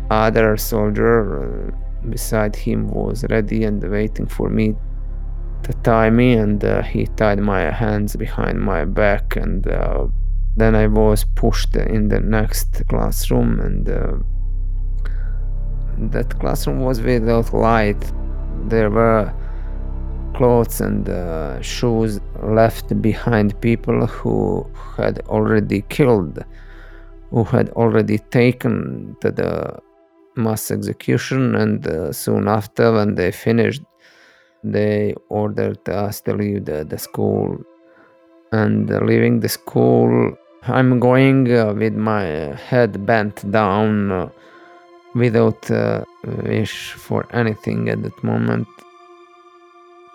other 0.10 0.58
soldier 0.58 1.72
uh, 1.72 2.08
beside 2.10 2.56
him 2.56 2.88
was 2.88 3.24
ready 3.30 3.64
and 3.64 3.82
waiting 3.84 4.26
for 4.26 4.50
me 4.50 4.76
to 5.64 5.74
tie 5.84 6.10
me, 6.10 6.34
and 6.34 6.64
uh, 6.66 6.82
he 6.82 7.06
tied 7.16 7.40
my 7.40 7.72
hands 7.72 8.16
behind 8.16 8.60
my 8.60 8.84
back 8.84 9.36
and 9.36 9.68
uh, 9.68 10.08
Then 10.58 10.76
I 10.76 10.88
was 10.88 11.24
pushed 11.24 11.76
in 11.76 12.10
the 12.10 12.20
next 12.20 12.84
classroom, 12.90 13.60
and 13.62 13.90
uh, 13.90 14.14
that 16.10 16.40
classroom 16.40 16.80
was 16.80 17.02
without 17.02 17.54
light. 17.54 18.12
There 18.68 18.90
were 18.90 19.34
clothes 20.34 20.82
and 20.82 21.08
uh, 21.08 21.62
shoes 21.62 22.20
left 22.42 23.00
behind 23.02 23.60
people 23.62 24.08
who 24.08 24.70
had 24.98 25.20
already 25.28 25.84
killed, 25.90 26.44
who 27.30 27.44
had 27.44 27.70
already 27.72 28.18
taken 28.18 29.16
to 29.22 29.32
the 29.32 29.80
mass 30.36 30.72
execution, 30.72 31.56
and 31.56 31.86
uh, 31.88 32.12
soon 32.12 32.48
after, 32.48 32.92
when 32.94 33.16
they 33.16 33.32
finished, 33.32 33.84
they 34.64 35.14
ordered 35.30 35.88
us 35.90 36.22
to 36.22 36.34
leave 36.34 36.66
the, 36.66 36.86
the 36.86 36.98
school. 36.98 37.58
And 38.52 38.92
uh, 38.92 39.00
leaving 39.00 39.40
the 39.40 39.50
school, 39.50 40.38
I'm 40.64 41.00
going 41.00 41.52
uh, 41.52 41.74
with 41.74 41.94
my 41.94 42.24
head 42.70 43.06
bent 43.06 43.50
down 43.52 44.12
uh, 44.12 44.30
without 45.14 45.70
uh, 45.70 46.04
wish 46.24 46.94
for 46.94 47.26
anything 47.36 47.90
at 47.90 48.02
that 48.04 48.24
moment. 48.24 48.68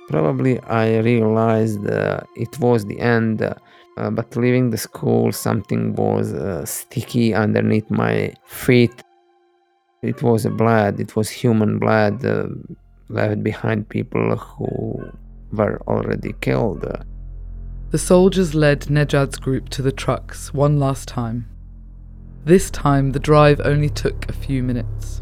Probably 0.09 0.61
I 0.61 0.99
realized 0.99 1.87
uh, 1.87 2.21
it 2.37 2.59
was 2.61 2.85
the 2.87 2.99
end, 3.01 3.43
uh, 3.43 3.55
but 4.11 4.37
leaving 4.37 4.71
the 4.71 4.79
school, 4.79 5.33
something 5.33 5.95
was 5.95 6.33
uh, 6.33 6.65
sticky 6.65 7.35
underneath 7.35 7.91
my 7.91 8.33
feet. 8.45 9.03
It 10.03 10.23
was 10.23 10.47
blood, 10.47 11.01
it 11.01 11.17
was 11.17 11.29
human 11.29 11.79
blood 11.79 12.25
uh, 12.25 12.47
left 13.09 13.43
behind 13.43 13.89
people 13.89 14.37
who 14.37 15.11
were 15.53 15.81
already 15.89 16.35
killed. 16.41 16.85
The 17.91 17.99
soldiers 17.99 18.55
led 18.55 18.81
Nejad's 18.83 19.39
group 19.39 19.69
to 19.71 19.83
the 19.83 19.93
trucks 19.93 20.53
one 20.53 20.79
last 20.79 21.09
time. 21.09 21.49
This 22.47 22.71
time, 22.71 23.11
the 23.11 23.19
drive 23.19 23.61
only 23.65 23.89
took 23.89 24.31
a 24.31 24.33
few 24.33 24.63
minutes. 24.63 25.21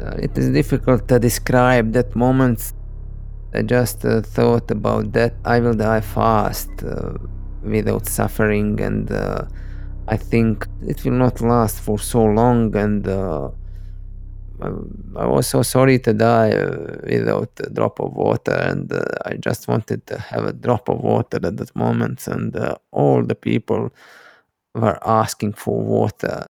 Uh, 0.00 0.14
it 0.22 0.38
is 0.38 0.50
difficult 0.50 1.08
to 1.08 1.18
describe 1.18 1.94
that 1.94 2.14
moment. 2.14 2.72
I 3.52 3.62
just 3.62 4.04
uh, 4.04 4.20
thought 4.20 4.70
about 4.70 5.10
that 5.14 5.34
I 5.44 5.58
will 5.58 5.74
die 5.74 6.00
fast 6.00 6.70
uh, 6.84 7.14
without 7.60 8.06
suffering, 8.06 8.80
and 8.80 9.10
uh, 9.10 9.46
I 10.06 10.16
think 10.16 10.68
it 10.86 11.04
will 11.04 11.18
not 11.18 11.40
last 11.40 11.80
for 11.80 11.98
so 11.98 12.22
long. 12.22 12.76
And 12.76 13.08
uh, 13.08 13.50
I, 14.62 15.26
was 15.26 15.48
so 15.48 15.62
sorry 15.62 15.98
to 15.98 16.12
die 16.12 16.52
uh, 16.52 16.98
without 17.02 17.50
a 17.66 17.70
drop 17.70 17.98
of 17.98 18.12
water, 18.12 18.54
and 18.54 18.92
I 19.24 19.34
just 19.34 19.66
wanted 19.66 20.06
to 20.06 20.20
have 20.20 20.44
a 20.44 20.52
drop 20.52 20.88
of 20.88 21.00
water 21.00 21.40
at 21.42 21.56
that 21.56 21.74
moment. 21.74 22.28
And 22.28 22.56
all 22.92 23.24
the 23.24 23.34
people 23.34 23.90
were 24.78 24.98
asking 25.06 25.54
for 25.54 25.80
water. 25.80 26.46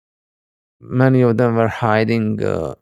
Many 0.81 1.21
of 1.21 1.37
them 1.37 1.55
were 1.55 1.67
hiding, 1.67 2.43
uh, 2.43 2.75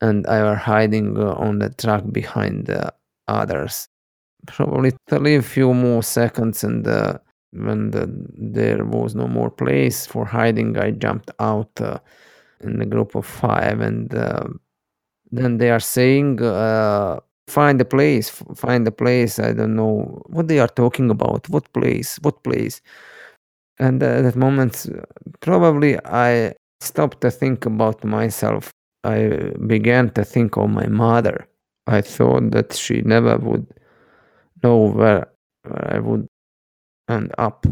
and 0.00 0.26
I 0.26 0.42
were 0.42 0.56
hiding 0.56 1.18
uh, 1.18 1.32
on 1.34 1.58
the 1.58 1.70
truck 1.70 2.04
behind 2.12 2.66
the 2.66 2.92
others. 3.28 3.88
Probably 4.46 4.92
to 5.08 5.18
leave 5.18 5.44
few 5.46 5.74
more 5.74 6.02
seconds, 6.02 6.64
and 6.64 6.86
uh, 6.86 7.18
when 7.52 7.90
the, 7.90 8.06
there 8.36 8.84
was 8.84 9.14
no 9.14 9.26
more 9.28 9.50
place 9.50 10.06
for 10.06 10.24
hiding, 10.24 10.78
I 10.78 10.92
jumped 10.92 11.30
out 11.40 11.70
uh, 11.80 11.98
in 12.60 12.80
a 12.80 12.86
group 12.86 13.14
of 13.16 13.26
five, 13.26 13.80
and 13.80 14.14
uh, 14.14 14.44
then 15.32 15.58
they 15.58 15.70
are 15.70 15.80
saying, 15.80 16.42
uh, 16.42 17.20
"Find 17.48 17.80
a 17.80 17.84
place, 17.84 18.30
find 18.54 18.86
a 18.86 18.92
place." 18.92 19.38
I 19.40 19.52
don't 19.52 19.76
know 19.76 20.22
what 20.26 20.48
they 20.48 20.60
are 20.60 20.68
talking 20.68 21.10
about. 21.10 21.48
What 21.48 21.72
place? 21.72 22.18
What 22.22 22.42
place? 22.44 22.80
And 23.78 24.02
at 24.02 24.22
that 24.22 24.36
moment, 24.36 24.86
probably 25.40 25.98
I 26.04 26.54
stopped 26.80 27.20
to 27.22 27.30
think 27.30 27.66
about 27.66 28.04
myself. 28.04 28.70
I 29.04 29.52
began 29.66 30.10
to 30.10 30.24
think 30.24 30.56
of 30.56 30.70
my 30.70 30.86
mother. 30.86 31.46
I 31.86 32.00
thought 32.00 32.50
that 32.50 32.72
she 32.72 33.02
never 33.02 33.36
would 33.38 33.66
know 34.62 34.78
where, 34.78 35.28
where 35.62 35.94
I 35.94 35.98
would 35.98 36.26
end 37.08 37.32
up. 37.38 37.66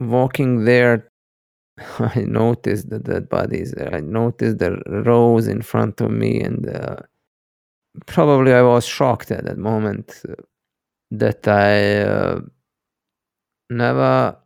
Walking 0.00 0.64
there, 0.64 1.08
I 1.98 2.24
noticed 2.26 2.90
the 2.90 2.98
dead 2.98 3.28
bodies. 3.28 3.74
I 3.92 4.00
noticed 4.00 4.58
the 4.58 4.82
rows 5.06 5.46
in 5.48 5.62
front 5.62 6.00
of 6.00 6.10
me, 6.10 6.40
and 6.40 6.68
uh, 6.68 6.96
probably 8.06 8.52
I 8.52 8.62
was 8.62 8.84
shocked 8.84 9.30
at 9.30 9.44
that 9.44 9.58
moment 9.58 10.22
that 11.10 11.48
I 11.48 12.02
uh, 12.02 12.40
never, 13.70 14.36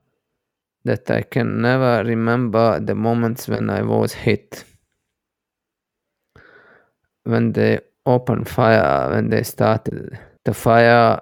that 0.84 1.10
I 1.10 1.22
can 1.22 1.60
never 1.60 2.02
remember 2.04 2.80
the 2.80 2.94
moments 2.94 3.48
when 3.48 3.70
I 3.70 3.82
was 3.82 4.12
hit. 4.12 4.64
When 7.24 7.52
they 7.52 7.80
opened 8.04 8.48
fire, 8.48 9.10
when 9.10 9.30
they 9.30 9.44
started 9.44 10.18
the 10.44 10.54
fire, 10.54 11.20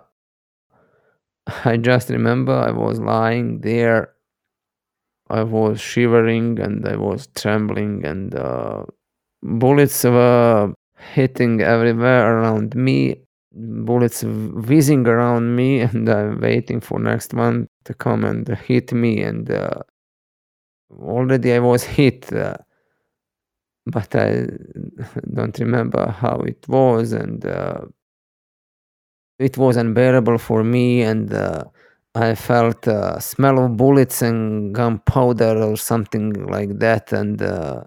I 1.64 1.76
just 1.76 2.08
remember 2.08 2.52
I 2.52 2.70
was 2.70 3.00
lying 3.00 3.60
there. 3.60 4.14
I 5.28 5.42
was 5.44 5.80
shivering 5.80 6.58
and 6.58 6.86
I 6.86 6.96
was 6.96 7.28
trembling, 7.36 8.04
and 8.04 8.34
uh, 8.34 8.84
bullets 9.42 10.02
were 10.04 10.74
hitting 10.98 11.60
everywhere 11.60 12.38
around 12.38 12.74
me. 12.74 13.20
Bullets 13.52 14.22
whizzing 14.24 15.06
around 15.06 15.54
me, 15.54 15.80
and 15.86 16.08
I'm 16.08 16.40
waiting 16.40 16.80
for 16.80 16.98
next 16.98 17.34
one 17.34 17.68
to 17.84 17.94
come 17.94 18.24
and 18.24 18.46
hit 18.48 18.92
me. 18.92 19.22
And 19.22 19.50
uh, 19.50 19.80
already 20.98 21.52
I 21.52 21.58
was 21.58 21.82
hit, 21.84 22.32
uh, 22.32 22.56
but 23.86 24.14
I 24.14 24.46
don't 25.34 25.58
remember 25.58 26.10
how 26.10 26.38
it 26.40 26.66
was, 26.68 27.12
and 27.12 27.44
uh, 27.44 27.82
it 29.38 29.56
was 29.56 29.76
unbearable 29.76 30.38
for 30.38 30.62
me. 30.64 31.02
And 31.02 31.32
uh, 31.32 31.64
I 32.14 32.34
felt 32.34 32.86
a 32.86 33.20
smell 33.20 33.64
of 33.64 33.76
bullets 33.76 34.22
and 34.22 34.74
gunpowder 34.74 35.62
or 35.62 35.76
something 35.76 36.32
like 36.46 36.78
that, 36.80 37.12
and 37.12 37.40
uh, 37.40 37.84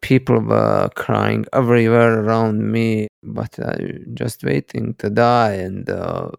people 0.00 0.40
were 0.40 0.88
crying 0.96 1.44
everywhere 1.52 2.20
around 2.20 2.70
me. 2.70 3.08
But 3.22 3.58
I 3.60 3.98
just 4.14 4.44
waiting 4.44 4.94
to 4.94 5.10
die, 5.10 5.54
and 5.54 5.88
uh, 5.90 6.30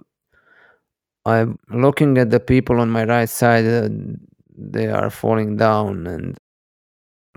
I'm 1.26 1.58
looking 1.70 2.18
at 2.18 2.32
the 2.32 2.40
people 2.40 2.80
on 2.82 2.90
my 2.90 3.06
right 3.06 3.30
side. 3.30 3.66
Uh, 3.66 3.90
they 4.58 4.88
are 4.88 5.10
falling 5.10 5.58
down, 5.58 6.06
and 6.08 6.38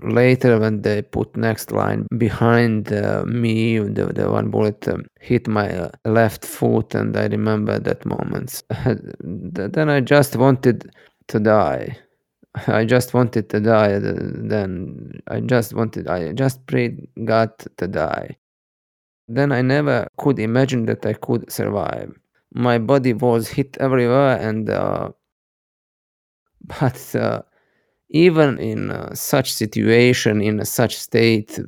later 0.03 0.59
when 0.59 0.81
they 0.81 1.01
put 1.01 1.35
next 1.35 1.71
line 1.71 2.05
behind 2.17 2.93
uh, 2.93 3.23
me 3.25 3.79
the, 3.79 4.05
the 4.13 4.29
one 4.29 4.49
bullet 4.51 4.87
um, 4.87 5.05
hit 5.19 5.47
my 5.47 5.69
uh, 5.75 5.89
left 6.05 6.45
foot 6.45 6.93
and 6.93 7.17
i 7.17 7.25
remember 7.27 7.79
that 7.79 8.05
moment. 8.05 8.63
Then 9.19 9.89
i 9.89 9.99
just 10.01 10.35
wanted 10.35 10.91
to 11.29 11.39
die. 11.39 11.97
I 12.67 12.85
just 12.85 13.13
wanted 13.13 13.49
to 13.49 13.59
die 13.59 13.99
then 13.99 15.19
i 15.27 15.39
just 15.39 15.73
wanted 15.73 16.07
i 16.07 16.31
just 16.33 16.65
prayed 16.67 17.07
god 17.25 17.51
to 17.77 17.87
die. 17.87 18.37
Then 19.27 19.51
i 19.51 19.61
never 19.61 20.07
could 20.17 20.39
imagine 20.39 20.85
that 20.85 21.05
i 21.05 21.13
could 21.13 21.51
survive 21.51 22.13
my 22.53 22.77
body 22.77 23.13
was 23.13 23.49
hit 23.49 23.77
everywhere 23.79 24.37
and 24.37 24.69
uh, 24.69 25.09
but 26.79 27.15
uh, 27.15 27.41
even 28.09 28.57
in 28.59 28.91
uh, 28.91 29.13
such 29.13 29.51
situation 29.51 30.41
in 30.41 30.63
such 30.65 30.97
state 30.97 31.59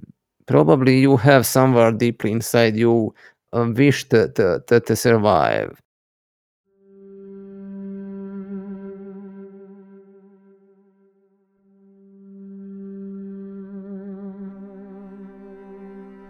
probably 0.46 1.00
you 1.00 1.18
have 1.18 1.46
somewhere 1.46 1.92
deeply 1.92 2.32
inside 2.32 2.76
you 2.76 3.14
a 3.54 3.64
wish 3.66 4.08
to, 4.10 4.30
to, 4.30 4.64
to, 4.68 4.80
to 4.80 4.96
survive 4.96 5.82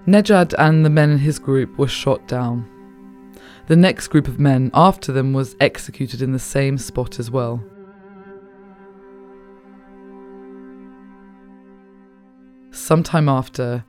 Nejad 0.09 0.55
and 0.57 0.83
the 0.83 0.89
men 0.89 1.11
in 1.11 1.19
his 1.19 1.37
group 1.37 1.77
were 1.77 1.87
shot 1.87 2.27
down. 2.27 2.78
The 3.69 3.75
next 3.75 4.07
group 4.07 4.27
of 4.27 4.39
men 4.39 4.71
after 4.73 5.11
them 5.11 5.31
was 5.31 5.55
executed 5.59 6.23
in 6.23 6.31
the 6.31 6.39
same 6.39 6.75
spot 6.79 7.19
as 7.19 7.29
well. 7.29 7.63
Sometime 12.71 13.29
after, 13.29 13.85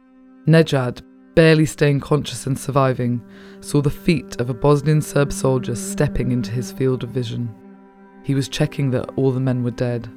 Nejad, 0.47 1.01
barely 1.35 1.65
staying 1.65 2.01
conscious 2.01 2.47
and 2.47 2.59
surviving, 2.59 3.23
saw 3.61 3.81
the 3.81 3.89
feet 3.89 4.39
of 4.39 4.51
a 4.51 4.55
Bosnian 4.55 5.01
Serb 5.01 5.33
soldier 5.33 5.75
stepping 5.75 6.31
into 6.31 6.51
his 6.51 6.71
field 6.71 7.03
of 7.03 7.09
vision. 7.09 7.49
He 8.23 8.35
was 8.35 8.51
checking 8.51 8.91
that 8.91 9.09
all 9.17 9.31
the 9.31 9.41
men 9.41 9.65
were 9.65 9.71
dead. 9.71 10.11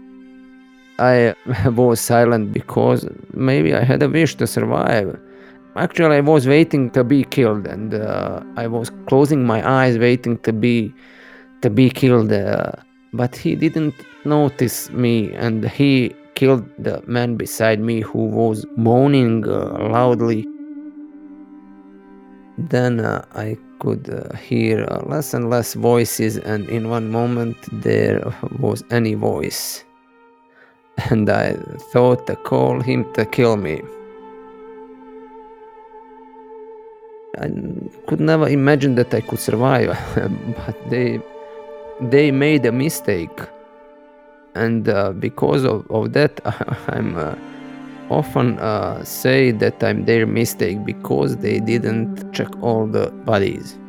I 0.99 1.35
was 1.69 2.01
silent 2.01 2.51
because 2.51 3.07
maybe 3.31 3.73
I 3.73 3.85
had 3.85 4.03
a 4.03 4.09
wish 4.09 4.35
to 4.35 4.45
survive. 4.45 5.17
Actually, 5.75 6.17
I 6.17 6.21
was 6.21 6.47
waiting 6.47 6.91
to 6.91 7.03
be 7.03 7.23
killed, 7.23 7.65
and 7.65 7.93
uh, 7.95 8.41
I 8.57 8.67
was 8.67 8.91
closing 9.07 9.43
my 9.43 9.67
eyes, 9.67 9.97
waiting 9.97 10.37
to 10.39 10.53
be 10.53 10.93
to 11.61 11.69
be 11.69 11.89
killed. 11.89 12.31
Uh, 12.31 12.71
but 13.13 13.35
he 13.35 13.55
didn't 13.55 13.95
notice 14.25 14.89
me 14.89 15.31
and 15.33 15.69
he 15.69 16.13
killed 16.35 16.67
the 16.79 17.01
man 17.05 17.35
beside 17.35 17.79
me 17.79 18.01
who 18.01 18.25
was 18.25 18.65
moaning 18.75 19.47
uh, 19.47 19.89
loudly. 19.89 20.47
Then 22.57 22.99
uh, 22.99 23.25
I 23.35 23.57
could 23.79 24.09
uh, 24.09 24.35
hear 24.37 24.85
uh, 24.89 25.03
less 25.05 25.33
and 25.33 25.49
less 25.49 25.73
voices, 25.73 26.37
and 26.37 26.69
in 26.69 26.89
one 26.89 27.11
moment 27.11 27.57
there 27.71 28.21
was 28.59 28.83
any 28.91 29.13
voice. 29.13 29.83
And 31.09 31.29
I 31.29 31.53
thought 31.91 32.27
to 32.27 32.35
call 32.35 32.79
him 32.79 33.11
to 33.13 33.25
kill 33.25 33.57
me. 33.57 33.81
I 37.39 37.49
could 38.05 38.19
never 38.19 38.47
imagine 38.47 38.93
that 38.95 39.11
I 39.11 39.21
could 39.21 39.39
survive, 39.39 39.97
but 40.55 40.89
they 40.91 41.19
they 41.99 42.29
made 42.29 42.63
a 42.63 42.71
mistake, 42.71 43.39
and 44.53 44.87
uh, 44.87 45.13
because 45.13 45.65
of, 45.65 45.89
of 45.89 46.13
that, 46.13 46.39
I'm 46.89 47.17
uh, 47.17 47.33
often 48.11 48.59
uh, 48.59 49.03
say 49.03 49.49
that 49.49 49.83
I'm 49.83 50.05
their 50.05 50.27
mistake 50.27 50.85
because 50.85 51.37
they 51.37 51.59
didn't 51.59 52.33
check 52.33 52.49
all 52.61 52.85
the 52.85 53.09
bodies. 53.25 53.79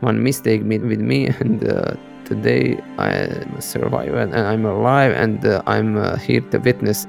One 0.00 0.22
mistake 0.22 0.62
made 0.62 0.82
with 0.82 1.00
me, 1.00 1.28
and 1.40 1.66
uh, 1.66 1.94
today 2.26 2.78
I'm 2.98 3.54
a 3.56 3.62
survivor 3.62 4.18
and 4.18 4.34
I'm 4.34 4.66
alive, 4.66 5.12
and 5.12 5.42
uh, 5.46 5.62
I'm 5.66 5.96
uh, 5.96 6.16
here 6.16 6.42
to 6.42 6.58
witness. 6.58 7.06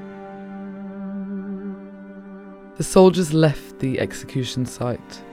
The 2.77 2.83
soldiers 2.83 3.33
left 3.33 3.79
the 3.79 3.99
execution 3.99 4.65
site 4.65 5.24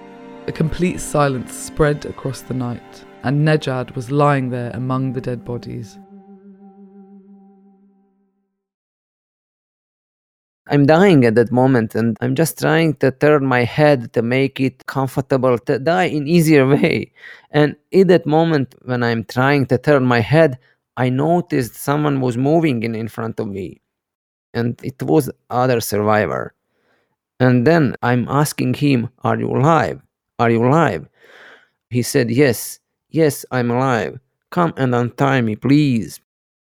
a 0.49 0.53
complete 0.53 0.99
silence 0.99 1.53
spread 1.55 2.05
across 2.05 2.43
the 2.43 2.55
night, 2.55 3.05
and 3.23 3.47
Nejad 3.47 3.95
was 3.95 4.11
lying 4.11 4.51
there 4.51 4.71
among 4.75 5.13
the 5.13 5.21
dead 5.21 5.45
bodies. 5.45 5.99
I'm 10.69 10.87
dying 10.87 11.25
at 11.25 11.35
that 11.37 11.53
moment, 11.53 11.95
and 11.95 12.17
I'm 12.21 12.35
just 12.35 12.59
trying 12.59 12.95
to 12.95 13.11
turn 13.11 13.45
my 13.45 13.63
head 13.63 14.13
to 14.15 14.23
make 14.23 14.59
it 14.59 14.87
comfortable 14.87 15.59
to 15.59 15.79
die 15.79 16.05
in 16.05 16.27
easier 16.27 16.67
way. 16.67 17.13
And 17.51 17.77
in 17.91 18.09
that 18.09 18.27
moment, 18.27 18.75
when 18.83 19.03
I'm 19.03 19.25
trying 19.25 19.67
to 19.67 19.79
turn 19.79 20.05
my 20.05 20.21
head, 20.21 20.59
I 20.97 21.09
noticed 21.09 21.75
someone 21.75 22.21
was 22.21 22.37
moving 22.37 22.83
in, 22.83 22.95
in 22.95 23.09
front 23.09 23.39
of 23.39 23.49
me, 23.49 23.81
and 24.55 24.81
it 24.83 25.03
was 25.03 25.31
other 25.51 25.81
survivor. 25.81 26.55
And 27.39 27.67
then 27.67 27.97
I'm 28.03 28.27
asking 28.29 28.75
him, 28.75 29.09
"Are 29.23 29.39
you 29.39 29.51
alive?" 29.51 30.01
Are 30.39 30.51
you 30.51 30.65
alive? 30.65 31.09
He 31.91 32.03
said, 32.03 32.31
Yes, 32.31 32.81
yes, 33.11 33.45
I'm 33.51 33.71
alive. 33.71 34.19
Come 34.51 34.73
and 34.77 34.95
untie 34.95 35.41
me, 35.41 35.57
please. 35.57 36.21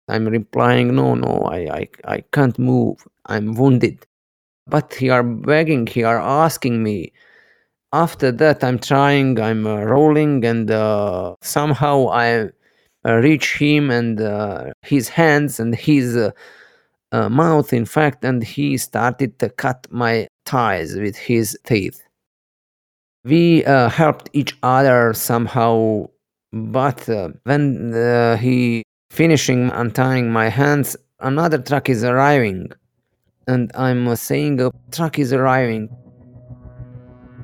I'm 0.07 0.27
replying, 0.27 0.95
No, 0.95 1.15
no, 1.15 1.47
I, 1.49 1.57
I, 1.57 1.89
I 2.05 2.21
can't 2.31 2.57
move. 2.59 2.97
I'm 3.25 3.53
wounded. 3.55 4.05
But 4.67 4.93
he 4.93 5.09
are 5.09 5.23
begging, 5.23 5.87
he 5.87 6.03
are 6.03 6.19
asking 6.19 6.83
me. 6.83 7.13
After 7.93 8.31
that, 8.31 8.63
I'm 8.63 8.79
trying, 8.79 9.39
I'm 9.39 9.67
uh, 9.67 9.83
rolling, 9.83 10.43
and 10.45 10.71
uh, 10.71 11.35
somehow 11.41 12.07
I 12.07 12.49
uh, 13.05 13.15
reach 13.17 13.57
him 13.57 13.91
and 13.91 14.19
uh, 14.19 14.71
his 14.81 15.09
hands 15.09 15.59
and 15.59 15.75
his 15.75 16.17
uh, 16.17 16.31
uh, 17.11 17.29
mouth, 17.29 17.71
in 17.71 17.85
fact, 17.85 18.25
and 18.25 18.43
he 18.43 18.77
started 18.77 19.37
to 19.39 19.49
cut 19.49 19.85
my 19.91 20.27
ties 20.45 20.95
with 20.95 21.15
his 21.15 21.57
teeth 21.65 22.01
we 23.23 23.63
uh, 23.65 23.89
helped 23.89 24.29
each 24.33 24.57
other 24.63 25.13
somehow 25.13 26.05
but 26.51 27.07
uh, 27.09 27.29
when 27.43 27.93
uh, 27.93 28.37
he 28.37 28.83
finishing 29.09 29.69
untying 29.71 30.31
my 30.31 30.49
hands 30.49 30.95
another 31.19 31.57
truck 31.57 31.89
is 31.89 32.03
arriving. 32.03 32.69
And 33.47 33.71
i'm 33.75 34.07
uh, 34.07 34.15
saying 34.15 34.61
a 34.61 34.71
truck 34.91 35.19
is 35.19 35.33
arriving. 35.33 35.89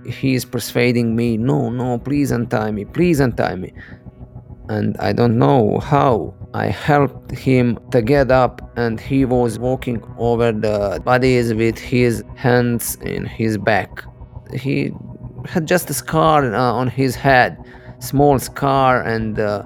He 0.06 0.34
is 0.34 0.46
persuading 0.46 1.16
me 1.16 1.38
no 1.38 1.70
no 1.70 1.98
please 1.98 2.32
untie 2.32 2.72
me 2.72 2.86
please 2.86 3.20
untie 3.20 3.56
me. 3.56 3.74
And 4.70 4.98
i 4.98 5.14
don't 5.14 5.40
know 5.40 5.80
how 5.80 6.34
i 6.54 6.68
helped 6.68 7.32
him 7.32 7.80
to 7.92 8.02
get 8.02 8.32
up 8.32 8.72
and 8.76 9.00
he 9.00 9.24
was 9.26 9.60
walking 9.60 10.04
over 10.18 10.52
the 10.52 11.02
bodies 11.04 11.54
with 11.54 11.78
his 11.78 12.24
hands 12.36 12.96
in 13.02 13.26
his 13.26 13.58
back. 13.58 14.04
He 14.54 14.92
had 15.46 15.68
just 15.68 15.90
a 15.90 15.94
scar 15.94 16.54
uh, 16.54 16.60
on 16.60 16.88
his 16.88 17.16
head, 17.16 17.58
small 18.00 18.40
scar, 18.40 19.02
and 19.02 19.40
uh, 19.40 19.64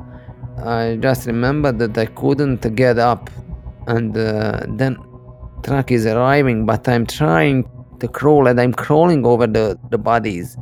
I 0.63 0.97
just 0.99 1.27
remember 1.27 1.71
that 1.71 1.97
I 1.97 2.05
couldn't 2.05 2.75
get 2.75 2.99
up. 2.99 3.29
And 3.87 4.15
uh, 4.17 4.65
then 4.69 4.97
truck 5.63 5.91
is 5.91 6.05
arriving, 6.05 6.65
but 6.65 6.87
I'm 6.87 7.05
trying 7.05 7.69
to 7.99 8.07
crawl 8.07 8.47
and 8.47 8.59
I'm 8.59 8.73
crawling 8.73 9.25
over 9.25 9.47
the, 9.47 9.79
the 9.89 9.97
bodies. 9.97 10.57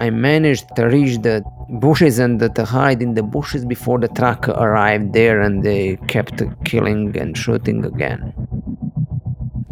I 0.00 0.10
managed 0.10 0.74
to 0.76 0.86
reach 0.86 1.22
the 1.22 1.44
bushes 1.80 2.18
and 2.18 2.38
to 2.40 2.64
hide 2.64 3.02
in 3.02 3.14
the 3.14 3.22
bushes 3.22 3.64
before 3.64 3.98
the 3.98 4.08
truck 4.08 4.48
arrived 4.48 5.12
there 5.12 5.40
and 5.40 5.62
they 5.62 5.96
kept 6.08 6.42
killing 6.64 7.16
and 7.16 7.36
shooting 7.36 7.84
again. 7.84 8.43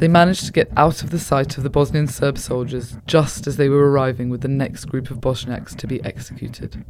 They 0.02 0.08
managed 0.08 0.46
to 0.46 0.52
get 0.52 0.68
out 0.76 1.04
of 1.04 1.10
the 1.10 1.18
sight 1.20 1.56
of 1.56 1.62
the 1.62 1.70
Bosnian 1.70 2.08
Serb 2.08 2.36
soldiers 2.36 2.96
just 3.06 3.46
as 3.46 3.56
they 3.56 3.68
were 3.68 3.88
arriving 3.88 4.30
with 4.30 4.40
the 4.40 4.48
next 4.48 4.86
group 4.86 5.12
of 5.12 5.20
Bosniaks 5.20 5.76
to 5.76 5.86
be 5.86 6.02
executed. 6.04 6.84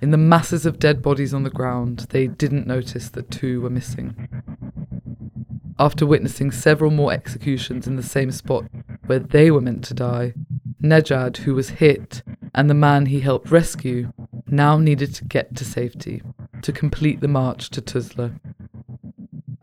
In 0.00 0.12
the 0.12 0.16
masses 0.16 0.64
of 0.64 0.78
dead 0.78 1.02
bodies 1.02 1.34
on 1.34 1.42
the 1.42 1.50
ground, 1.50 2.06
they 2.08 2.26
didn't 2.26 2.66
notice 2.66 3.10
that 3.10 3.30
two 3.30 3.60
were 3.60 3.68
missing. 3.68 4.30
After 5.78 6.06
witnessing 6.06 6.52
several 6.52 6.90
more 6.90 7.12
executions 7.12 7.86
in 7.86 7.96
the 7.96 8.02
same 8.02 8.30
spot 8.30 8.64
where 9.04 9.18
they 9.18 9.50
were 9.50 9.60
meant 9.60 9.84
to 9.84 9.92
die, 9.92 10.32
Nejad, 10.82 11.36
who 11.36 11.54
was 11.54 11.68
hit, 11.68 12.22
and 12.54 12.70
the 12.70 12.72
man 12.72 13.04
he 13.04 13.20
helped 13.20 13.50
rescue, 13.50 14.10
now 14.46 14.78
needed 14.78 15.14
to 15.16 15.24
get 15.24 15.54
to 15.56 15.66
safety 15.66 16.22
to 16.62 16.72
complete 16.72 17.20
the 17.20 17.28
march 17.28 17.68
to 17.68 17.82
Tuzla. 17.82 18.40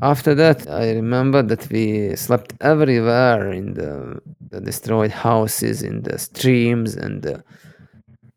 After 0.04 0.36
that, 0.36 0.70
I 0.70 0.92
remember 0.92 1.42
that 1.42 1.70
we 1.72 2.14
slept 2.18 2.52
everywhere 2.60 3.54
in 3.54 3.74
the, 3.74 4.20
the 4.50 4.60
destroyed 4.60 5.12
houses, 5.12 5.82
in 5.82 6.04
the 6.04 6.20
streams, 6.20 6.94
and 6.98 7.26
uh, 7.26 7.38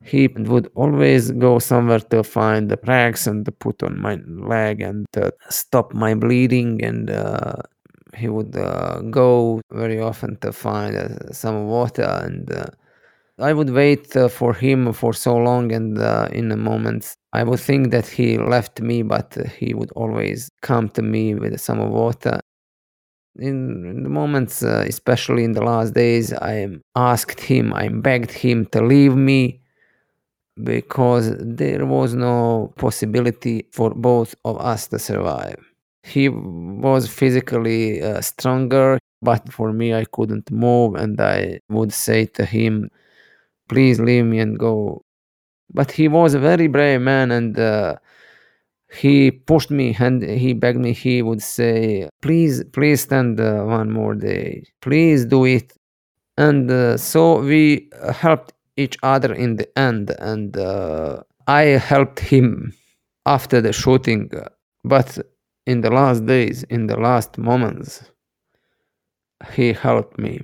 he 0.04 0.28
would 0.28 0.70
always 0.76 1.32
go 1.32 1.58
somewhere 1.58 1.98
to 1.98 2.22
find 2.22 2.70
the 2.70 2.78
rags 2.86 3.26
and 3.26 3.44
put 3.58 3.82
on 3.82 3.98
my 4.00 4.14
leg 4.14 4.80
and 4.80 5.06
to 5.14 5.32
stop 5.50 5.92
my 5.92 6.14
bleeding. 6.14 6.84
And 6.84 7.10
uh, 7.10 7.56
he 8.14 8.28
would 8.28 8.56
uh, 8.56 9.00
go 9.10 9.60
very 9.72 10.00
often 10.00 10.36
to 10.42 10.52
find 10.52 10.94
uh, 10.96 11.32
some 11.32 11.66
water 11.66 12.22
and 12.22 12.48
uh, 12.52 12.66
I 13.38 13.52
would 13.52 13.70
wait 13.70 14.16
uh, 14.16 14.28
for 14.28 14.54
him 14.54 14.92
for 14.94 15.12
so 15.12 15.36
long, 15.36 15.70
and 15.70 15.98
uh, 15.98 16.28
in 16.32 16.50
a 16.52 16.56
moment, 16.56 17.16
I 17.36 17.42
would 17.44 17.60
think 17.60 17.90
that 17.90 18.06
he 18.06 18.38
left 18.38 18.80
me, 18.80 19.02
but 19.02 19.28
he 19.58 19.74
would 19.74 19.92
always 19.92 20.50
come 20.62 20.88
to 20.90 21.02
me 21.02 21.34
with 21.34 21.60
some 21.60 21.80
water. 21.90 22.40
In, 23.38 23.58
in 23.92 24.02
the 24.02 24.08
moments, 24.08 24.62
uh, 24.62 24.84
especially 24.88 25.44
in 25.44 25.52
the 25.52 25.62
last 25.62 25.92
days, 25.92 26.32
I 26.32 26.54
asked 26.94 27.40
him, 27.40 27.74
I 27.74 27.88
begged 27.88 28.32
him 28.32 28.66
to 28.72 28.80
leave 28.82 29.14
me 29.14 29.60
because 30.64 31.34
there 31.38 31.84
was 31.84 32.14
no 32.14 32.72
possibility 32.76 33.66
for 33.72 33.90
both 33.90 34.34
of 34.44 34.58
us 34.58 34.88
to 34.88 34.98
survive. 34.98 35.60
He 36.02 36.28
was 36.30 37.08
physically 37.08 38.02
uh, 38.02 38.20
stronger, 38.22 38.98
but 39.20 39.52
for 39.52 39.72
me, 39.72 39.92
I 39.92 40.04
couldn't 40.06 40.50
move, 40.50 40.94
and 40.94 41.20
I 41.20 41.60
would 41.68 41.92
say 41.92 42.26
to 42.38 42.44
him, 42.46 42.88
please 43.68 44.00
leave 44.00 44.24
me 44.24 44.38
and 44.38 44.58
go. 44.58 45.02
But 45.72 45.90
he 45.90 46.08
was 46.08 46.34
a 46.34 46.38
very 46.38 46.68
brave 46.68 47.00
man 47.00 47.30
and 47.30 47.58
uh, 47.58 47.96
he 48.92 49.30
pushed 49.30 49.70
me 49.70 49.96
and 49.98 50.22
he 50.22 50.52
begged 50.52 50.78
me. 50.78 50.92
He 50.92 51.22
would 51.22 51.42
say, 51.42 52.08
please, 52.22 52.64
please 52.72 53.02
stand 53.02 53.40
uh, 53.40 53.64
one 53.64 53.90
more 53.90 54.14
day. 54.14 54.64
Please 54.80 55.24
do 55.24 55.44
it. 55.44 55.72
And 56.38 56.70
uh, 56.70 56.96
so 56.96 57.40
we 57.40 57.90
helped 58.12 58.52
each 58.76 58.96
other 59.02 59.32
in 59.32 59.56
the 59.56 59.78
end. 59.78 60.14
And 60.18 60.56
uh, 60.56 61.22
I 61.46 61.62
helped 61.62 62.20
him 62.20 62.72
after 63.24 63.60
the 63.60 63.72
shooting. 63.72 64.30
But 64.84 65.18
in 65.66 65.80
the 65.80 65.90
last 65.90 66.26
days, 66.26 66.62
in 66.64 66.86
the 66.86 66.96
last 66.96 67.38
moments, 67.38 68.10
he 69.52 69.72
helped 69.72 70.18
me. 70.18 70.42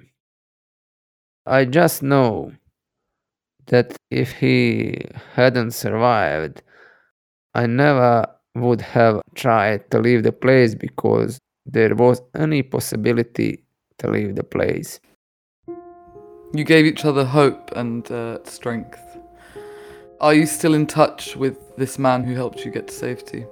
I 1.47 1.65
just 1.65 2.03
know 2.03 2.53
that 3.67 3.97
if 4.11 4.33
he 4.33 4.99
hadn't 5.35 5.73
survived, 5.73 6.63
I 7.55 7.67
never 7.67 8.27
would 8.55 8.81
have 8.81 9.21
tried 9.35 9.91
to 9.91 9.99
leave 9.99 10.23
the 10.23 10.33
place 10.33 10.75
because 10.75 11.39
there 11.67 11.95
was 11.95 12.21
any 12.35 12.63
possibility 12.63 13.65
to 13.99 14.11
leave 14.11 14.35
the 14.35 14.45
place. 14.45 15.01
You 16.55 16.65
gave 16.65 16.85
each 16.85 17.05
other 17.05 17.25
hope 17.25 17.71
and 17.77 18.11
uh, 18.11 18.45
strength. 18.45 19.01
Are 20.21 20.35
you 20.35 20.47
still 20.47 20.75
in 20.75 20.87
touch 20.87 21.37
with 21.37 21.57
this 21.77 21.99
man 21.99 22.25
who 22.25 22.35
helped 22.35 22.65
you 22.65 22.71
get 22.71 22.89
to 22.89 22.95
safety? 22.95 23.47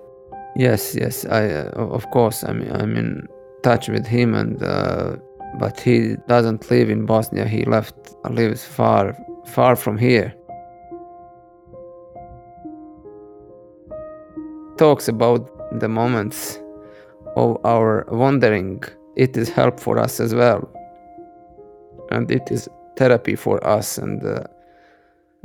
Yes, 0.56 0.94
yes, 0.94 1.24
I 1.24 1.48
uh, 1.50 1.70
of 1.76 2.10
course 2.10 2.42
I'm 2.42 2.62
I'm 2.72 2.96
in 2.96 3.26
touch 3.62 3.88
with 3.88 4.06
him, 4.06 4.34
and 4.34 4.62
uh, 4.62 5.16
but 5.58 5.80
he 5.80 6.16
doesn't 6.28 6.70
live 6.70 6.90
in 6.90 7.06
Bosnia. 7.06 7.46
He 7.46 7.64
left 7.64 7.94
lives 8.28 8.64
far 8.64 9.16
far 9.50 9.76
from 9.76 9.98
here. 9.98 10.34
Talks 14.78 15.08
about 15.08 15.42
the 15.80 15.88
moments 15.88 16.60
of 17.36 17.58
our 17.64 18.06
wandering. 18.10 18.82
It 19.16 19.36
is 19.36 19.48
help 19.48 19.78
for 19.80 19.98
us 19.98 20.20
as 20.20 20.34
well, 20.34 20.70
and 22.10 22.30
it 22.30 22.50
is 22.50 22.68
therapy 22.96 23.36
for 23.36 23.64
us. 23.66 23.98
And 23.98 24.24
uh, 24.24 24.44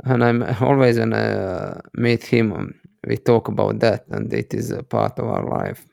and 0.04 0.24
I'm 0.24 0.42
always 0.60 0.98
when 0.98 1.12
I 1.12 1.32
uh, 1.32 1.80
meet 1.94 2.24
him, 2.24 2.74
we 3.06 3.16
talk 3.16 3.48
about 3.48 3.80
that, 3.80 4.06
and 4.08 4.32
it 4.32 4.54
is 4.54 4.70
a 4.70 4.82
part 4.82 5.18
of 5.18 5.26
our 5.26 5.44
life. 5.44 5.84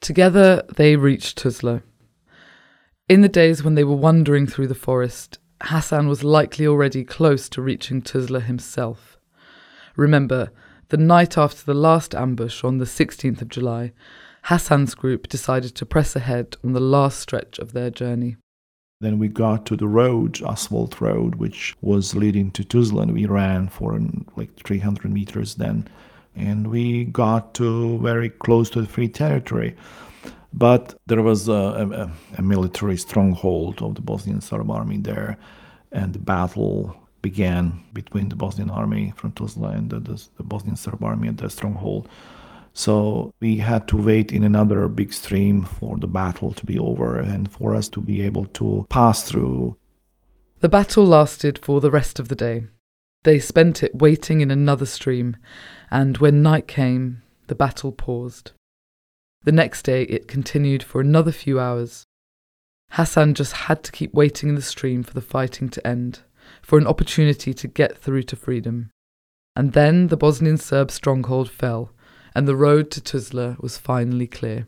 Together 0.00 0.62
they 0.76 0.96
reached 0.96 1.38
Tuzla. 1.38 1.82
In 3.08 3.20
the 3.20 3.28
days 3.28 3.62
when 3.62 3.74
they 3.74 3.84
were 3.84 3.96
wandering 3.96 4.46
through 4.46 4.68
the 4.68 4.74
forest, 4.74 5.38
Hassan 5.66 6.08
was 6.08 6.22
likely 6.22 6.66
already 6.66 7.04
close 7.04 7.48
to 7.48 7.62
reaching 7.62 8.02
Tuzla 8.02 8.40
himself. 8.40 9.18
Remember, 9.96 10.50
the 10.88 10.96
night 10.96 11.38
after 11.38 11.64
the 11.64 11.74
last 11.74 12.14
ambush 12.14 12.62
on 12.62 12.78
the 12.78 12.84
16th 12.84 13.40
of 13.40 13.48
July, 13.48 13.92
Hassan's 14.44 14.94
group 14.94 15.28
decided 15.28 15.74
to 15.74 15.86
press 15.86 16.14
ahead 16.14 16.56
on 16.62 16.74
the 16.74 16.80
last 16.80 17.18
stretch 17.18 17.58
of 17.58 17.72
their 17.72 17.90
journey. 17.90 18.36
Then 19.00 19.18
we 19.18 19.28
got 19.28 19.64
to 19.66 19.76
the 19.76 19.88
road, 19.88 20.42
asphalt 20.42 21.00
road, 21.00 21.36
which 21.36 21.74
was 21.80 22.14
leading 22.14 22.50
to 22.52 22.62
Tuzla, 22.62 23.02
and 23.02 23.14
we 23.14 23.26
ran 23.26 23.68
for 23.68 23.94
um, 23.94 24.26
like 24.36 24.54
300 24.62 25.10
meters 25.10 25.54
then. 25.54 25.88
And 26.36 26.68
we 26.70 27.04
got 27.04 27.54
to 27.54 27.98
very 27.98 28.28
close 28.28 28.68
to 28.70 28.82
the 28.82 28.88
free 28.88 29.08
territory. 29.08 29.76
But 30.56 30.94
there 31.06 31.20
was 31.20 31.48
a, 31.48 31.52
a, 31.52 32.38
a 32.38 32.42
military 32.42 32.96
stronghold 32.96 33.82
of 33.82 33.96
the 33.96 34.00
Bosnian 34.00 34.40
Serb 34.40 34.70
army 34.70 34.98
there, 34.98 35.36
and 35.90 36.12
the 36.12 36.20
battle 36.20 36.96
began 37.22 37.82
between 37.92 38.28
the 38.28 38.36
Bosnian 38.36 38.70
army 38.70 39.12
from 39.16 39.32
Tuzla 39.32 39.70
and 39.70 39.90
the, 39.90 39.98
the, 39.98 40.24
the 40.36 40.44
Bosnian 40.44 40.76
Serb 40.76 41.02
army 41.02 41.26
at 41.26 41.38
the 41.38 41.50
stronghold. 41.50 42.08
So 42.72 43.34
we 43.40 43.56
had 43.56 43.88
to 43.88 43.96
wait 43.96 44.30
in 44.32 44.44
another 44.44 44.86
big 44.86 45.12
stream 45.12 45.64
for 45.64 45.96
the 45.98 46.06
battle 46.06 46.52
to 46.52 46.64
be 46.64 46.78
over 46.78 47.18
and 47.18 47.50
for 47.50 47.74
us 47.74 47.88
to 47.88 48.00
be 48.00 48.22
able 48.22 48.46
to 48.46 48.86
pass 48.88 49.24
through. 49.24 49.76
The 50.60 50.68
battle 50.68 51.04
lasted 51.04 51.58
for 51.58 51.80
the 51.80 51.90
rest 51.90 52.20
of 52.20 52.28
the 52.28 52.36
day. 52.36 52.66
They 53.24 53.40
spent 53.40 53.82
it 53.82 53.96
waiting 53.96 54.40
in 54.40 54.52
another 54.52 54.86
stream, 54.86 55.36
and 55.90 56.18
when 56.18 56.42
night 56.42 56.68
came, 56.68 57.22
the 57.48 57.54
battle 57.56 57.90
paused. 57.90 58.52
The 59.44 59.52
next 59.52 59.82
day 59.82 60.04
it 60.04 60.26
continued 60.26 60.82
for 60.82 61.02
another 61.02 61.30
few 61.30 61.60
hours. 61.60 62.04
Hassan 62.92 63.34
just 63.34 63.52
had 63.52 63.82
to 63.84 63.92
keep 63.92 64.14
waiting 64.14 64.48
in 64.48 64.54
the 64.54 64.62
stream 64.62 65.02
for 65.02 65.12
the 65.12 65.20
fighting 65.20 65.68
to 65.68 65.86
end, 65.86 66.20
for 66.62 66.78
an 66.78 66.86
opportunity 66.86 67.52
to 67.52 67.68
get 67.68 67.98
through 67.98 68.22
to 68.24 68.36
freedom. 68.36 68.90
And 69.54 69.72
then 69.74 70.08
the 70.08 70.16
Bosnian 70.16 70.56
Serb 70.56 70.90
stronghold 70.90 71.50
fell, 71.50 71.90
and 72.34 72.48
the 72.48 72.56
road 72.56 72.90
to 72.92 73.02
Tuzla 73.02 73.56
was 73.60 73.76
finally 73.76 74.26
clear. 74.26 74.66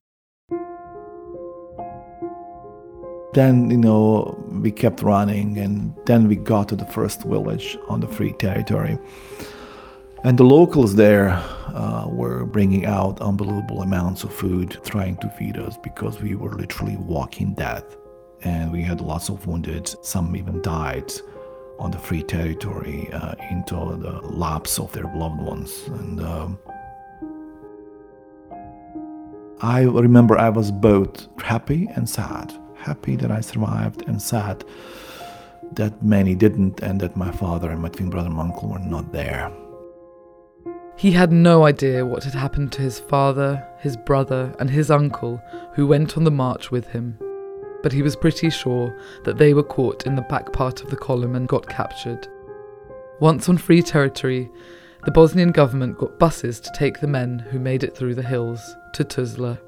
Then, 3.32 3.70
you 3.70 3.78
know, 3.78 4.44
we 4.48 4.72
kept 4.72 5.02
running, 5.02 5.56
and 5.58 5.94
then 6.04 6.28
we 6.28 6.36
got 6.36 6.68
to 6.68 6.76
the 6.76 6.86
first 6.86 7.22
village 7.22 7.78
on 7.88 8.00
the 8.00 8.08
free 8.08 8.32
territory. 8.32 8.98
And 10.26 10.36
the 10.36 10.42
locals 10.42 10.96
there 10.96 11.28
uh, 11.72 12.08
were 12.08 12.44
bringing 12.46 12.84
out 12.84 13.20
unbelievable 13.20 13.82
amounts 13.82 14.24
of 14.24 14.34
food, 14.34 14.76
trying 14.82 15.18
to 15.18 15.28
feed 15.28 15.56
us 15.56 15.78
because 15.84 16.20
we 16.20 16.34
were 16.34 16.52
literally 16.52 16.96
walking 16.96 17.54
death. 17.54 17.84
And 18.42 18.72
we 18.72 18.82
had 18.82 19.00
lots 19.00 19.28
of 19.28 19.46
wounded, 19.46 19.86
some 20.04 20.34
even 20.34 20.60
died 20.62 21.12
on 21.78 21.92
the 21.92 21.98
free 21.98 22.24
territory 22.24 23.08
uh, 23.12 23.36
into 23.52 23.76
the 23.76 24.20
laps 24.24 24.80
of 24.80 24.90
their 24.90 25.08
loved 25.14 25.40
ones. 25.40 25.84
And 25.86 26.20
um, 26.20 26.58
I 29.60 29.82
remember 29.82 30.36
I 30.36 30.48
was 30.48 30.72
both 30.72 31.28
happy 31.40 31.88
and 31.94 32.10
sad. 32.10 32.52
Happy 32.74 33.14
that 33.14 33.30
I 33.30 33.40
survived 33.40 34.02
and 34.08 34.20
sad 34.20 34.64
that 35.74 36.02
many 36.02 36.34
didn't 36.34 36.80
and 36.80 37.00
that 37.00 37.16
my 37.16 37.30
father 37.30 37.70
and 37.70 37.80
my 37.80 37.90
twin 37.90 38.10
brother 38.10 38.28
and 38.28 38.40
uncle 38.40 38.70
were 38.70 38.80
not 38.80 39.12
there. 39.12 39.52
He 40.98 41.12
had 41.12 41.30
no 41.30 41.66
idea 41.66 42.06
what 42.06 42.24
had 42.24 42.32
happened 42.32 42.72
to 42.72 42.82
his 42.82 42.98
father, 42.98 43.62
his 43.80 43.98
brother, 43.98 44.54
and 44.58 44.70
his 44.70 44.90
uncle 44.90 45.42
who 45.74 45.86
went 45.86 46.16
on 46.16 46.24
the 46.24 46.30
march 46.30 46.70
with 46.70 46.86
him, 46.86 47.18
but 47.82 47.92
he 47.92 48.00
was 48.00 48.16
pretty 48.16 48.48
sure 48.48 48.98
that 49.24 49.36
they 49.36 49.52
were 49.52 49.62
caught 49.62 50.06
in 50.06 50.16
the 50.16 50.22
back 50.22 50.54
part 50.54 50.82
of 50.82 50.88
the 50.88 50.96
column 50.96 51.36
and 51.36 51.48
got 51.48 51.68
captured. 51.68 52.26
Once 53.20 53.46
on 53.46 53.58
free 53.58 53.82
territory, 53.82 54.50
the 55.04 55.10
Bosnian 55.10 55.52
government 55.52 55.98
got 55.98 56.18
buses 56.18 56.60
to 56.60 56.72
take 56.74 56.98
the 56.98 57.06
men 57.06 57.40
who 57.40 57.58
made 57.58 57.84
it 57.84 57.94
through 57.94 58.14
the 58.14 58.22
hills 58.22 58.74
to 58.94 59.04
Tuzla. 59.04 59.60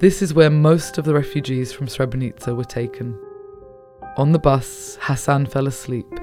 This 0.00 0.22
is 0.22 0.34
where 0.34 0.50
most 0.50 0.98
of 0.98 1.04
the 1.04 1.14
refugees 1.14 1.72
from 1.72 1.86
Srebrenica 1.86 2.54
were 2.54 2.64
taken. 2.64 3.16
On 4.16 4.32
the 4.32 4.40
bus, 4.40 4.98
Hassan 5.02 5.46
fell 5.46 5.68
asleep, 5.68 6.18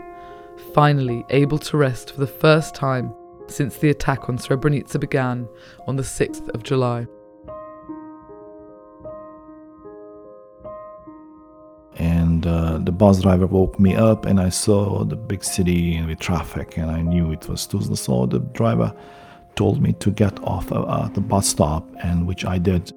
finally 0.74 1.26
able 1.30 1.58
to 1.60 1.78
rest 1.78 2.12
for 2.12 2.20
the 2.20 2.28
first 2.28 2.76
time 2.76 3.14
since 3.54 3.78
the 3.78 3.89
attack 3.89 4.30
on 4.30 4.38
Srebrenica 4.38 4.99
began 4.99 5.47
on 5.88 5.95
the 5.95 6.04
6th 6.04 6.49
of 6.49 6.64
July. 6.64 7.06
And 11.95 12.47
uh, 12.47 12.80
the 12.80 12.91
bus 12.91 13.22
driver 13.22 13.45
woke 13.45 13.80
me 13.80 13.95
up, 13.95 14.26
and 14.26 14.39
I 14.39 14.49
saw 14.49 15.04
the 15.04 15.16
big 15.16 15.43
city 15.43 15.95
and 15.95 16.10
the 16.10 16.16
traffic, 16.16 16.78
and 16.78 16.89
I 16.89 17.01
knew 17.01 17.32
it 17.32 17.47
was 17.47 17.68
Tuzla. 17.68 17.97
So 17.97 18.26
the 18.26 18.39
driver 18.39 18.93
told 19.56 19.82
me 19.82 19.93
to 19.93 20.10
get 20.10 20.41
off 20.43 20.72
uh, 20.72 21.08
the 21.10 21.22
bus 21.22 21.47
stop, 21.47 21.88
and 22.04 22.28
which 22.28 22.45
I 22.45 22.58
did. 22.58 22.91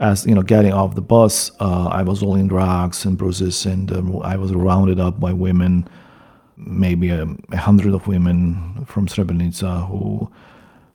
As 0.00 0.26
you 0.26 0.34
know, 0.34 0.42
getting 0.42 0.72
off 0.72 0.94
the 0.94 1.00
bus, 1.00 1.50
uh, 1.58 1.88
I 1.88 2.02
was 2.02 2.22
all 2.22 2.36
in 2.36 2.48
rags 2.48 3.04
and 3.06 3.16
bruises, 3.16 3.64
and 3.64 3.90
um, 3.90 4.20
I 4.22 4.36
was 4.36 4.52
rounded 4.52 5.00
up 5.00 5.18
by 5.18 5.32
women 5.32 5.88
maybe 6.58 7.10
a, 7.10 7.26
a, 7.52 7.56
hundred 7.56 7.94
of 7.94 8.06
women 8.06 8.84
from 8.86 9.06
Srebrenica 9.06 9.88
who 9.88 10.30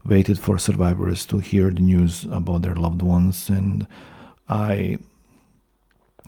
waited 0.05 0.38
for 0.38 0.57
survivors 0.57 1.26
to 1.28 1.39
hear 1.39 1.72
the 1.72 1.82
news 1.82 2.26
about 2.26 2.61
their 2.61 2.76
loved 2.76 3.01
ones. 3.01 3.49
And 3.49 3.88
I 4.49 4.99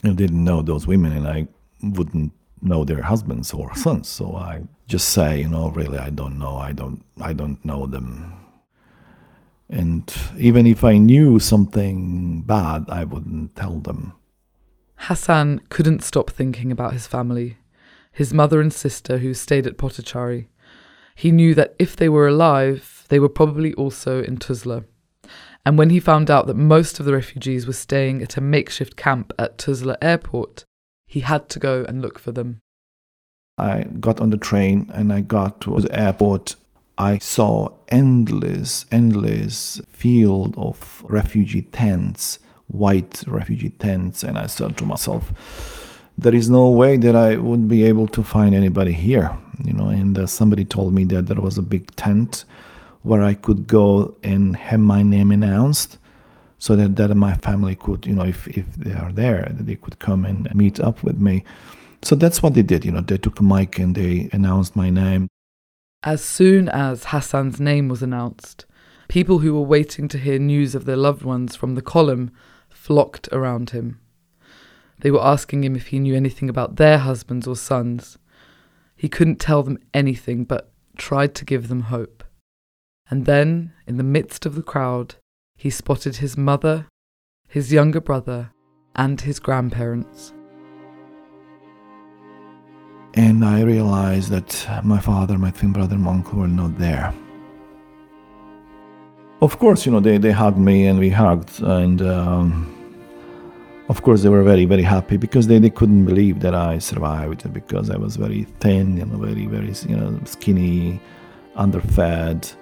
didn't 0.02 0.44
know 0.44 0.62
those 0.62 0.88
women, 0.88 1.12
and 1.12 1.28
I 1.28 1.48
wouldn't 1.84 2.32
know 2.62 2.86
their 2.86 3.04
husbands 3.04 3.54
or 3.54 3.76
sons. 3.76 4.08
So 4.08 4.36
I 4.36 4.64
just 4.88 5.10
say, 5.10 5.42
you 5.42 5.50
know, 5.50 5.70
really, 5.70 5.98
I 5.98 6.10
don't 6.10 6.40
know. 6.40 6.58
I 6.58 6.72
don't. 6.72 7.04
I 7.20 7.34
don't 7.34 7.64
know 7.66 7.86
them. 7.86 8.34
And 9.68 10.14
even 10.38 10.68
if 10.68 10.84
I 10.84 10.98
knew 10.98 11.40
something 11.40 12.44
bad, 12.44 12.86
I 12.88 13.04
wouldn't 13.04 13.56
tell 13.56 13.80
them. 13.80 14.14
Hassan 14.96 15.62
couldn't 15.70 16.04
stop 16.04 16.30
thinking 16.30 16.72
about 16.72 16.94
his 16.94 17.08
family 17.08 17.58
his 18.16 18.34
mother 18.34 18.62
and 18.62 18.72
sister 18.74 19.18
who 19.18 19.34
stayed 19.34 19.68
at 19.68 19.78
Potocari. 19.78 20.48
He 21.16 21.32
knew 21.32 21.54
that 21.54 21.76
if 21.78 21.98
they 21.98 22.08
were 22.08 22.28
alive, 22.28 23.06
they 23.10 23.20
were 23.20 23.30
probably 23.30 23.74
also 23.74 24.24
in 24.24 24.38
Tuzla. 24.38 24.86
And 25.66 25.78
when 25.78 25.90
he 25.90 26.00
found 26.00 26.32
out 26.32 26.48
that 26.48 26.56
most 26.56 26.98
of 27.00 27.06
the 27.06 27.12
refugees 27.12 27.68
were 27.68 27.74
staying 27.74 28.22
at 28.22 28.38
a 28.38 28.42
makeshift 28.42 28.96
camp 28.96 29.34
at 29.38 29.58
Tuzla 29.58 29.98
airport, 30.02 30.64
he 31.06 31.20
had 31.20 31.50
to 31.50 31.60
go 31.60 31.84
and 31.88 32.02
look 32.02 32.18
for 32.18 32.32
them. 32.32 32.62
I 33.58 33.84
got 34.00 34.22
on 34.22 34.30
the 34.30 34.38
train 34.38 34.90
and 34.94 35.12
I 35.12 35.20
got 35.20 35.60
to 35.62 35.82
the 35.82 36.00
airport. 36.00 36.56
I 36.98 37.18
saw 37.18 37.70
endless, 37.90 38.86
endless 38.94 39.82
field 39.90 40.56
of 40.58 41.06
refugee 41.10 41.64
tents, 41.64 42.40
white 42.68 43.26
refugee 43.28 43.72
tents, 43.72 44.24
and 44.24 44.38
I 44.38 44.48
said 44.48 44.78
to 44.78 44.86
myself, 44.86 45.34
there 46.18 46.36
is 46.36 46.50
no 46.50 46.70
way 46.70 46.98
that 46.98 47.16
I 47.16 47.36
would 47.38 47.68
be 47.68 47.84
able 47.84 48.08
to 48.10 48.24
find 48.24 48.56
anybody 48.56 48.94
here, 48.94 49.38
you 49.64 49.74
know. 49.74 49.90
And 49.90 50.18
uh, 50.18 50.28
somebody 50.28 50.66
told 50.66 50.94
me 50.94 51.04
that 51.06 51.28
there 51.28 51.42
was 51.42 51.58
a 51.58 51.62
big 51.62 51.94
tent 51.96 52.46
where 53.04 53.22
I 53.22 53.34
could 53.34 53.68
go 53.68 54.16
and 54.24 54.56
have 54.56 54.80
my 54.80 55.04
name 55.04 55.32
announced, 55.32 55.98
so 56.58 56.76
that, 56.76 56.96
that 56.96 57.14
my 57.16 57.36
family 57.36 57.76
could, 57.76 58.06
you 58.08 58.14
know, 58.14 58.24
if 58.24 58.48
if 58.48 58.66
they 58.76 58.94
are 58.94 59.12
there, 59.12 59.52
they 59.52 59.76
could 59.76 60.00
come 60.00 60.26
and 60.26 60.54
meet 60.56 60.80
up 60.80 61.04
with 61.04 61.20
me. 61.20 61.44
So 62.02 62.16
that's 62.16 62.42
what 62.42 62.54
they 62.54 62.64
did, 62.64 62.86
you 62.86 62.92
know. 62.92 63.02
They 63.02 63.18
took 63.18 63.40
a 63.40 63.44
mic 63.44 63.80
and 63.80 63.96
they 63.96 64.30
announced 64.32 64.76
my 64.76 64.90
name. 64.90 65.28
As 66.04 66.24
soon 66.24 66.70
as 66.70 67.06
Hassan's 67.06 67.60
name 67.60 67.90
was 67.90 68.04
announced, 68.04 68.66
people 69.08 69.40
who 69.40 69.54
were 69.54 69.62
waiting 69.62 70.08
to 70.10 70.18
hear 70.18 70.40
news 70.40 70.76
of 70.76 70.86
their 70.86 70.96
loved 70.98 71.24
ones 71.24 71.56
from 71.56 71.76
the 71.76 71.82
column 71.82 72.32
flocked 72.70 73.28
around 73.32 73.72
him. 73.72 74.00
They 75.06 75.12
were 75.12 75.24
asking 75.24 75.64
him 75.64 75.76
if 75.76 75.90
he 75.90 76.00
knew 76.00 76.16
anything 76.16 76.50
about 76.50 76.78
their 76.78 76.98
husbands 76.98 77.46
or 77.46 77.56
sons. 77.56 78.18
He 78.96 79.08
couldn't 79.08 79.36
tell 79.36 79.62
them 79.62 79.78
anything, 79.94 80.46
but 80.46 80.72
tried 80.98 81.36
to 81.36 81.46
give 81.46 81.68
them 81.68 81.82
hope. 81.94 82.24
And 83.08 83.28
then, 83.28 83.74
in 83.86 83.98
the 83.98 84.04
midst 84.04 84.48
of 84.48 84.56
the 84.56 84.64
crowd, 84.64 85.14
he 85.56 85.70
spotted 85.70 86.16
his 86.16 86.40
mother, 86.40 86.88
his 87.48 87.72
younger 87.72 88.02
brother, 88.02 88.50
and 88.96 89.22
his 89.22 89.40
grandparents. 89.40 90.34
And 93.14 93.46
I 93.46 93.62
realized 93.62 94.32
that 94.32 94.82
my 94.84 95.00
father, 95.00 95.38
my 95.38 95.52
twin 95.52 95.72
brother, 95.72 96.00
my 96.00 96.14
uncle 96.14 96.40
were 96.40 96.48
not 96.48 96.80
there. 96.80 97.14
Of 99.40 99.60
course, 99.60 99.86
you 99.86 99.92
know, 99.92 100.00
they, 100.00 100.18
they 100.18 100.32
hugged 100.32 100.58
me 100.58 100.88
and 100.88 100.98
we 100.98 101.12
hugged. 101.12 101.62
And 101.62 102.02
um, 102.02 102.75
of 103.88 104.02
course, 104.02 104.24
they 104.24 104.30
were 104.30 104.44
very, 104.44 104.66
very 104.66 104.82
happy 104.82 105.18
because 105.18 105.48
they, 105.48 105.60
they 105.60 105.70
couldn't 105.70 106.06
believe 106.06 106.40
that 106.40 106.56
I 106.56 106.80
survived 106.80 107.52
because 107.54 107.90
I 107.90 107.98
was 107.98 108.16
very 108.16 108.44
thin, 108.60 109.00
and 109.00 109.12
very, 109.12 109.46
very, 109.46 109.74
you 109.88 109.96
know, 109.96 110.20
skinny, 110.26 111.00
underfed. 111.56 112.56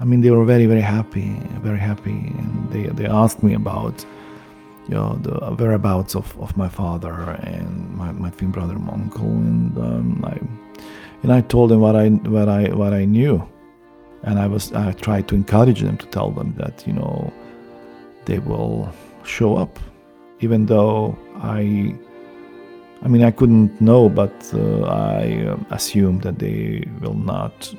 I 0.00 0.04
mean, 0.04 0.20
they 0.20 0.30
were 0.30 0.44
very, 0.44 0.66
very 0.66 0.80
happy, 0.80 1.28
very 1.60 1.78
happy. 1.78 2.32
And 2.38 2.70
they, 2.70 2.84
they 2.84 3.06
asked 3.06 3.42
me 3.42 3.54
about, 3.54 4.04
you 4.88 4.94
know, 4.94 5.18
the 5.22 5.54
whereabouts 5.56 6.14
of, 6.14 6.38
of 6.40 6.56
my 6.56 6.68
father 6.68 7.12
and 7.42 7.94
my, 7.96 8.12
my 8.12 8.30
twin 8.30 8.50
brother 8.50 8.74
and 8.74 8.88
uncle. 8.88 9.26
And 9.26 9.76
um, 9.76 10.24
I, 10.24 10.38
and 11.22 11.32
I 11.32 11.40
told 11.42 11.70
them 11.70 11.80
what 11.80 11.96
I, 11.96 12.08
what 12.08 12.48
I, 12.48 12.68
what 12.72 12.92
I 12.92 13.04
knew 13.04 13.46
and 14.22 14.38
I 14.38 14.46
was 14.46 14.72
I 14.72 14.92
tried 14.92 15.28
to 15.28 15.34
encourage 15.34 15.80
them 15.80 15.96
to 15.98 16.06
tell 16.06 16.30
them 16.30 16.54
that 16.56 16.86
you 16.86 16.92
know 16.92 17.32
they 18.24 18.38
will 18.38 18.92
show 19.28 19.56
up, 19.56 19.78
even 20.40 20.66
though 20.66 21.16
I 21.36 21.94
I 23.02 23.08
mean 23.08 23.22
I 23.22 23.30
couldn't 23.30 23.80
know, 23.80 24.08
but 24.08 24.50
uh, 24.54 24.82
I 24.82 25.46
uh, 25.46 25.56
assumed 25.70 26.22
that 26.22 26.38
they 26.38 26.84
will 27.00 27.14
not 27.14 27.74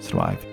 survive. 0.00 0.44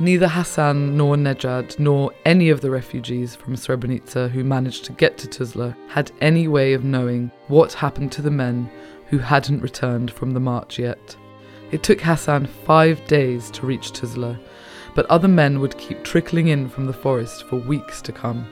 Neither 0.00 0.26
Hassan 0.26 0.96
nor 0.96 1.14
Nejad 1.14 1.78
nor 1.78 2.10
any 2.24 2.50
of 2.50 2.60
the 2.60 2.70
refugees 2.70 3.36
from 3.36 3.54
Srebrenica 3.54 4.28
who 4.28 4.42
managed 4.42 4.84
to 4.86 4.92
get 4.92 5.16
to 5.18 5.28
Tuzla 5.28 5.76
had 5.88 6.10
any 6.20 6.48
way 6.48 6.72
of 6.72 6.82
knowing 6.82 7.30
what 7.46 7.74
happened 7.74 8.10
to 8.12 8.22
the 8.22 8.30
men 8.30 8.68
who 9.06 9.18
hadn't 9.18 9.62
returned 9.62 10.10
from 10.10 10.32
the 10.32 10.40
march 10.40 10.80
yet. 10.80 11.16
It 11.70 11.84
took 11.84 12.00
Hassan 12.00 12.46
five 12.46 13.06
days 13.06 13.52
to 13.52 13.66
reach 13.66 13.92
Tuzla, 13.92 14.36
but 14.96 15.06
other 15.06 15.28
men 15.28 15.60
would 15.60 15.78
keep 15.78 16.02
trickling 16.02 16.48
in 16.48 16.68
from 16.68 16.86
the 16.86 16.92
forest 16.92 17.44
for 17.44 17.56
weeks 17.56 18.02
to 18.02 18.12
come. 18.12 18.48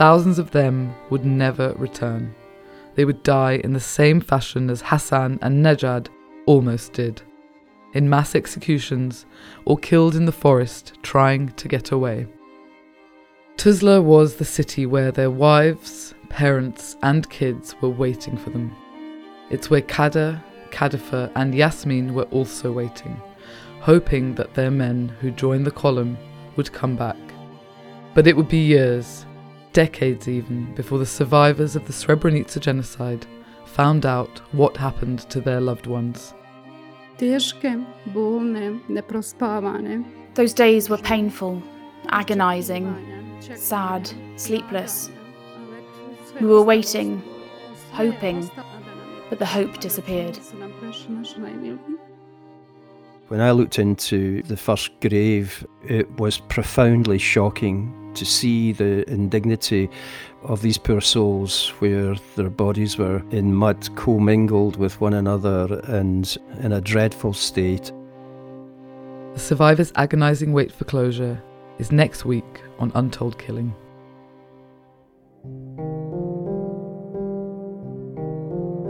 Thousands 0.00 0.38
of 0.38 0.50
them 0.50 0.94
would 1.10 1.26
never 1.26 1.74
return. 1.74 2.34
They 2.94 3.04
would 3.04 3.22
die 3.22 3.60
in 3.62 3.74
the 3.74 3.80
same 3.80 4.18
fashion 4.18 4.70
as 4.70 4.80
Hassan 4.80 5.38
and 5.42 5.62
Nejad 5.62 6.08
almost 6.46 6.94
did 6.94 7.20
in 7.92 8.08
mass 8.08 8.34
executions 8.34 9.26
or 9.66 9.76
killed 9.76 10.16
in 10.16 10.24
the 10.24 10.32
forest 10.32 10.94
trying 11.02 11.50
to 11.50 11.68
get 11.68 11.90
away. 11.90 12.26
Tuzla 13.58 14.00
was 14.02 14.36
the 14.36 14.44
city 14.46 14.86
where 14.86 15.12
their 15.12 15.30
wives, 15.30 16.14
parents, 16.30 16.96
and 17.02 17.28
kids 17.28 17.74
were 17.82 17.90
waiting 17.90 18.38
for 18.38 18.48
them. 18.48 18.74
It's 19.50 19.68
where 19.68 19.82
Kader, 19.82 20.42
Kadifa, 20.70 21.30
and 21.36 21.54
Yasmin 21.54 22.14
were 22.14 22.30
also 22.30 22.72
waiting, 22.72 23.20
hoping 23.80 24.34
that 24.36 24.54
their 24.54 24.70
men 24.70 25.08
who 25.20 25.30
joined 25.30 25.66
the 25.66 25.70
column 25.70 26.16
would 26.56 26.72
come 26.72 26.96
back. 26.96 27.18
But 28.14 28.26
it 28.26 28.34
would 28.34 28.48
be 28.48 28.64
years, 28.64 29.26
decades 29.72 30.28
even, 30.28 30.74
before 30.74 30.98
the 30.98 31.06
survivors 31.06 31.76
of 31.76 31.86
the 31.86 31.92
Srebrenica 31.92 32.60
genocide 32.60 33.26
found 33.66 34.04
out 34.04 34.40
what 34.52 34.76
happened 34.76 35.20
to 35.30 35.40
their 35.40 35.60
loved 35.60 35.86
ones. 35.86 36.34
Those 37.18 37.52
days 40.54 40.88
were 40.88 40.98
painful, 40.98 41.62
agonizing, 42.08 43.38
sad, 43.54 44.10
sleepless. 44.36 45.10
We 46.40 46.46
were 46.46 46.62
waiting, 46.62 47.22
hoping, 47.92 48.50
but 49.28 49.38
the 49.38 49.46
hope 49.46 49.78
disappeared. 49.80 50.38
When 53.28 53.40
I 53.40 53.50
looked 53.52 53.78
into 53.78 54.42
the 54.42 54.56
first 54.56 54.98
grave, 55.00 55.64
it 55.84 56.10
was 56.18 56.38
profoundly 56.38 57.18
shocking 57.18 57.99
to 58.20 58.26
see 58.26 58.70
the 58.72 59.10
indignity 59.10 59.88
of 60.42 60.60
these 60.60 60.76
poor 60.76 61.00
souls 61.00 61.70
where 61.78 62.14
their 62.36 62.50
bodies 62.50 62.98
were 62.98 63.22
in 63.30 63.54
mud 63.54 63.88
commingled 63.96 64.76
with 64.76 65.00
one 65.00 65.14
another 65.14 65.80
and 65.84 66.36
in 66.58 66.70
a 66.72 66.82
dreadful 66.82 67.32
state. 67.32 67.90
The 69.32 69.40
survivor's 69.40 69.90
agonising 69.96 70.52
wait 70.52 70.70
for 70.70 70.84
closure 70.84 71.42
is 71.78 71.90
next 71.92 72.26
week 72.26 72.60
on 72.78 72.92
Untold 72.94 73.38
Killing. 73.38 73.74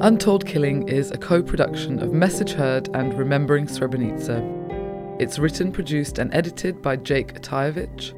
Untold 0.00 0.44
Killing 0.44 0.88
is 0.88 1.12
a 1.12 1.18
co 1.18 1.40
production 1.40 2.00
of 2.00 2.12
Message 2.12 2.50
Heard 2.50 2.88
and 2.94 3.14
Remembering 3.14 3.66
Srebrenica. 3.66 5.20
It's 5.20 5.38
written, 5.38 5.70
produced, 5.70 6.18
and 6.18 6.34
edited 6.34 6.82
by 6.82 6.96
Jake 6.96 7.40
Atajevich. 7.40 8.16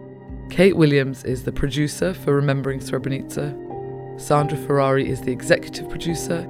Kate 0.52 0.76
Williams 0.76 1.24
is 1.24 1.44
the 1.44 1.50
producer 1.50 2.12
for 2.12 2.34
Remembering 2.34 2.78
Srebrenica. 2.78 4.20
Sandra 4.20 4.58
Ferrari 4.58 5.08
is 5.08 5.22
the 5.22 5.32
executive 5.32 5.88
producer. 5.88 6.46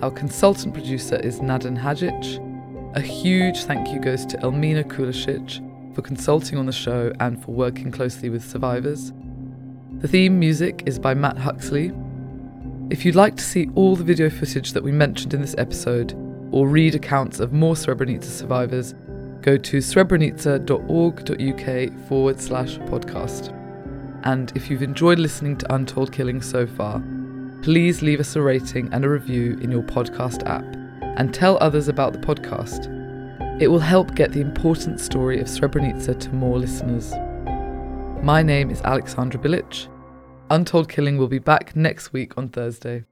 Our 0.00 0.10
consultant 0.10 0.72
producer 0.72 1.16
is 1.16 1.40
Nadan 1.40 1.78
Hajic. 1.78 2.96
A 2.96 3.02
huge 3.02 3.64
thank 3.64 3.88
you 3.92 4.00
goes 4.00 4.24
to 4.24 4.40
Elmina 4.40 4.82
Kulisic 4.84 5.94
for 5.94 6.00
consulting 6.00 6.56
on 6.56 6.64
the 6.64 6.72
show 6.72 7.12
and 7.20 7.44
for 7.44 7.50
working 7.50 7.90
closely 7.90 8.30
with 8.30 8.42
survivors. 8.42 9.12
The 9.98 10.08
theme 10.08 10.40
music 10.40 10.82
is 10.86 10.98
by 10.98 11.12
Matt 11.12 11.36
Huxley, 11.36 11.92
if 12.88 13.04
you'd 13.04 13.14
like 13.14 13.36
to 13.36 13.44
see 13.44 13.68
all 13.74 13.94
the 13.94 14.04
video 14.04 14.30
footage 14.30 14.72
that 14.72 14.82
we 14.82 14.90
mentioned 14.90 15.34
in 15.34 15.42
this 15.42 15.54
episode, 15.58 16.14
or 16.50 16.66
read 16.66 16.94
accounts 16.94 17.40
of 17.40 17.52
more 17.52 17.74
Srebrenica 17.74 18.24
survivors, 18.24 18.94
go 19.44 19.56
to 19.58 19.76
srebrenica.org.uk 19.76 22.08
forward 22.08 22.40
slash 22.40 22.78
podcast. 22.78 23.52
And 24.24 24.50
if 24.56 24.70
you've 24.70 24.82
enjoyed 24.82 25.18
listening 25.18 25.58
to 25.58 25.74
Untold 25.74 26.12
Killings 26.12 26.50
so 26.50 26.66
far, 26.66 27.02
please 27.60 28.00
leave 28.00 28.20
us 28.20 28.36
a 28.36 28.40
rating 28.40 28.90
and 28.90 29.04
a 29.04 29.08
review 29.08 29.58
in 29.60 29.70
your 29.70 29.82
podcast 29.82 30.48
app 30.48 30.64
and 31.18 31.34
tell 31.34 31.58
others 31.60 31.88
about 31.88 32.14
the 32.14 32.20
podcast. 32.20 32.90
It 33.60 33.68
will 33.68 33.80
help 33.80 34.14
get 34.14 34.32
the 34.32 34.40
important 34.40 34.98
story 34.98 35.38
of 35.40 35.46
Srebrenica 35.46 36.18
to 36.18 36.30
more 36.30 36.58
listeners. 36.58 37.12
My 38.24 38.42
name 38.42 38.70
is 38.70 38.80
Alexandra 38.80 39.38
Bilic. 39.38 39.88
Untold 40.48 40.88
Killing 40.88 41.18
will 41.18 41.28
be 41.28 41.38
back 41.38 41.76
next 41.76 42.14
week 42.14 42.38
on 42.38 42.48
Thursday. 42.48 43.04